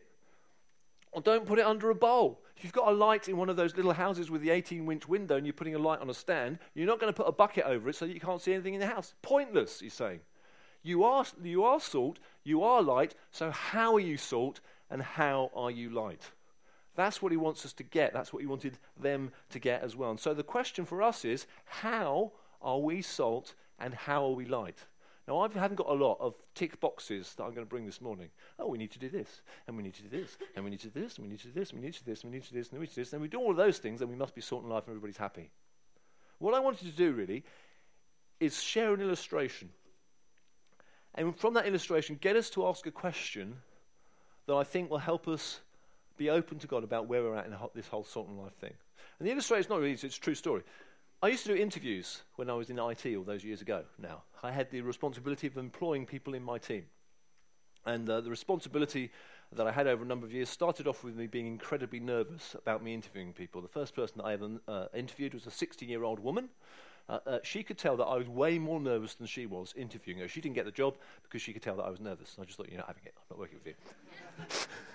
Or 1.12 1.22
don't 1.22 1.46
put 1.46 1.60
it 1.60 1.66
under 1.66 1.90
a 1.90 1.96
bowl. 1.96 2.42
If 2.64 2.68
you've 2.68 2.86
got 2.86 2.94
a 2.94 2.96
light 2.96 3.28
in 3.28 3.36
one 3.36 3.50
of 3.50 3.58
those 3.58 3.76
little 3.76 3.92
houses 3.92 4.32
with 4.32 4.42
the 4.42 4.50
18 4.50 4.90
inch 4.90 5.10
window 5.10 5.36
and 5.36 5.46
you're 5.46 5.52
putting 5.52 5.76
a 5.76 5.80
light 5.80 6.00
on 6.00 6.10
a 6.10 6.14
stand, 6.14 6.60
you're 6.74 6.88
not 6.88 6.98
going 6.98 7.12
to 7.12 7.16
put 7.18 7.28
a 7.28 7.34
bucket 7.34 7.66
over 7.66 7.90
it 7.90 7.96
so 7.98 8.08
that 8.08 8.14
you 8.14 8.22
can't 8.22 8.40
see 8.40 8.54
anything 8.54 8.74
in 8.74 8.80
the 8.80 8.88
house. 8.88 9.16
Pointless, 9.22 9.82
he's 9.82 9.94
saying. 9.94 10.22
You 10.82 11.04
are, 11.04 11.26
you 11.44 11.66
are 11.66 11.82
salt, 11.82 12.20
you 12.46 12.64
are 12.64 12.82
light, 12.82 13.16
so 13.32 13.52
how 13.52 13.96
are 13.96 14.00
you 14.00 14.16
salt 14.16 14.62
and 14.90 15.02
how 15.02 15.52
are 15.54 15.72
you 15.72 15.90
light? 15.90 16.32
That's 16.96 17.22
what 17.22 17.34
he 17.34 17.38
wants 17.38 17.66
us 17.66 17.74
to 17.74 17.84
get. 17.84 18.14
That's 18.14 18.32
what 18.32 18.40
he 18.40 18.48
wanted 18.48 18.78
them 18.98 19.34
to 19.50 19.60
get 19.60 19.84
as 19.84 19.98
well. 19.98 20.12
And 20.12 20.20
so 20.20 20.34
the 20.34 20.42
question 20.42 20.86
for 20.86 21.04
us 21.04 21.26
is 21.26 21.46
how 21.66 22.32
are 22.62 22.80
we 22.80 23.02
salt 23.02 23.56
and 23.78 23.94
how 23.94 24.24
are 24.24 24.36
we 24.36 24.46
light? 24.46 24.86
Now, 25.28 25.40
I 25.40 25.48
haven't 25.48 25.76
got 25.76 25.88
a 25.88 25.94
lot 25.94 26.18
of 26.20 26.36
tick 26.54 26.80
boxes 26.82 27.34
that 27.36 27.44
I'm 27.44 27.54
going 27.54 27.66
to 27.66 27.70
bring 27.70 27.86
this 27.86 28.02
morning. 28.02 28.30
Oh, 28.60 28.68
we 28.68 28.78
need 28.78 28.92
to 28.92 29.00
do 29.00 29.08
this, 29.08 29.42
and 29.68 29.78
we 29.78 29.84
need 29.84 29.94
to 29.94 30.02
do 30.04 30.10
this, 30.10 30.38
and 30.56 30.66
we 30.66 30.72
need 30.72 30.82
to 30.82 30.90
do 30.90 31.00
this, 31.00 31.18
and 31.18 31.26
we 31.26 31.32
need 31.32 31.40
to 31.40 31.48
do 31.48 31.54
this, 31.54 31.72
and 31.72 31.80
we 31.80 31.86
need 31.86 31.94
to 31.94 32.04
do 32.04 32.12
this, 32.12 32.22
and 32.24 32.32
we 32.32 32.38
need 32.38 32.44
to 32.44 32.54
do 32.54 32.60
this, 32.60 32.70
and 32.70 32.80
we 32.80 32.84
need 32.84 32.90
to 32.90 32.96
do 32.96 33.02
this, 33.02 33.14
and 33.14 33.22
we 33.22 33.28
do 33.30 33.40
all 33.40 33.52
of 33.52 33.58
those 33.58 33.78
things, 33.78 34.02
and 34.02 34.10
we 34.10 34.18
must 34.18 34.36
be 34.36 34.42
sorting 34.42 34.70
life 34.70 34.84
and 34.86 34.92
everybody's 34.92 35.18
happy. 35.18 35.50
What 36.40 36.54
I 36.54 36.60
wanted 36.60 36.86
to 36.88 36.92
do 36.92 37.14
really 37.14 37.46
is 38.42 38.62
share 38.62 38.94
an 38.94 39.00
illustration. 39.00 39.70
And 41.16 41.38
from 41.38 41.54
that 41.54 41.68
illustration, 41.68 42.18
get 42.20 42.36
us 42.36 42.50
to 42.52 42.68
ask 42.68 42.86
a 42.86 42.92
question 42.92 43.58
that 44.48 44.56
I 44.56 44.64
think 44.64 44.90
will 44.90 44.98
help 44.98 45.28
us 45.30 45.62
be 46.18 46.30
open 46.30 46.60
to 46.60 46.68
God 46.68 46.84
about 46.84 47.08
where 47.08 47.24
we're 47.24 47.36
at 47.36 47.46
in 47.46 47.56
this 47.74 47.88
whole 47.88 48.06
and 48.16 48.40
life 48.40 48.56
thing. 48.56 48.74
And 49.20 49.28
the 49.28 49.32
illustration 49.32 49.66
is 49.66 49.70
not 49.70 49.80
really, 49.80 49.94
it's 49.94 50.04
a 50.04 50.10
true 50.10 50.36
story. 50.36 50.64
I 51.24 51.30
used 51.30 51.46
to 51.46 51.56
do 51.56 51.62
interviews 51.62 52.24
when 52.36 52.50
I 52.50 52.54
was 52.54 52.70
in 52.70 52.78
IT 52.78 53.06
all 53.16 53.24
those 53.24 53.46
years 53.46 53.62
ago 53.62 53.86
now. 53.98 54.24
I 54.44 54.52
had 54.52 54.70
the 54.72 54.82
responsibility 54.82 55.48
of 55.48 55.56
employing 55.56 56.06
people 56.06 56.34
in 56.34 56.44
my 56.44 56.58
team. 56.58 56.84
And 57.86 58.10
uh, 58.10 58.20
the 58.20 58.30
responsibility 58.30 59.10
that 59.54 59.66
I 59.66 59.72
had 59.72 59.88
over 59.88 60.04
a 60.04 60.06
number 60.06 60.26
of 60.26 60.34
years 60.34 60.50
started 60.50 60.86
off 60.86 61.02
with 61.02 61.16
me 61.16 61.28
being 61.28 61.48
incredibly 61.48 62.02
nervous 62.02 62.56
about 62.56 62.84
me 62.84 62.94
interviewing 62.94 63.32
people. 63.32 63.62
The 63.62 63.70
first 63.70 63.96
person 63.96 64.18
that 64.18 64.26
I 64.26 64.34
ever 64.34 64.50
uh, 64.68 64.88
interviewed 64.94 65.34
was 65.34 65.48
a 65.48 65.52
16 65.52 65.88
year 65.88 66.04
old 66.04 66.20
woman. 66.20 66.50
Uh, 67.08 67.20
uh, 67.26 67.40
she 67.42 67.64
could 67.64 67.78
tell 67.78 67.96
that 67.96 68.06
I 68.06 68.18
was 68.18 68.28
way 68.28 68.60
more 68.60 68.82
nervous 68.82 69.16
than 69.16 69.26
she 69.26 69.46
was 69.46 69.74
interviewing 69.78 70.20
her. 70.20 70.28
She 70.28 70.42
didn't 70.42 70.56
get 70.56 70.66
the 70.66 70.72
job 70.72 70.98
because 71.24 71.42
she 71.42 71.54
could 71.54 71.62
tell 71.62 71.78
that 71.78 71.84
I 71.84 71.90
was 71.90 72.02
nervous. 72.02 72.36
I 72.38 72.44
just 72.44 72.58
thought, 72.58 72.70
you 72.70 72.78
know, 72.78 72.84
having 72.86 73.04
it. 73.06 73.14
I'm 73.16 73.38
not 73.38 73.40
working 73.40 73.60
with 73.64 73.68
you. 73.68 73.76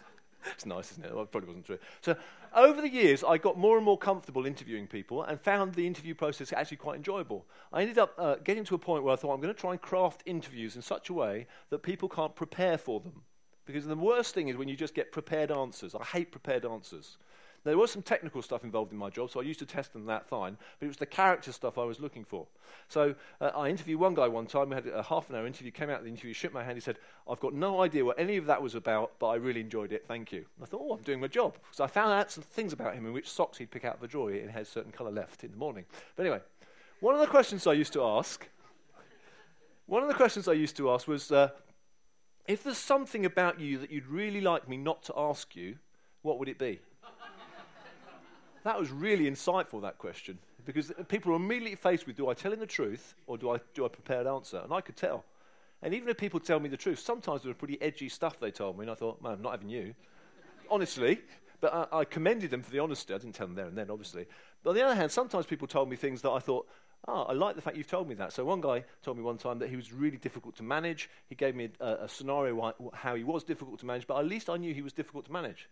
it's 0.53 0.67
nice, 0.67 0.93
isn't 0.93 1.05
it? 1.05 1.15
Well, 1.15 1.25
it 1.25 1.33
probably 1.33 1.49
wasn't 1.49 1.67
true. 1.67 1.79
So, 2.01 2.17
over 2.55 2.81
the 2.81 2.89
years, 2.89 3.23
I 3.23 3.39
got 3.39 3.59
more 3.59 3.77
and 3.77 3.85
more 3.85 3.99
comfortable 3.99 4.47
interviewing 4.47 4.87
people 4.87 5.23
and 5.23 5.41
found 5.41 5.75
the 5.75 5.87
interview 5.87 6.15
process 6.15 6.53
actually 6.53 6.79
quite 6.79 6.97
enjoyable. 6.97 7.47
I 7.73 7.83
ended 7.83 7.99
up 7.99 8.15
uh, 8.19 8.37
getting 8.37 8.65
to 8.65 8.75
a 8.75 8.79
point 8.79 9.05
where 9.05 9.13
I 9.13 9.17
thought 9.17 9.35
I'm 9.35 9.41
going 9.41 9.55
to 9.55 9.61
try 9.61 9.73
and 9.73 9.81
craft 9.81 10.23
interviews 10.27 10.77
in 10.77 10.83
such 10.83 11.11
a 11.11 11.13
way 11.13 11.47
that 11.71 11.83
people 11.83 12.09
can't 12.09 12.35
prepare 12.35 12.79
for 12.79 13.01
them. 13.01 13.23
Because 13.67 13.85
the 13.85 13.97
worst 13.97 14.35
thing 14.35 14.49
is 14.49 14.57
when 14.57 14.67
you 14.69 14.77
just 14.77 14.95
get 14.95 15.13
prepared 15.13 15.51
answers. 15.51 15.95
I 15.95 16.03
hate 16.03 16.33
prepared 16.33 16.65
answers. 16.65 17.19
There 17.65 17.77
was 17.77 17.91
some 17.91 18.03
technical 18.03 18.41
stuff 18.43 18.65
involved 18.65 18.93
in 18.93 18.99
my 18.99 19.11
job, 19.11 19.31
so 19.31 19.41
I 19.41 19.43
used 19.43 19.59
to 19.59 19.67
test 19.67 19.93
them 19.93 20.07
that 20.07 20.27
fine, 20.27 20.57
but 20.79 20.87
it 20.87 20.89
was 20.89 20.97
the 20.97 21.07
character 21.07 21.53
stuff 21.53 21.77
I 21.77 21.85
was 21.85 22.01
looking 22.01 22.25
for. 22.25 22.47
So 22.89 23.15
uh, 23.41 23.51
I 23.55 23.69
interviewed 23.69 24.01
one 24.01 24.15
guy 24.15 24.29
one 24.29 24.47
time, 24.47 24.71
we 24.71 24.77
had 24.77 24.87
a 24.87 25.03
half 25.03 25.29
an 25.29 25.37
hour 25.37 25.47
interview, 25.47 25.71
came 25.71 25.91
out 25.91 25.99
of 25.99 26.05
the 26.05 26.11
interview, 26.11 26.33
shook 26.33 26.53
my 26.53 26.65
hand, 26.65 26.77
he 26.77 26.81
said, 26.81 26.99
I've 27.29 27.41
got 27.41 27.55
no 27.55 27.83
idea 27.83 28.05
what 28.05 28.19
any 28.19 28.37
of 28.37 28.47
that 28.47 28.63
was 28.63 28.75
about, 28.75 29.13
but 29.19 29.29
I 29.29 29.35
really 29.37 29.61
enjoyed 29.61 29.93
it, 29.93 30.05
thank 30.07 30.33
you. 30.33 30.39
And 30.39 30.63
I 30.63 30.67
thought, 30.67 30.83
oh, 30.83 30.95
I'm 30.95 31.03
doing 31.03 31.21
my 31.21 31.27
job. 31.27 31.57
So 31.73 31.85
I 31.85 31.89
found 31.89 32.13
out 32.13 32.31
some 32.31 32.45
things 32.45 32.73
about 32.73 32.95
him 32.95 33.07
in 33.07 33.13
which 33.13 33.29
socks 33.29 33.59
he'd 33.59 33.71
pick 33.71 33.85
out 33.85 33.97
of 33.97 34.03
a 34.03 34.09
drawer 34.09 34.31
and 34.31 34.51
had 34.51 34.63
a 34.63 34.67
certain 34.67 34.93
colour 34.93 35.11
left 35.11 35.45
in 35.45 35.51
the 35.51 35.57
morning. 35.57 35.85
But 36.17 36.27
anyway, 36.27 36.41
one 37.01 37.15
of 37.15 37.21
the 37.21 37.27
questions 37.27 37.67
I 37.67 37.73
used 37.75 37.93
to 37.93 38.03
ask, 38.03 38.49
one 39.87 40.03
of 40.03 40.09
the 40.09 40.15
questions 40.15 40.49
I 40.49 40.53
used 40.53 40.77
to 40.77 40.91
ask 40.91 41.09
was, 41.09 41.33
uh, 41.33 41.51
if 42.47 42.63
there's 42.63 42.79
something 42.79 43.27
about 43.27 43.61
you 43.61 43.79
that 43.79 43.91
you'd 43.91 44.07
really 44.07 44.41
like 44.41 44.69
me 44.69 44.77
not 44.79 45.03
to 45.05 45.15
ask 45.17 45.55
you, 45.55 45.77
what 46.23 46.39
would 46.39 46.49
it 46.49 46.59
be? 46.59 46.81
That 48.65 48.79
was 48.79 48.91
really 48.91 49.31
insightful, 49.31 49.81
that 49.83 49.99
question, 49.99 50.39
because 50.65 50.93
people 51.09 51.33
are 51.33 51.37
immediately 51.37 51.77
faced 51.77 52.07
with 52.07 52.17
do 52.17 52.29
I 52.29 52.35
tell 52.35 52.53
him 52.53 52.61
the 52.61 52.67
truth 52.67 53.15
or 53.27 53.39
do 53.39 53.51
I 53.51 53.61
do 53.75 53.85
I 53.85 53.89
prepare 53.89 54.21
an 54.21 54.27
answer? 54.27 54.61
And 54.63 54.73
I 54.73 54.81
could 54.81 54.97
tell. 54.97 55.25
And 55.83 55.95
even 55.95 56.09
if 56.09 56.17
people 56.17 56.41
tell 56.41 56.61
me 56.61 56.69
the 56.69 56.77
truth, 56.77 56.99
sometimes 56.99 57.43
there 57.43 57.51
was 57.51 57.57
pretty 57.57 57.81
edgy 57.81 58.09
stuff 58.09 58.41
they 58.41 58.51
told 58.51 58.77
me, 58.77 58.83
and 58.83 58.91
I 58.91 58.95
thought, 58.95 59.23
man, 59.23 59.33
I'm 59.33 59.43
not 59.43 59.53
having 59.53 59.69
you. 59.69 59.95
Honestly. 60.71 61.21
But 61.61 61.75
I, 61.93 61.99
I 62.01 62.05
commended 62.05 62.51
them 62.51 62.63
for 62.63 62.71
the 62.71 62.79
honesty. 62.79 63.13
I 63.13 63.19
didn't 63.19 63.35
tell 63.35 63.49
them 63.49 63.57
there 63.57 63.67
and 63.67 63.77
then, 63.77 63.91
obviously. 63.91 64.27
But 64.63 64.71
on 64.71 64.77
the 64.77 64.83
other 64.83 64.95
hand, 64.95 65.11
sometimes 65.11 65.45
people 65.45 65.67
told 65.67 65.91
me 65.91 65.97
things 65.97 66.23
that 66.23 66.31
I 66.31 66.39
thought, 66.39 66.69
oh, 67.09 67.23
I 67.23 67.33
like 67.33 67.57
the 67.57 67.63
fact 67.63 67.77
you've 67.77 67.89
told 67.89 68.09
me 68.09 68.15
that. 68.15 68.33
So 68.33 68.45
one 68.45 68.61
guy 68.61 68.85
told 69.03 69.17
me 69.17 69.25
one 69.25 69.39
time 69.39 69.59
that 69.59 69.69
he 69.69 69.75
was 69.75 69.93
really 69.93 70.19
difficult 70.19 70.55
to 70.57 70.63
manage. 70.63 71.11
He 71.29 71.35
gave 71.35 71.57
me 71.57 71.71
a, 71.81 72.05
a 72.05 72.09
scenario 72.09 72.73
how 72.95 73.17
he 73.17 73.25
was 73.25 73.43
difficult 73.43 73.81
to 73.81 73.87
manage, 73.87 74.07
but 74.07 74.19
at 74.19 74.27
least 74.27 74.49
I 74.49 74.57
knew 74.57 74.73
he 74.73 74.83
was 74.83 74.93
difficult 74.93 75.25
to 75.27 75.33
manage. 75.33 75.69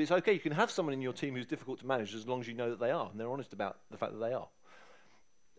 But 0.00 0.04
it's 0.04 0.12
okay, 0.12 0.32
you 0.32 0.40
can 0.40 0.52
have 0.52 0.70
someone 0.70 0.94
in 0.94 1.02
your 1.02 1.12
team 1.12 1.34
who's 1.34 1.44
difficult 1.44 1.80
to 1.80 1.86
manage 1.86 2.14
as 2.14 2.26
long 2.26 2.40
as 2.40 2.48
you 2.48 2.54
know 2.54 2.70
that 2.70 2.80
they 2.80 2.90
are, 2.90 3.10
and 3.10 3.20
they're 3.20 3.30
honest 3.30 3.52
about 3.52 3.76
the 3.90 3.98
fact 3.98 4.12
that 4.14 4.18
they 4.18 4.32
are. 4.32 4.48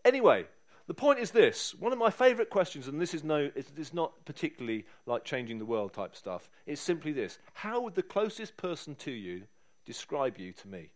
Anyway, 0.04 0.46
the 0.88 0.94
point 0.94 1.20
is 1.20 1.30
this 1.30 1.76
one 1.76 1.92
of 1.92 1.98
my 2.00 2.10
favourite 2.10 2.50
questions, 2.50 2.88
and 2.88 3.00
this 3.00 3.14
is, 3.14 3.22
no, 3.22 3.52
it's, 3.54 3.70
it's 3.76 3.94
not 3.94 4.24
particularly 4.24 4.84
like 5.06 5.22
changing 5.22 5.60
the 5.60 5.64
world 5.64 5.92
type 5.92 6.16
stuff, 6.16 6.50
it's 6.66 6.80
simply 6.80 7.12
this 7.12 7.38
How 7.52 7.82
would 7.82 7.94
the 7.94 8.02
closest 8.02 8.56
person 8.56 8.96
to 8.96 9.12
you 9.12 9.44
describe 9.84 10.38
you 10.38 10.52
to 10.54 10.66
me? 10.66 10.90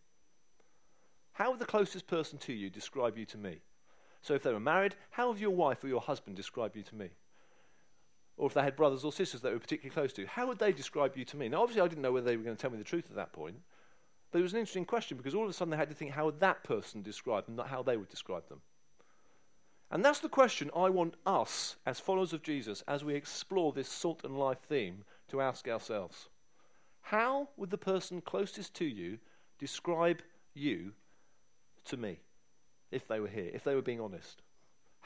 How 1.31 1.51
would 1.51 1.59
the 1.59 1.65
closest 1.65 2.05
person 2.05 2.39
to 2.39 2.51
you 2.51 2.69
describe 2.69 3.17
you 3.17 3.23
to 3.27 3.37
me? 3.37 3.61
So 4.21 4.33
if 4.33 4.43
they 4.43 4.51
were 4.51 4.59
married, 4.59 4.95
how 5.11 5.29
would 5.29 5.39
your 5.39 5.51
wife 5.51 5.85
or 5.85 5.87
your 5.87 6.01
husband 6.01 6.35
describe 6.35 6.75
you 6.75 6.83
to 6.83 6.95
me? 6.95 7.11
Or 8.37 8.47
if 8.47 8.53
they 8.53 8.61
had 8.61 8.75
brothers 8.75 9.03
or 9.03 9.11
sisters 9.11 9.41
that 9.41 9.51
were 9.51 9.59
particularly 9.59 9.93
close 9.93 10.13
to, 10.13 10.25
how 10.27 10.47
would 10.47 10.59
they 10.59 10.71
describe 10.71 11.17
you 11.17 11.25
to 11.25 11.37
me? 11.37 11.49
Now, 11.49 11.63
obviously, 11.63 11.81
I 11.81 11.87
didn't 11.87 12.03
know 12.03 12.11
whether 12.11 12.27
they 12.27 12.37
were 12.37 12.43
going 12.43 12.55
to 12.55 12.61
tell 12.61 12.71
me 12.71 12.77
the 12.77 12.83
truth 12.83 13.07
at 13.09 13.15
that 13.15 13.33
point, 13.33 13.57
but 14.31 14.39
it 14.39 14.43
was 14.43 14.53
an 14.53 14.59
interesting 14.59 14.85
question 14.85 15.17
because 15.17 15.33
all 15.33 15.43
of 15.43 15.49
a 15.49 15.53
sudden 15.53 15.71
they 15.71 15.77
had 15.77 15.89
to 15.89 15.95
think 15.95 16.11
how 16.11 16.25
would 16.25 16.39
that 16.39 16.63
person 16.63 17.01
describe 17.01 17.45
them, 17.45 17.55
not 17.55 17.69
how 17.69 17.81
they 17.81 17.97
would 17.97 18.09
describe 18.09 18.47
them. 18.47 18.61
And 19.89 20.03
that's 20.03 20.19
the 20.19 20.29
question 20.29 20.69
I 20.75 20.89
want 20.89 21.15
us, 21.25 21.77
as 21.85 21.99
followers 21.99 22.33
of 22.33 22.43
Jesus, 22.43 22.83
as 22.87 23.03
we 23.03 23.15
explore 23.15 23.71
this 23.71 23.87
salt 23.87 24.23
and 24.23 24.37
life 24.37 24.59
theme, 24.59 25.05
to 25.29 25.41
ask 25.41 25.67
ourselves. 25.67 26.29
How 27.01 27.49
would 27.55 27.69
the 27.69 27.77
person 27.77 28.21
closest 28.21 28.73
to 28.75 28.85
you 28.85 29.19
describe 29.57 30.21
you 30.53 30.91
to 31.85 31.95
me 31.95 32.19
if 32.91 33.07
they 33.07 33.21
were 33.21 33.29
here, 33.29 33.49
if 33.53 33.63
they 33.63 33.75
were 33.75 33.81
being 33.81 34.01
honest? 34.01 34.41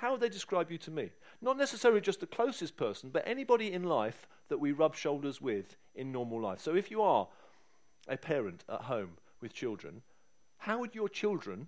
How 0.02 0.12
would 0.12 0.20
they 0.20 0.30
describe 0.30 0.72
you 0.72 0.80
to 0.80 0.90
me? 0.90 1.12
Not 1.44 1.60
necessarily 1.60 2.02
just 2.02 2.22
the 2.22 2.26
closest 2.26 2.76
person, 2.76 3.12
but 3.14 3.22
anybody 3.28 3.72
in 3.72 3.84
life 3.84 4.28
that 4.50 4.60
we 4.60 4.72
rub 4.72 4.96
shoulders 4.96 5.40
with 5.40 5.76
in 5.94 6.12
normal 6.12 6.42
life. 6.42 6.60
So 6.60 6.76
if 6.76 6.90
you 6.90 7.04
are 7.04 7.28
a 8.08 8.18
parent 8.18 8.64
at 8.68 8.82
home 8.82 9.12
with 9.42 9.54
children, 9.54 10.02
how 10.58 10.80
would 10.80 10.96
your 10.96 11.08
children 11.08 11.68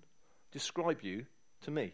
describe 0.50 1.02
you 1.02 1.26
to 1.62 1.70
me? 1.70 1.92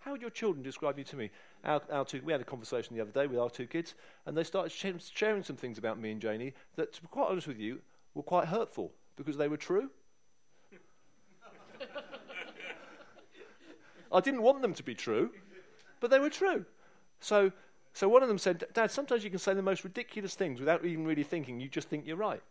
How 0.00 0.10
would 0.10 0.22
your 0.22 0.30
children 0.30 0.64
describe 0.64 0.98
you 0.98 1.04
to 1.04 1.16
me? 1.16 1.30
Our, 1.62 1.80
our 1.92 2.04
two, 2.04 2.20
we 2.24 2.32
had 2.32 2.40
a 2.40 2.44
conversation 2.44 2.96
the 2.96 3.02
other 3.02 3.12
day 3.12 3.28
with 3.28 3.38
our 3.38 3.48
two 3.48 3.68
kids, 3.68 3.94
and 4.26 4.36
they 4.36 4.42
started 4.42 4.72
sharing 4.72 5.44
some 5.44 5.54
things 5.54 5.78
about 5.78 6.00
me 6.00 6.10
and 6.10 6.20
Janie 6.20 6.52
that, 6.74 6.94
to 6.94 7.00
be 7.00 7.06
quite 7.06 7.28
honest 7.28 7.46
with 7.46 7.60
you, 7.60 7.78
were 8.14 8.24
quite 8.24 8.48
hurtful 8.48 8.90
because 9.14 9.36
they 9.36 9.46
were 9.46 9.56
true. 9.56 9.88
I 14.12 14.20
didn't 14.20 14.42
want 14.42 14.62
them 14.62 14.74
to 14.74 14.82
be 14.82 14.94
true, 14.94 15.30
but 16.00 16.10
they 16.10 16.18
were 16.18 16.30
true. 16.30 16.64
So, 17.20 17.52
so 17.92 18.08
one 18.08 18.22
of 18.22 18.28
them 18.28 18.38
said, 18.38 18.64
Dad, 18.74 18.90
sometimes 18.90 19.24
you 19.24 19.30
can 19.30 19.38
say 19.38 19.54
the 19.54 19.62
most 19.62 19.84
ridiculous 19.84 20.34
things 20.34 20.60
without 20.60 20.84
even 20.84 21.06
really 21.06 21.22
thinking. 21.22 21.60
You 21.60 21.68
just 21.68 21.88
think 21.88 22.06
you're 22.06 22.16
right. 22.16 22.42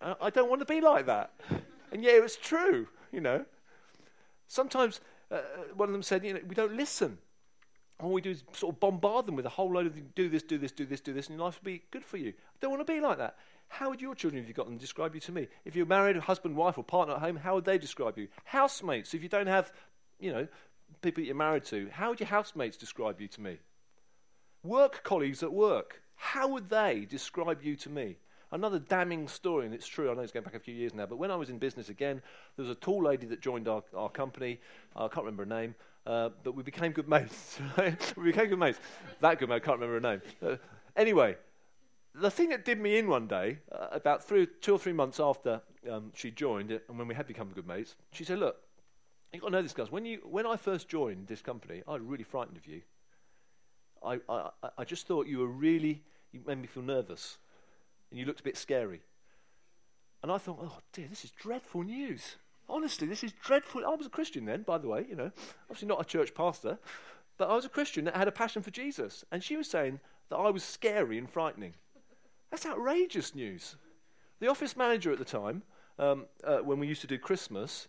I, 0.00 0.30
don't 0.30 0.50
want 0.50 0.60
to 0.60 0.66
be 0.66 0.80
like 0.80 1.06
that. 1.06 1.32
And 1.92 2.02
yeah, 2.02 2.12
it 2.12 2.22
was 2.22 2.36
true, 2.36 2.88
you 3.10 3.20
know. 3.20 3.44
Sometimes 4.48 5.00
uh, 5.30 5.38
one 5.74 5.88
of 5.88 5.92
them 5.92 6.02
said, 6.02 6.24
you 6.24 6.34
know, 6.34 6.40
we 6.46 6.54
don't 6.54 6.76
listen. 6.76 7.18
All 8.00 8.12
we 8.12 8.20
do 8.20 8.30
is 8.30 8.42
sort 8.52 8.74
of 8.74 8.80
bombard 8.80 9.26
them 9.26 9.36
with 9.36 9.46
a 9.46 9.50
whole 9.50 9.72
load 9.72 9.86
of 9.86 10.14
do 10.14 10.28
this, 10.28 10.42
do 10.42 10.58
this, 10.58 10.72
do 10.72 10.84
this, 10.84 11.00
do 11.00 11.12
this, 11.12 11.28
and 11.28 11.38
your 11.38 11.46
life 11.46 11.58
will 11.62 11.72
be 11.72 11.82
good 11.90 12.04
for 12.04 12.18
you. 12.18 12.30
I 12.30 12.56
don't 12.60 12.70
want 12.70 12.86
to 12.86 12.92
be 12.92 13.00
like 13.00 13.18
that. 13.18 13.36
How 13.78 13.90
would 13.90 14.00
your 14.00 14.14
children, 14.14 14.40
if 14.40 14.46
you've 14.46 14.56
got 14.56 14.66
them, 14.66 14.78
describe 14.78 15.16
you 15.16 15.20
to 15.22 15.32
me? 15.32 15.48
If 15.64 15.74
you're 15.74 15.84
married, 15.84 16.16
husband, 16.16 16.54
wife, 16.54 16.78
or 16.78 16.84
partner 16.84 17.14
at 17.14 17.20
home, 17.20 17.34
how 17.34 17.56
would 17.56 17.64
they 17.64 17.76
describe 17.76 18.16
you? 18.16 18.28
Housemates, 18.44 19.14
if 19.14 19.22
you 19.24 19.28
don't 19.28 19.48
have, 19.48 19.72
you 20.20 20.32
know, 20.32 20.46
people 21.02 21.22
that 21.22 21.26
you're 21.26 21.34
married 21.34 21.64
to, 21.64 21.88
how 21.90 22.10
would 22.10 22.20
your 22.20 22.28
housemates 22.28 22.76
describe 22.76 23.20
you 23.20 23.26
to 23.26 23.40
me? 23.40 23.58
Work 24.62 25.02
colleagues 25.02 25.42
at 25.42 25.52
work, 25.52 26.02
how 26.14 26.46
would 26.46 26.70
they 26.70 27.04
describe 27.10 27.64
you 27.64 27.74
to 27.74 27.90
me? 27.90 28.16
Another 28.52 28.78
damning 28.78 29.26
story, 29.26 29.66
and 29.66 29.74
it's 29.74 29.88
true, 29.88 30.08
I 30.08 30.14
know 30.14 30.20
it's 30.20 30.30
going 30.30 30.44
back 30.44 30.54
a 30.54 30.60
few 30.60 30.74
years 30.74 30.94
now, 30.94 31.06
but 31.06 31.16
when 31.16 31.32
I 31.32 31.36
was 31.36 31.50
in 31.50 31.58
business 31.58 31.88
again, 31.88 32.22
there 32.56 32.64
was 32.64 32.70
a 32.70 32.78
tall 32.78 33.02
lady 33.02 33.26
that 33.26 33.40
joined 33.40 33.66
our, 33.66 33.82
our 33.96 34.08
company. 34.08 34.60
I 34.94 35.08
can't 35.08 35.26
remember 35.26 35.42
her 35.42 35.60
name, 35.60 35.74
uh, 36.06 36.28
but 36.44 36.54
we 36.54 36.62
became 36.62 36.92
good 36.92 37.08
mates. 37.08 37.58
we 38.16 38.22
became 38.22 38.50
good 38.50 38.58
mates. 38.60 38.78
That 39.20 39.40
good 39.40 39.48
mate, 39.48 39.56
I 39.56 39.58
can't 39.58 39.80
remember 39.80 39.94
her 39.94 40.12
name. 40.12 40.22
Uh, 40.40 40.56
anyway, 40.96 41.34
the 42.14 42.30
thing 42.30 42.50
that 42.50 42.64
did 42.64 42.80
me 42.80 42.98
in 42.98 43.08
one 43.08 43.26
day, 43.26 43.58
uh, 43.72 43.88
about 43.90 44.24
three, 44.24 44.46
two 44.60 44.72
or 44.72 44.78
three 44.78 44.92
months 44.92 45.18
after 45.18 45.60
um, 45.90 46.12
she 46.14 46.30
joined, 46.30 46.70
uh, 46.72 46.78
and 46.88 46.98
when 46.98 47.08
we 47.08 47.14
had 47.14 47.26
become 47.26 47.48
good 47.48 47.66
mates, 47.66 47.96
she 48.12 48.24
said, 48.24 48.38
Look, 48.38 48.56
you've 49.32 49.42
got 49.42 49.48
to 49.48 49.52
know 49.52 49.62
this, 49.62 49.72
guys. 49.72 49.90
When, 49.90 50.04
you, 50.04 50.20
when 50.24 50.46
I 50.46 50.56
first 50.56 50.88
joined 50.88 51.26
this 51.26 51.42
company, 51.42 51.82
I 51.88 51.92
was 51.92 52.02
really 52.02 52.24
frightened 52.24 52.56
of 52.56 52.66
you. 52.66 52.82
I, 54.04 54.20
I, 54.28 54.50
I 54.78 54.84
just 54.84 55.06
thought 55.06 55.26
you 55.26 55.38
were 55.38 55.48
really, 55.48 56.02
you 56.32 56.40
made 56.46 56.58
me 56.58 56.66
feel 56.66 56.82
nervous 56.82 57.38
and 58.10 58.20
you 58.20 58.26
looked 58.26 58.40
a 58.40 58.44
bit 58.44 58.56
scary. 58.56 59.00
And 60.22 60.30
I 60.30 60.38
thought, 60.38 60.58
oh 60.62 60.78
dear, 60.92 61.06
this 61.08 61.24
is 61.24 61.30
dreadful 61.30 61.82
news. 61.82 62.36
Honestly, 62.68 63.06
this 63.06 63.24
is 63.24 63.32
dreadful. 63.42 63.84
I 63.84 63.94
was 63.94 64.06
a 64.06 64.10
Christian 64.10 64.44
then, 64.44 64.62
by 64.62 64.78
the 64.78 64.88
way, 64.88 65.04
you 65.08 65.16
know, 65.16 65.30
obviously 65.68 65.88
not 65.88 66.00
a 66.00 66.04
church 66.04 66.34
pastor, 66.34 66.78
but 67.36 67.50
I 67.50 67.54
was 67.54 67.64
a 67.64 67.70
Christian 67.70 68.04
that 68.04 68.16
had 68.16 68.28
a 68.28 68.32
passion 68.32 68.62
for 68.62 68.70
Jesus. 68.70 69.24
And 69.32 69.42
she 69.42 69.56
was 69.56 69.68
saying 69.68 70.00
that 70.30 70.36
I 70.36 70.50
was 70.50 70.62
scary 70.62 71.18
and 71.18 71.28
frightening. 71.28 71.74
That's 72.50 72.66
outrageous 72.66 73.34
news. 73.34 73.76
The 74.40 74.48
office 74.48 74.76
manager 74.76 75.12
at 75.12 75.18
the 75.18 75.24
time, 75.24 75.62
um, 75.98 76.26
uh, 76.42 76.58
when 76.58 76.78
we 76.78 76.86
used 76.86 77.00
to 77.02 77.06
do 77.06 77.18
Christmas, 77.18 77.88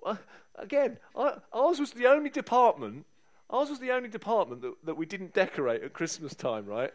well, 0.00 0.18
again, 0.56 0.98
I, 1.16 1.38
ours 1.52 1.80
was 1.80 1.92
the 1.92 2.06
only 2.06 2.30
department. 2.30 3.06
Ours 3.50 3.70
was 3.70 3.78
the 3.78 3.90
only 3.90 4.08
department 4.08 4.62
that, 4.62 4.74
that 4.84 4.96
we 4.96 5.06
didn't 5.06 5.34
decorate 5.34 5.82
at 5.82 5.92
Christmas 5.92 6.34
time, 6.34 6.66
right? 6.66 6.92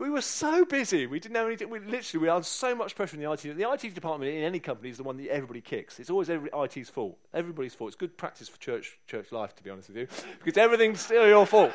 We 0.00 0.08
were 0.08 0.22
so 0.22 0.64
busy. 0.64 1.06
We 1.06 1.20
didn't 1.20 1.34
know 1.34 1.46
anything. 1.46 1.68
We 1.68 1.78
literally, 1.78 2.22
we 2.22 2.28
had 2.28 2.46
so 2.46 2.74
much 2.74 2.94
pressure 2.94 3.16
in 3.16 3.22
the 3.22 3.30
IT. 3.30 3.42
The 3.42 3.70
IT 3.70 3.94
department 3.94 4.34
in 4.34 4.42
any 4.42 4.58
company 4.58 4.88
is 4.88 4.96
the 4.96 5.02
one 5.02 5.18
that 5.18 5.28
everybody 5.28 5.60
kicks. 5.60 6.00
It's 6.00 6.08
always 6.08 6.30
every, 6.30 6.48
IT's 6.58 6.88
fault. 6.88 7.18
Everybody's 7.34 7.74
fault. 7.74 7.88
It's 7.88 7.96
good 7.96 8.16
practice 8.16 8.48
for 8.48 8.58
church, 8.58 8.98
church 9.06 9.30
life, 9.30 9.54
to 9.56 9.62
be 9.62 9.68
honest 9.68 9.88
with 9.88 9.98
you, 9.98 10.08
because 10.42 10.56
everything's 10.56 11.02
still 11.02 11.26
your 11.26 11.44
fault. 11.44 11.72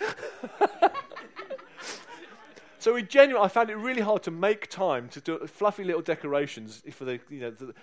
so 2.78 2.94
we 2.94 3.02
genuinely, 3.02 3.44
I 3.44 3.48
found 3.48 3.70
it 3.70 3.76
really 3.76 4.02
hard 4.02 4.22
to 4.24 4.30
make 4.30 4.68
time 4.68 5.08
to 5.10 5.20
do 5.20 5.46
fluffy 5.46 5.84
little 5.84 6.02
decorations 6.02 6.82
for 6.92 7.04
the, 7.04 7.20
you 7.28 7.40
know, 7.40 7.50
the, 7.50 7.74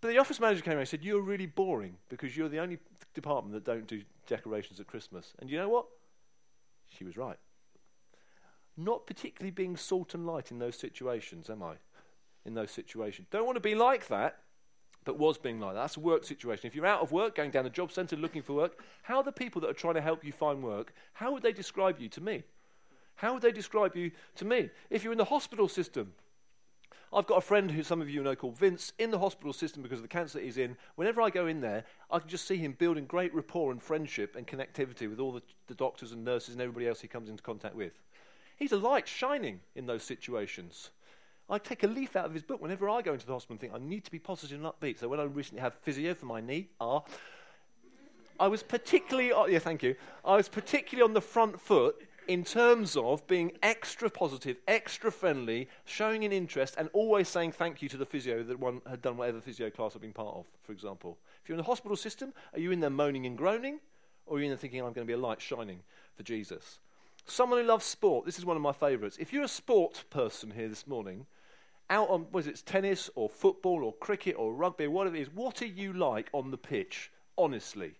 but 0.00 0.08
the 0.08 0.18
office 0.18 0.40
manager 0.40 0.62
came 0.62 0.78
and 0.78 0.88
said, 0.88 1.04
"You're 1.04 1.20
really 1.20 1.46
boring 1.46 1.96
because 2.08 2.36
you're 2.36 2.48
the 2.48 2.58
only 2.58 2.78
department 3.12 3.52
that 3.54 3.64
don't 3.64 3.86
do 3.86 4.02
decorations 4.26 4.80
at 4.80 4.86
Christmas." 4.86 5.34
And 5.38 5.50
you 5.50 5.58
know 5.58 5.68
what? 5.68 5.86
She 6.88 7.04
was 7.04 7.16
right 7.16 7.36
not 8.84 9.06
particularly 9.06 9.50
being 9.50 9.76
salt 9.76 10.14
and 10.14 10.26
light 10.26 10.50
in 10.50 10.58
those 10.58 10.76
situations, 10.76 11.50
am 11.50 11.62
I? 11.62 11.74
In 12.44 12.54
those 12.54 12.70
situations. 12.70 13.28
Don't 13.30 13.44
want 13.44 13.56
to 13.56 13.60
be 13.60 13.74
like 13.74 14.08
that, 14.08 14.38
but 15.04 15.18
was 15.18 15.38
being 15.38 15.60
like 15.60 15.74
that. 15.74 15.80
That's 15.80 15.96
a 15.96 16.00
work 16.00 16.24
situation. 16.24 16.66
If 16.66 16.74
you're 16.74 16.86
out 16.86 17.00
of 17.00 17.12
work, 17.12 17.34
going 17.34 17.50
down 17.50 17.64
the 17.64 17.70
job 17.70 17.92
centre 17.92 18.16
looking 18.16 18.42
for 18.42 18.54
work, 18.54 18.82
how 19.02 19.18
are 19.18 19.22
the 19.22 19.32
people 19.32 19.60
that 19.62 19.70
are 19.70 19.74
trying 19.74 19.94
to 19.94 20.00
help 20.00 20.24
you 20.24 20.32
find 20.32 20.62
work, 20.62 20.92
how 21.14 21.32
would 21.32 21.42
they 21.42 21.52
describe 21.52 22.00
you 22.00 22.08
to 22.08 22.20
me? 22.20 22.42
How 23.20 23.34
would 23.34 23.42
they 23.42 23.52
describe 23.52 23.96
you 23.96 24.12
to 24.36 24.46
me? 24.46 24.70
If 24.88 25.04
you're 25.04 25.12
in 25.12 25.18
the 25.18 25.26
hospital 25.26 25.68
system, 25.68 26.14
I've 27.12 27.26
got 27.26 27.36
a 27.36 27.42
friend 27.42 27.70
who 27.70 27.82
some 27.82 28.00
of 28.00 28.08
you 28.08 28.22
know 28.22 28.34
called 28.34 28.56
Vince 28.56 28.94
in 28.98 29.10
the 29.10 29.18
hospital 29.18 29.52
system 29.52 29.82
because 29.82 29.98
of 29.98 30.04
the 30.04 30.08
cancer 30.08 30.40
he's 30.40 30.56
in. 30.56 30.74
Whenever 30.94 31.20
I 31.20 31.28
go 31.28 31.46
in 31.46 31.60
there, 31.60 31.84
I 32.10 32.18
can 32.18 32.30
just 32.30 32.48
see 32.48 32.56
him 32.56 32.72
building 32.78 33.04
great 33.04 33.34
rapport 33.34 33.72
and 33.72 33.82
friendship 33.82 34.36
and 34.36 34.46
connectivity 34.46 35.06
with 35.06 35.20
all 35.20 35.32
the, 35.32 35.42
the 35.66 35.74
doctors 35.74 36.12
and 36.12 36.24
nurses 36.24 36.54
and 36.54 36.62
everybody 36.62 36.88
else 36.88 37.02
he 37.02 37.08
comes 37.08 37.28
into 37.28 37.42
contact 37.42 37.74
with. 37.74 37.92
He's 38.56 38.72
a 38.72 38.78
light 38.78 39.06
shining 39.06 39.60
in 39.76 39.84
those 39.84 40.02
situations. 40.02 40.88
I 41.50 41.58
take 41.58 41.82
a 41.82 41.88
leaf 41.88 42.16
out 42.16 42.24
of 42.24 42.32
his 42.32 42.42
book 42.42 42.62
whenever 42.62 42.88
I 42.88 43.02
go 43.02 43.12
into 43.12 43.26
the 43.26 43.34
hospital 43.34 43.52
and 43.54 43.60
think 43.60 43.74
I 43.74 43.86
need 43.86 44.04
to 44.06 44.10
be 44.10 44.18
positive 44.18 44.64
and 44.64 44.72
upbeat. 44.72 44.98
So 44.98 45.08
when 45.08 45.20
I 45.20 45.24
recently 45.24 45.60
had 45.60 45.74
physio 45.74 46.14
for 46.14 46.24
my 46.24 46.40
knee, 46.40 46.68
ah, 46.80 47.02
I 48.38 48.48
was 48.48 48.62
particularly, 48.62 49.30
oh, 49.30 49.44
yeah, 49.44 49.58
thank 49.58 49.82
you. 49.82 49.94
I 50.24 50.36
was 50.36 50.48
particularly 50.48 51.06
on 51.06 51.12
the 51.12 51.20
front 51.20 51.60
foot 51.60 52.00
in 52.30 52.44
terms 52.44 52.96
of 52.96 53.26
being 53.26 53.50
extra 53.60 54.08
positive, 54.08 54.56
extra 54.68 55.10
friendly, 55.10 55.68
showing 55.84 56.24
an 56.24 56.30
interest, 56.30 56.76
and 56.78 56.88
always 56.92 57.28
saying 57.28 57.50
thank 57.50 57.82
you 57.82 57.88
to 57.88 57.96
the 57.96 58.06
physio 58.06 58.44
that 58.44 58.60
one 58.60 58.80
had 58.88 59.02
done 59.02 59.16
whatever 59.16 59.40
physio 59.40 59.68
class 59.68 59.96
I've 59.96 60.02
been 60.02 60.12
part 60.12 60.36
of, 60.36 60.46
for 60.62 60.70
example. 60.70 61.18
If 61.42 61.48
you're 61.48 61.54
in 61.54 61.64
the 61.64 61.64
hospital 61.64 61.96
system, 61.96 62.32
are 62.52 62.60
you 62.60 62.70
in 62.70 62.78
there 62.78 62.88
moaning 62.88 63.26
and 63.26 63.36
groaning, 63.36 63.80
or 64.26 64.36
are 64.36 64.38
you 64.38 64.44
in 64.44 64.50
there 64.52 64.58
thinking 64.58 64.78
I'm 64.78 64.92
going 64.92 65.04
to 65.04 65.10
be 65.10 65.12
a 65.12 65.18
light 65.18 65.40
shining 65.40 65.80
for 66.16 66.22
Jesus? 66.22 66.78
Someone 67.26 67.62
who 67.62 67.66
loves 67.66 67.84
sport. 67.84 68.26
This 68.26 68.38
is 68.38 68.46
one 68.46 68.56
of 68.56 68.62
my 68.62 68.72
favourites. 68.72 69.16
If 69.18 69.32
you're 69.32 69.42
a 69.42 69.48
sport 69.48 70.04
person 70.08 70.52
here 70.52 70.68
this 70.68 70.86
morning, 70.86 71.26
out 71.90 72.10
on 72.10 72.26
was 72.30 72.46
it 72.46 72.62
tennis 72.64 73.10
or 73.16 73.28
football 73.28 73.82
or 73.82 73.92
cricket 73.94 74.36
or 74.38 74.54
rugby 74.54 74.86
whatever 74.86 75.16
it 75.16 75.22
is, 75.22 75.34
what 75.34 75.62
are 75.62 75.66
you 75.66 75.92
like 75.92 76.28
on 76.32 76.52
the 76.52 76.58
pitch? 76.58 77.10
Honestly, 77.36 77.94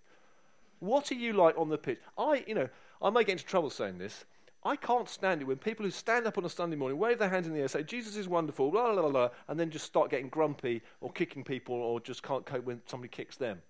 what 0.79 1.11
are 1.11 1.17
you 1.17 1.33
like 1.33 1.59
on 1.59 1.69
the 1.69 1.79
pitch? 1.79 1.99
I, 2.17 2.45
you 2.47 2.55
know, 2.55 2.69
I 3.03 3.11
may 3.11 3.25
get 3.25 3.33
into 3.33 3.45
trouble 3.45 3.71
saying 3.71 3.99
this. 3.99 4.25
I 4.63 4.77
can't 4.77 5.09
stand 5.09 5.41
it 5.41 5.47
when 5.47 5.57
people 5.57 5.87
who 5.87 5.91
stand 5.91 6.27
up 6.27 6.37
on 6.37 6.45
a 6.45 6.51
Sunday 6.51 6.77
morning, 6.77 6.99
wave 6.99 7.19
their 7.19 7.31
hands 7.31 7.47
in 7.47 7.55
the 7.55 7.61
air, 7.61 7.69
say 7.69 7.83
Jesus 7.83 8.17
is 8.17 8.29
wonderful, 8.29 8.71
blah 8.71 8.93
blah 8.93 9.09
blah, 9.09 9.31
and 9.49 9.59
then 9.59 9.71
just 9.71 9.87
start 9.87 10.11
getting 10.11 10.29
grumpy 10.29 10.83
or 11.01 11.11
kicking 11.11 11.45
people 11.45 11.75
or 11.75 11.99
just 11.99 12.23
can't 12.23 12.45
cope 12.45 12.65
when 12.65 12.83
somebody 12.87 13.09
kicks 13.09 13.37
them. 13.37 13.63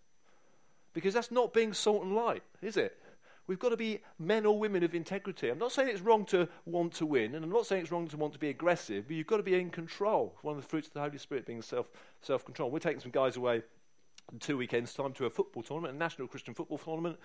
Because 0.92 1.14
that's 1.14 1.30
not 1.30 1.54
being 1.54 1.72
salt 1.72 2.02
and 2.02 2.16
light, 2.16 2.42
is 2.60 2.76
it? 2.76 2.98
We've 3.46 3.58
got 3.58 3.70
to 3.70 3.76
be 3.76 4.00
men 4.18 4.46
or 4.46 4.58
women 4.58 4.82
of 4.82 4.94
integrity. 4.94 5.48
I'm 5.48 5.58
not 5.58 5.72
saying 5.72 5.88
it's 5.88 6.00
wrong 6.00 6.24
to 6.26 6.48
want 6.66 6.92
to 6.94 7.06
win, 7.06 7.34
and 7.34 7.44
I'm 7.44 7.50
not 7.50 7.66
saying 7.66 7.82
it's 7.82 7.92
wrong 7.92 8.06
to 8.08 8.16
want 8.16 8.32
to 8.32 8.38
be 8.38 8.48
aggressive, 8.48 9.06
but 9.06 9.16
you've 9.16 9.26
got 9.26 9.38
to 9.38 9.42
be 9.42 9.54
in 9.54 9.70
control. 9.70 10.36
One 10.42 10.56
of 10.56 10.62
the 10.62 10.68
fruits 10.68 10.88
of 10.88 10.94
the 10.94 11.00
Holy 11.00 11.18
Spirit 11.18 11.46
being 11.46 11.62
self 11.62 11.88
self 12.20 12.44
control. 12.44 12.70
We're 12.70 12.80
taking 12.80 13.00
some 13.00 13.10
guys 13.10 13.36
away 13.36 13.62
in 14.32 14.38
two 14.38 14.56
weekends' 14.56 14.94
time 14.94 15.12
to 15.14 15.26
a 15.26 15.30
football 15.30 15.62
tournament, 15.62 15.94
a 15.94 15.98
national 15.98 16.28
Christian 16.28 16.54
football 16.54 16.78
tournament, 16.78 17.18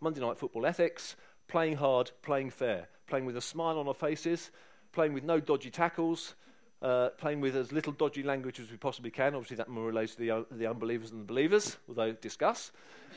Monday 0.00 0.20
night 0.20 0.36
football 0.36 0.66
ethics, 0.66 1.16
playing 1.48 1.76
hard, 1.76 2.10
playing 2.22 2.50
fair, 2.50 2.88
playing 3.06 3.26
with 3.26 3.36
a 3.36 3.40
smile 3.40 3.78
on 3.78 3.88
our 3.88 3.94
faces, 3.94 4.50
playing 4.92 5.12
with 5.12 5.24
no 5.24 5.40
dodgy 5.40 5.70
tackles. 5.70 6.34
Uh, 6.80 7.10
playing 7.10 7.40
with 7.40 7.54
as 7.54 7.70
little 7.70 7.92
dodgy 7.92 8.24
language 8.24 8.58
as 8.58 8.68
we 8.68 8.76
possibly 8.76 9.08
can. 9.08 9.36
Obviously, 9.36 9.56
that 9.56 9.68
more 9.68 9.86
relates 9.86 10.16
to 10.16 10.18
the, 10.18 10.30
uh, 10.32 10.42
the 10.50 10.66
unbelievers 10.66 11.10
than 11.10 11.20
the 11.20 11.24
believers, 11.24 11.76
although 11.86 12.10
discuss. 12.10 12.72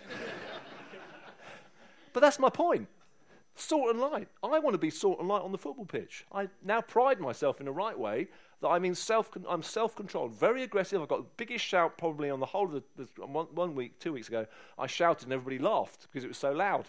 But 2.16 2.22
that's 2.22 2.40
my 2.40 2.50
point. 2.50 2.88
Salt 3.56 3.90
and 3.90 4.00
light. 4.00 4.30
I 4.42 4.60
want 4.60 4.74
to 4.74 4.78
be 4.78 4.90
salt 4.90 5.20
and 5.20 5.28
light 5.28 5.42
on 5.42 5.52
the 5.52 5.58
football 5.58 5.84
pitch. 5.84 6.26
I 6.32 6.48
now 6.64 6.80
pride 6.80 7.20
myself 7.20 7.60
in 7.60 7.66
the 7.66 7.74
right 7.74 8.00
way 8.00 8.30
that 8.62 8.70
I'm 8.70 8.86
in 8.86 8.96
self. 8.96 9.30
I'm 9.50 9.62
self-controlled, 9.62 10.32
very 10.32 10.64
aggressive. 10.64 11.02
I've 11.02 11.10
got 11.10 11.24
the 11.24 11.30
biggest 11.36 11.66
shout 11.66 11.98
probably 11.98 12.30
on 12.30 12.40
the 12.40 12.46
whole 12.46 12.74
of 12.74 12.84
the, 12.96 13.04
the 13.18 13.26
one, 13.26 13.48
one, 13.54 13.76
week, 13.76 14.00
two 14.00 14.14
weeks 14.14 14.30
ago. 14.30 14.46
I 14.80 14.88
shouted 14.88 15.26
and 15.26 15.34
everybody 15.34 15.60
laughed 15.60 16.04
because 16.04 16.24
it 16.24 16.30
was 16.30 16.38
so 16.38 16.54
loud. 16.54 16.86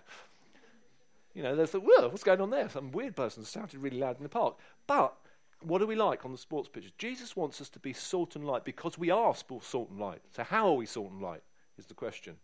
You 1.37 1.43
know, 1.43 1.55
they 1.55 1.67
thought, 1.67 1.85
"Whoa, 1.85 2.09
what's 2.09 2.25
going 2.25 2.41
on 2.41 2.49
there?" 2.49 2.69
Some 2.71 2.93
weird 2.93 3.15
person 3.15 3.45
shouted 3.45 3.81
really 3.81 3.99
loud 3.99 4.17
in 4.17 4.23
the 4.23 4.29
park. 4.29 4.59
But 4.87 5.15
what 5.61 5.83
are 5.83 5.87
we 5.87 5.95
like 5.95 6.25
on 6.25 6.33
the 6.33 6.39
sports 6.39 6.69
pitches? 6.69 6.93
Jesus 6.97 7.37
wants 7.37 7.61
us 7.61 7.69
to 7.71 7.79
be 7.79 7.93
salt 7.93 8.37
and 8.37 8.47
light 8.47 8.65
because 8.65 8.97
we 8.97 9.11
are 9.11 9.35
salt 9.35 9.91
and 9.91 10.01
light. 10.01 10.23
So 10.35 10.45
how 10.45 10.69
are 10.69 10.75
we 10.75 10.87
salt 10.87 11.11
and 11.11 11.21
light? 11.21 11.43
is 11.79 11.87
the 11.87 11.95
question. 11.95 12.37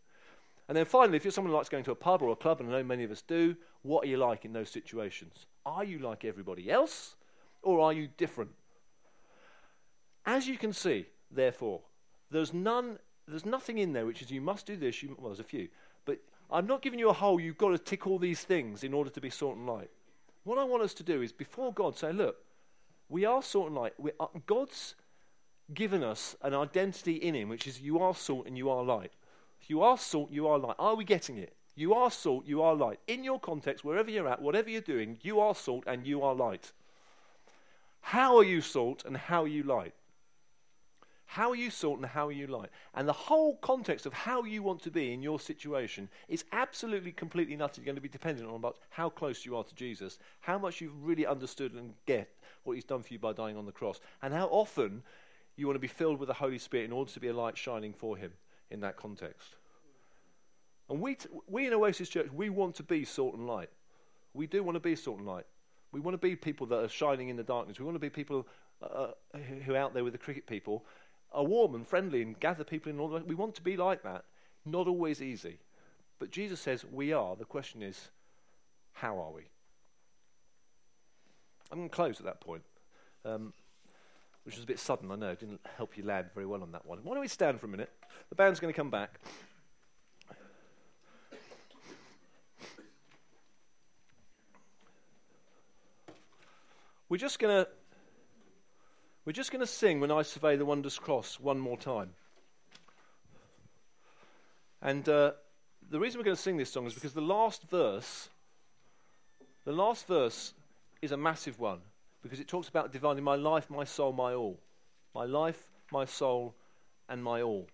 And 0.68 0.76
then 0.76 0.84
finally, 0.84 1.16
if 1.16 1.24
you're 1.24 1.32
someone 1.32 1.50
who 1.50 1.56
likes 1.56 1.68
going 1.68 1.84
to 1.84 1.90
a 1.90 1.96
pub 1.96 2.22
or 2.22 2.30
a 2.30 2.36
club, 2.36 2.60
and 2.60 2.68
I 2.68 2.78
know 2.78 2.84
many 2.84 3.04
of 3.04 3.10
us 3.10 3.22
do, 3.22 3.56
what 3.82 4.04
are 4.04 4.08
you 4.08 4.16
like 4.16 4.44
in 4.44 4.52
those 4.52 4.70
situations? 4.70 5.46
Are 5.64 5.84
you 5.84 5.98
like 5.98 6.24
everybody 6.24 6.70
else, 6.70 7.16
or 7.62 7.80
are 7.80 7.92
you 7.92 8.08
different? 8.16 8.50
As 10.24 10.46
you 10.46 10.56
can 10.56 10.72
see, 10.72 11.06
therefore, 11.30 11.80
there's 12.30 12.52
none, 12.52 12.98
there's 13.26 13.46
nothing 13.46 13.78
in 13.78 13.92
there 13.92 14.06
which 14.06 14.22
is 14.22 14.30
you 14.30 14.40
must 14.40 14.66
do 14.66 14.76
this. 14.76 15.02
You, 15.02 15.16
well, 15.18 15.30
there's 15.30 15.40
a 15.40 15.44
few, 15.44 15.68
I'm 16.50 16.66
not 16.66 16.82
giving 16.82 16.98
you 16.98 17.08
a 17.08 17.14
whole. 17.14 17.40
You've 17.40 17.58
got 17.58 17.70
to 17.70 17.78
tick 17.78 18.06
all 18.06 18.18
these 18.18 18.42
things 18.42 18.84
in 18.84 18.92
order 18.92 19.10
to 19.10 19.20
be 19.20 19.30
salt 19.30 19.56
and 19.56 19.66
light. 19.66 19.90
What 20.44 20.58
I 20.58 20.64
want 20.64 20.82
us 20.82 20.94
to 20.94 21.02
do 21.02 21.22
is 21.22 21.32
before 21.32 21.72
God 21.72 21.96
say, 21.96 22.12
look, 22.12 22.36
we 23.08 23.24
are 23.24 23.42
salt 23.42 23.66
and 23.66 23.76
light. 23.76 23.94
Are, 24.18 24.28
uh, 24.34 24.38
God's 24.46 24.94
given 25.72 26.02
us 26.02 26.36
an 26.42 26.54
identity 26.54 27.14
in 27.14 27.34
Him, 27.34 27.48
which 27.48 27.66
is 27.66 27.80
you 27.80 27.98
are 27.98 28.14
salt 28.14 28.46
and 28.46 28.58
you 28.58 28.68
are 28.70 28.82
light. 28.82 29.12
You 29.66 29.82
are 29.82 29.96
salt, 29.96 30.30
you 30.30 30.48
are 30.48 30.58
light. 30.58 30.76
Are 30.78 30.96
we 30.96 31.04
getting 31.04 31.38
it? 31.38 31.54
You 31.74 31.94
are 31.94 32.10
salt, 32.10 32.46
you 32.46 32.62
are 32.62 32.74
light. 32.74 32.98
In 33.06 33.24
your 33.24 33.40
context, 33.40 33.84
wherever 33.84 34.10
you're 34.10 34.28
at, 34.28 34.42
whatever 34.42 34.68
you're 34.68 34.80
doing, 34.80 35.18
you 35.22 35.40
are 35.40 35.54
salt 35.54 35.84
and 35.86 36.06
you 36.06 36.22
are 36.22 36.34
light. 36.34 36.72
How 38.00 38.36
are 38.36 38.44
you 38.44 38.60
salt 38.60 39.04
and 39.06 39.16
how 39.16 39.44
are 39.44 39.48
you 39.48 39.62
light? 39.62 39.94
How 41.32 41.50
are 41.50 41.56
you 41.56 41.70
salt 41.70 41.96
and 41.96 42.04
how 42.04 42.28
are 42.28 42.32
you 42.32 42.46
light? 42.46 42.68
And 42.94 43.08
the 43.08 43.14
whole 43.14 43.56
context 43.56 44.04
of 44.04 44.12
how 44.12 44.44
you 44.44 44.62
want 44.62 44.82
to 44.82 44.90
be 44.90 45.14
in 45.14 45.22
your 45.22 45.40
situation 45.40 46.10
is 46.28 46.44
absolutely, 46.52 47.10
completely 47.10 47.54
and 47.54 47.62
utterly 47.62 47.86
going 47.86 47.94
to 47.94 48.02
be 48.02 48.08
dependent 48.10 48.46
on 48.46 48.56
about 48.56 48.76
how 48.90 49.08
close 49.08 49.46
you 49.46 49.56
are 49.56 49.64
to 49.64 49.74
Jesus, 49.74 50.18
how 50.40 50.58
much 50.58 50.82
you've 50.82 51.02
really 51.02 51.24
understood 51.24 51.72
and 51.72 51.94
get 52.04 52.28
what 52.64 52.74
he's 52.74 52.84
done 52.84 53.02
for 53.02 53.14
you 53.14 53.18
by 53.18 53.32
dying 53.32 53.56
on 53.56 53.64
the 53.64 53.72
cross, 53.72 53.98
and 54.20 54.34
how 54.34 54.44
often 54.48 55.02
you 55.56 55.66
want 55.66 55.74
to 55.74 55.80
be 55.80 55.86
filled 55.86 56.18
with 56.18 56.26
the 56.26 56.34
Holy 56.34 56.58
Spirit 56.58 56.84
in 56.84 56.92
order 56.92 57.10
to 57.10 57.20
be 57.20 57.28
a 57.28 57.32
light 57.32 57.56
shining 57.56 57.94
for 57.94 58.18
him 58.18 58.32
in 58.70 58.80
that 58.80 58.98
context. 58.98 59.56
And 60.90 61.00
we, 61.00 61.14
t- 61.14 61.30
we 61.46 61.66
in 61.66 61.72
Oasis 61.72 62.10
Church, 62.10 62.28
we 62.30 62.50
want 62.50 62.74
to 62.74 62.82
be 62.82 63.06
salt 63.06 63.36
and 63.36 63.46
light. 63.46 63.70
We 64.34 64.46
do 64.46 64.62
want 64.62 64.76
to 64.76 64.80
be 64.80 64.96
salt 64.96 65.16
and 65.16 65.26
light. 65.26 65.46
We 65.92 66.00
want 66.00 66.12
to 66.12 66.18
be 66.18 66.36
people 66.36 66.66
that 66.66 66.78
are 66.78 66.88
shining 66.90 67.30
in 67.30 67.36
the 67.36 67.42
darkness. 67.42 67.78
We 67.78 67.86
want 67.86 67.94
to 67.94 68.00
be 68.00 68.10
people 68.10 68.46
uh, 68.82 69.12
who 69.64 69.74
are 69.74 69.78
out 69.78 69.94
there 69.94 70.04
with 70.04 70.12
the 70.12 70.18
cricket 70.18 70.46
people 70.46 70.84
are 71.32 71.44
warm 71.44 71.74
and 71.74 71.86
friendly 71.86 72.22
and 72.22 72.38
gather 72.38 72.64
people 72.64 72.90
in 72.90 73.00
all 73.00 73.08
the 73.08 73.20
We 73.20 73.34
want 73.34 73.54
to 73.56 73.62
be 73.62 73.76
like 73.76 74.02
that. 74.02 74.24
Not 74.64 74.86
always 74.86 75.20
easy. 75.20 75.58
But 76.18 76.30
Jesus 76.30 76.60
says 76.60 76.84
we 76.84 77.12
are. 77.12 77.34
The 77.34 77.44
question 77.44 77.82
is, 77.82 78.10
how 78.92 79.18
are 79.18 79.32
we? 79.32 79.42
I'm 81.70 81.78
going 81.78 81.88
to 81.88 81.94
close 81.94 82.20
at 82.20 82.26
that 82.26 82.40
point, 82.40 82.62
um, 83.24 83.52
which 84.44 84.56
was 84.56 84.64
a 84.64 84.66
bit 84.66 84.78
sudden, 84.78 85.10
I 85.10 85.16
know. 85.16 85.30
it 85.30 85.40
Didn't 85.40 85.60
help 85.76 85.96
you 85.96 86.04
land 86.04 86.26
very 86.34 86.46
well 86.46 86.62
on 86.62 86.72
that 86.72 86.86
one. 86.86 86.98
Why 87.02 87.14
don't 87.14 87.22
we 87.22 87.28
stand 87.28 87.58
for 87.58 87.66
a 87.66 87.70
minute? 87.70 87.90
The 88.28 88.34
band's 88.34 88.60
going 88.60 88.72
to 88.72 88.76
come 88.76 88.90
back. 88.90 89.18
We're 97.08 97.18
just 97.18 97.38
going 97.38 97.64
to 97.64 97.70
we're 99.24 99.32
just 99.32 99.52
going 99.52 99.60
to 99.60 99.66
sing 99.66 100.00
when 100.00 100.10
I 100.10 100.22
survey 100.22 100.56
the 100.56 100.64
wondrous 100.64 100.98
cross 100.98 101.38
one 101.38 101.58
more 101.58 101.76
time. 101.76 102.10
And 104.80 105.08
uh, 105.08 105.32
the 105.88 106.00
reason 106.00 106.18
we're 106.18 106.24
going 106.24 106.36
to 106.36 106.42
sing 106.42 106.56
this 106.56 106.72
song 106.72 106.86
is 106.86 106.94
because 106.94 107.12
the 107.12 107.20
last 107.20 107.68
verse, 107.68 108.28
the 109.64 109.72
last 109.72 110.08
verse 110.08 110.54
is 111.00 111.12
a 111.12 111.16
massive 111.16 111.60
one 111.60 111.78
because 112.22 112.40
it 112.40 112.48
talks 112.48 112.68
about 112.68 112.92
dividing 112.92 113.22
my 113.22 113.36
life, 113.36 113.70
my 113.70 113.84
soul, 113.84 114.12
my 114.12 114.34
all. 114.34 114.58
My 115.14 115.24
life, 115.24 115.68
my 115.92 116.04
soul, 116.04 116.54
and 117.08 117.22
my 117.22 117.42
all. 117.42 117.68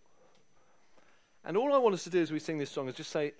And 1.44 1.57
all 1.57 1.72
I 1.72 1.78
want 1.78 1.94
us 1.94 2.05
to 2.05 2.11
do 2.11 2.20
as 2.20 2.32
we 2.32 2.40
sing 2.40 2.59
this 2.59 2.70
song 2.70 2.88
is 2.88 2.94
just 2.94 3.11
say, 3.11 3.32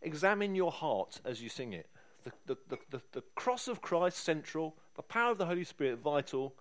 examine 0.00 0.54
your 0.54 0.72
heart 0.72 1.20
as 1.24 1.42
you 1.42 1.48
sing 1.48 1.74
it. 1.74 1.86
The, 2.24 2.32
the, 2.46 2.56
the, 2.68 2.78
the, 2.90 3.00
the 3.12 3.22
cross 3.34 3.68
of 3.68 3.82
Christ 3.82 4.18
central, 4.18 4.74
the 4.96 5.02
power 5.02 5.32
of 5.32 5.38
the 5.38 5.46
Holy 5.46 5.64
Spirit 5.64 5.98
vital, 5.98 6.54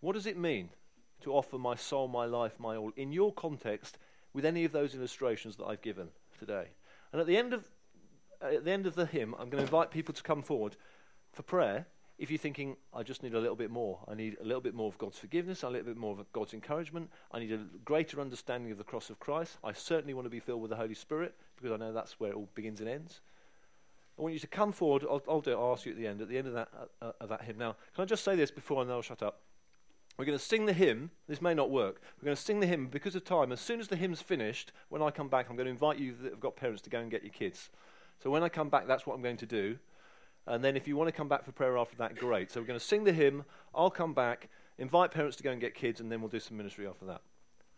what 0.00 0.14
does 0.14 0.26
it 0.26 0.36
mean 0.36 0.70
to 1.22 1.32
offer 1.32 1.58
my 1.58 1.74
soul, 1.74 2.08
my 2.08 2.24
life, 2.24 2.58
my 2.58 2.76
all 2.76 2.92
in 2.96 3.12
your 3.12 3.32
context 3.32 3.98
with 4.32 4.44
any 4.44 4.64
of 4.64 4.72
those 4.72 4.94
illustrations 4.94 5.56
that 5.56 5.64
I've 5.64 5.82
given 5.82 6.08
today? 6.38 6.68
And 7.12 7.20
at 7.20 7.26
the 7.26 7.36
end 7.36 7.52
of 7.52 7.68
at 8.42 8.64
the 8.64 8.70
end 8.70 8.86
of 8.86 8.94
the 8.94 9.06
hymn, 9.06 9.34
I'm 9.34 9.50
going 9.50 9.58
to 9.58 9.64
invite 9.64 9.90
people 9.90 10.14
to 10.14 10.22
come 10.22 10.42
forward 10.42 10.76
for 11.32 11.42
prayer. 11.42 11.86
If 12.18 12.30
you're 12.30 12.38
thinking, 12.38 12.76
I 12.94 13.02
just 13.02 13.22
need 13.22 13.34
a 13.34 13.40
little 13.40 13.56
bit 13.56 13.70
more, 13.70 13.98
I 14.06 14.14
need 14.14 14.36
a 14.40 14.44
little 14.44 14.60
bit 14.60 14.74
more 14.74 14.88
of 14.88 14.98
God's 14.98 15.18
forgiveness, 15.18 15.62
a 15.62 15.70
little 15.70 15.86
bit 15.86 15.96
more 15.96 16.18
of 16.18 16.32
God's 16.32 16.52
encouragement, 16.52 17.10
I 17.32 17.38
need 17.38 17.52
a 17.52 17.60
greater 17.84 18.20
understanding 18.20 18.72
of 18.72 18.78
the 18.78 18.84
cross 18.84 19.08
of 19.08 19.18
Christ. 19.18 19.56
I 19.64 19.72
certainly 19.72 20.12
want 20.12 20.26
to 20.26 20.30
be 20.30 20.40
filled 20.40 20.60
with 20.60 20.70
the 20.70 20.76
Holy 20.76 20.94
Spirit 20.94 21.34
because 21.56 21.72
I 21.72 21.76
know 21.76 21.92
that's 21.92 22.20
where 22.20 22.30
it 22.30 22.36
all 22.36 22.48
begins 22.54 22.80
and 22.80 22.88
ends. 22.88 23.20
I 24.18 24.22
want 24.22 24.34
you 24.34 24.40
to 24.40 24.46
come 24.46 24.72
forward. 24.72 25.04
I'll, 25.08 25.22
I'll 25.28 25.40
do 25.40 25.52
it. 25.52 25.54
I'll 25.54 25.72
ask 25.72 25.86
you 25.86 25.92
at 25.92 25.98
the 25.98 26.06
end, 26.06 26.20
at 26.20 26.28
the 26.28 26.36
end 26.36 26.46
of 26.46 26.52
that, 26.52 26.68
uh, 26.78 27.06
uh 27.06 27.12
of 27.22 27.30
that 27.30 27.42
hymn. 27.42 27.56
Now, 27.56 27.76
can 27.94 28.02
I 28.02 28.04
just 28.04 28.22
say 28.22 28.36
this 28.36 28.50
before 28.50 28.82
I 28.82 28.86
now 28.86 29.00
shut 29.00 29.22
up? 29.22 29.40
We're 30.20 30.26
going 30.26 30.38
to 30.38 30.44
sing 30.44 30.66
the 30.66 30.74
hymn. 30.74 31.12
This 31.28 31.40
may 31.40 31.54
not 31.54 31.70
work. 31.70 32.02
We're 32.20 32.26
going 32.26 32.36
to 32.36 32.42
sing 32.42 32.60
the 32.60 32.66
hymn 32.66 32.88
because 32.88 33.14
of 33.14 33.24
time. 33.24 33.52
As 33.52 33.60
soon 33.60 33.80
as 33.80 33.88
the 33.88 33.96
hymn's 33.96 34.20
finished, 34.20 34.70
when 34.90 35.00
I 35.00 35.10
come 35.10 35.30
back, 35.30 35.48
I'm 35.48 35.56
going 35.56 35.64
to 35.64 35.70
invite 35.70 35.98
you 35.98 36.14
that 36.20 36.32
have 36.32 36.40
got 36.40 36.56
parents 36.56 36.82
to 36.82 36.90
go 36.90 37.00
and 37.00 37.10
get 37.10 37.22
your 37.22 37.32
kids. 37.32 37.70
So 38.22 38.28
when 38.28 38.42
I 38.42 38.50
come 38.50 38.68
back, 38.68 38.86
that's 38.86 39.06
what 39.06 39.14
I'm 39.14 39.22
going 39.22 39.38
to 39.38 39.46
do. 39.46 39.78
And 40.46 40.62
then 40.62 40.76
if 40.76 40.86
you 40.86 40.94
want 40.94 41.08
to 41.08 41.12
come 41.12 41.26
back 41.26 41.42
for 41.42 41.52
prayer 41.52 41.78
after 41.78 41.96
that, 41.96 42.16
great. 42.16 42.52
So 42.52 42.60
we're 42.60 42.66
going 42.66 42.78
to 42.78 42.84
sing 42.84 43.04
the 43.04 43.14
hymn. 43.14 43.46
I'll 43.74 43.88
come 43.88 44.12
back, 44.12 44.50
invite 44.76 45.10
parents 45.10 45.38
to 45.38 45.42
go 45.42 45.52
and 45.52 45.58
get 45.58 45.74
kids, 45.74 46.00
and 46.00 46.12
then 46.12 46.20
we'll 46.20 46.28
do 46.28 46.38
some 46.38 46.58
ministry 46.58 46.86
after 46.86 47.06
that. 47.06 47.22